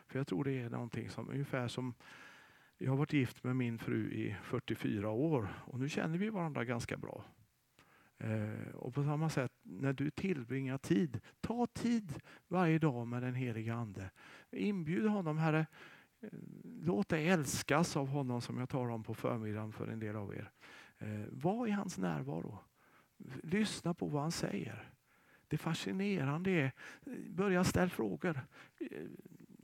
För 0.07 0.19
jag 0.19 0.27
tror 0.27 0.45
det 0.45 0.61
är 0.61 0.71
någonting 0.71 1.11
som 1.11 1.31
ungefär 1.31 1.69
som 1.69 1.95
jag 2.79 2.91
har 2.91 2.97
varit 2.97 3.13
gift 3.13 3.45
med 3.45 3.57
min 3.57 3.79
fru 3.79 4.13
i 4.13 4.37
44 4.43 5.11
år 5.11 5.49
och 5.67 5.81
nu 5.81 5.89
känner 5.89 6.19
vi 6.19 6.29
varandra 6.31 6.65
ganska 6.65 6.97
bra. 6.97 7.25
Eh, 8.19 8.75
och 8.75 8.95
på 8.95 9.05
samma 9.05 9.31
sätt, 9.31 9.53
när 9.63 9.93
du 9.93 10.11
tillbringar 10.11 10.79
tid, 10.79 11.21
ta 11.41 11.67
tid 11.67 12.13
varje 12.49 12.79
dag 12.79 13.07
med 13.07 13.23
den 13.23 13.35
heliga 13.35 13.75
Ande. 13.75 14.11
Inbjud 14.51 15.07
honom, 15.07 15.39
Herre, 15.39 15.67
eh, 16.21 16.29
låt 16.63 17.09
dig 17.09 17.29
älskas 17.29 17.97
av 17.97 18.09
honom 18.09 18.41
som 18.41 18.59
jag 18.59 18.69
talar 18.69 18.91
om 18.91 19.03
på 19.03 19.15
förmiddagen 19.15 19.73
för 19.73 19.89
en 19.89 19.99
del 19.99 20.17
av 20.17 20.35
er. 20.35 20.51
Eh, 20.99 21.25
var 21.31 21.67
i 21.67 21.71
hans 21.71 21.99
närvaro. 21.99 22.59
Lyssna 23.43 23.95
på 23.95 24.07
vad 24.07 24.23
han 24.23 24.33
säger. 24.33 24.91
Det 25.49 25.59
fascinerande 25.59 26.51
är, 26.51 26.73
börja 27.31 27.65
ställa 27.65 27.89
frågor. 27.89 28.41
Eh, 28.81 29.03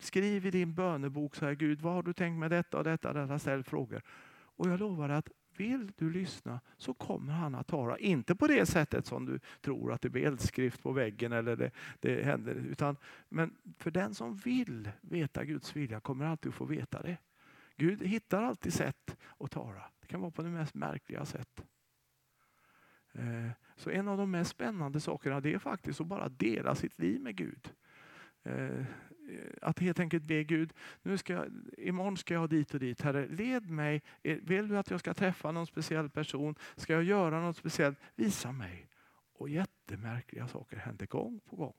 Skriv 0.03 0.47
i 0.47 0.51
din 0.51 0.75
bönebok 0.75 1.35
så 1.35 1.47
här, 1.47 1.55
Gud 1.55 1.81
vad 1.81 1.93
har 1.93 2.03
du 2.03 2.13
tänkt 2.13 2.39
med 2.39 2.51
detta 2.51 2.79
och 2.79 2.85
detta, 2.85 3.13
detta, 3.13 3.39
ställ 3.39 3.65
frågor. 3.65 4.03
Och 4.31 4.69
jag 4.69 4.81
lovar 4.81 5.09
att 5.09 5.31
vill 5.57 5.93
du 5.97 6.11
lyssna 6.11 6.61
så 6.77 6.95
kommer 6.95 7.33
han 7.33 7.55
att 7.55 7.67
tala. 7.67 7.99
Inte 7.99 8.35
på 8.35 8.47
det 8.47 8.67
sättet 8.67 9.07
som 9.07 9.27
du 9.27 9.41
tror 9.61 9.93
att 9.93 10.03
det 10.03 10.11
blir 10.11 10.27
eldskrift 10.27 10.83
på 10.83 10.93
väggen 10.93 11.33
eller 11.33 11.57
det, 11.57 11.71
det 12.01 12.25
händer. 12.25 12.55
Utan, 12.55 12.97
men 13.29 13.57
för 13.79 13.91
den 13.91 14.15
som 14.15 14.37
vill 14.37 14.91
veta 15.01 15.45
Guds 15.45 15.77
vilja 15.77 16.01
kommer 16.01 16.25
alltid 16.25 16.49
att 16.49 16.55
få 16.55 16.65
veta 16.65 17.03
det. 17.03 17.17
Gud 17.77 18.03
hittar 18.03 18.43
alltid 18.43 18.73
sätt 18.73 19.17
att 19.39 19.51
tala. 19.51 19.91
Det 20.01 20.07
kan 20.07 20.21
vara 20.21 20.31
på 20.31 20.43
det 20.43 20.49
mest 20.49 20.75
märkliga 20.75 21.25
sätt. 21.25 21.65
Eh, 23.13 23.51
så 23.77 23.91
en 23.91 24.09
av 24.09 24.19
de 24.19 24.31
mest 24.31 24.51
spännande 24.51 25.01
sakerna 25.01 25.41
det 25.41 25.55
är 25.55 25.59
faktiskt 25.59 26.01
att 26.01 26.07
bara 26.07 26.29
dela 26.29 26.75
sitt 26.75 26.99
liv 26.99 27.21
med 27.21 27.37
Gud. 27.37 27.73
Eh, 28.43 28.85
Eh, 29.33 29.39
att 29.63 29.79
helt 29.79 30.01
enkelt 30.01 30.25
be 30.25 30.45
Gud, 30.45 30.73
nu 31.03 31.19
ska 31.19 31.33
jag, 31.33 31.51
imorgon 31.79 32.17
ska 32.17 32.35
jag 32.35 32.51
dit 32.51 32.75
och 32.75 32.81
dit. 32.81 33.03
Herre, 33.03 33.29
led 33.29 33.71
mig. 33.71 34.03
Eh, 34.23 34.39
vill 34.43 34.69
du 34.69 34.79
att 34.79 34.91
jag 34.91 35.01
ska 35.01 35.15
träffa 35.15 35.53
någon 35.53 35.67
speciell 35.67 36.11
person? 36.11 36.55
Ska 36.77 36.93
jag 36.93 37.03
göra 37.03 37.41
något 37.41 37.57
speciellt? 37.57 37.99
Visa 38.15 38.53
mig. 38.53 38.89
Och 39.33 39.49
jättemärkliga 39.49 40.49
saker 40.49 40.77
händer 40.77 41.07
gång 41.07 41.41
på 41.41 41.57
gång. 41.57 41.75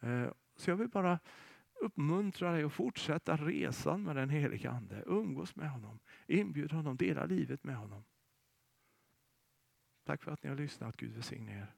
Eh, 0.00 0.30
så 0.56 0.70
jag 0.70 0.76
vill 0.76 0.88
bara 0.88 1.18
uppmuntra 1.80 2.52
dig 2.52 2.64
att 2.64 2.72
fortsätta 2.72 3.36
resan 3.36 4.02
med 4.02 4.16
den 4.16 4.30
helige 4.30 4.70
Ande. 4.70 5.02
Umgås 5.06 5.56
med 5.56 5.70
honom, 5.70 5.98
inbjud 6.26 6.72
honom, 6.72 6.96
dela 6.96 7.26
livet 7.26 7.64
med 7.64 7.76
honom. 7.76 8.04
Tack 10.04 10.22
för 10.22 10.32
att 10.32 10.42
ni 10.42 10.48
har 10.48 10.56
lyssnat. 10.56 10.96
Gud 10.96 11.12
välsigne 11.12 11.52
er. 11.52 11.74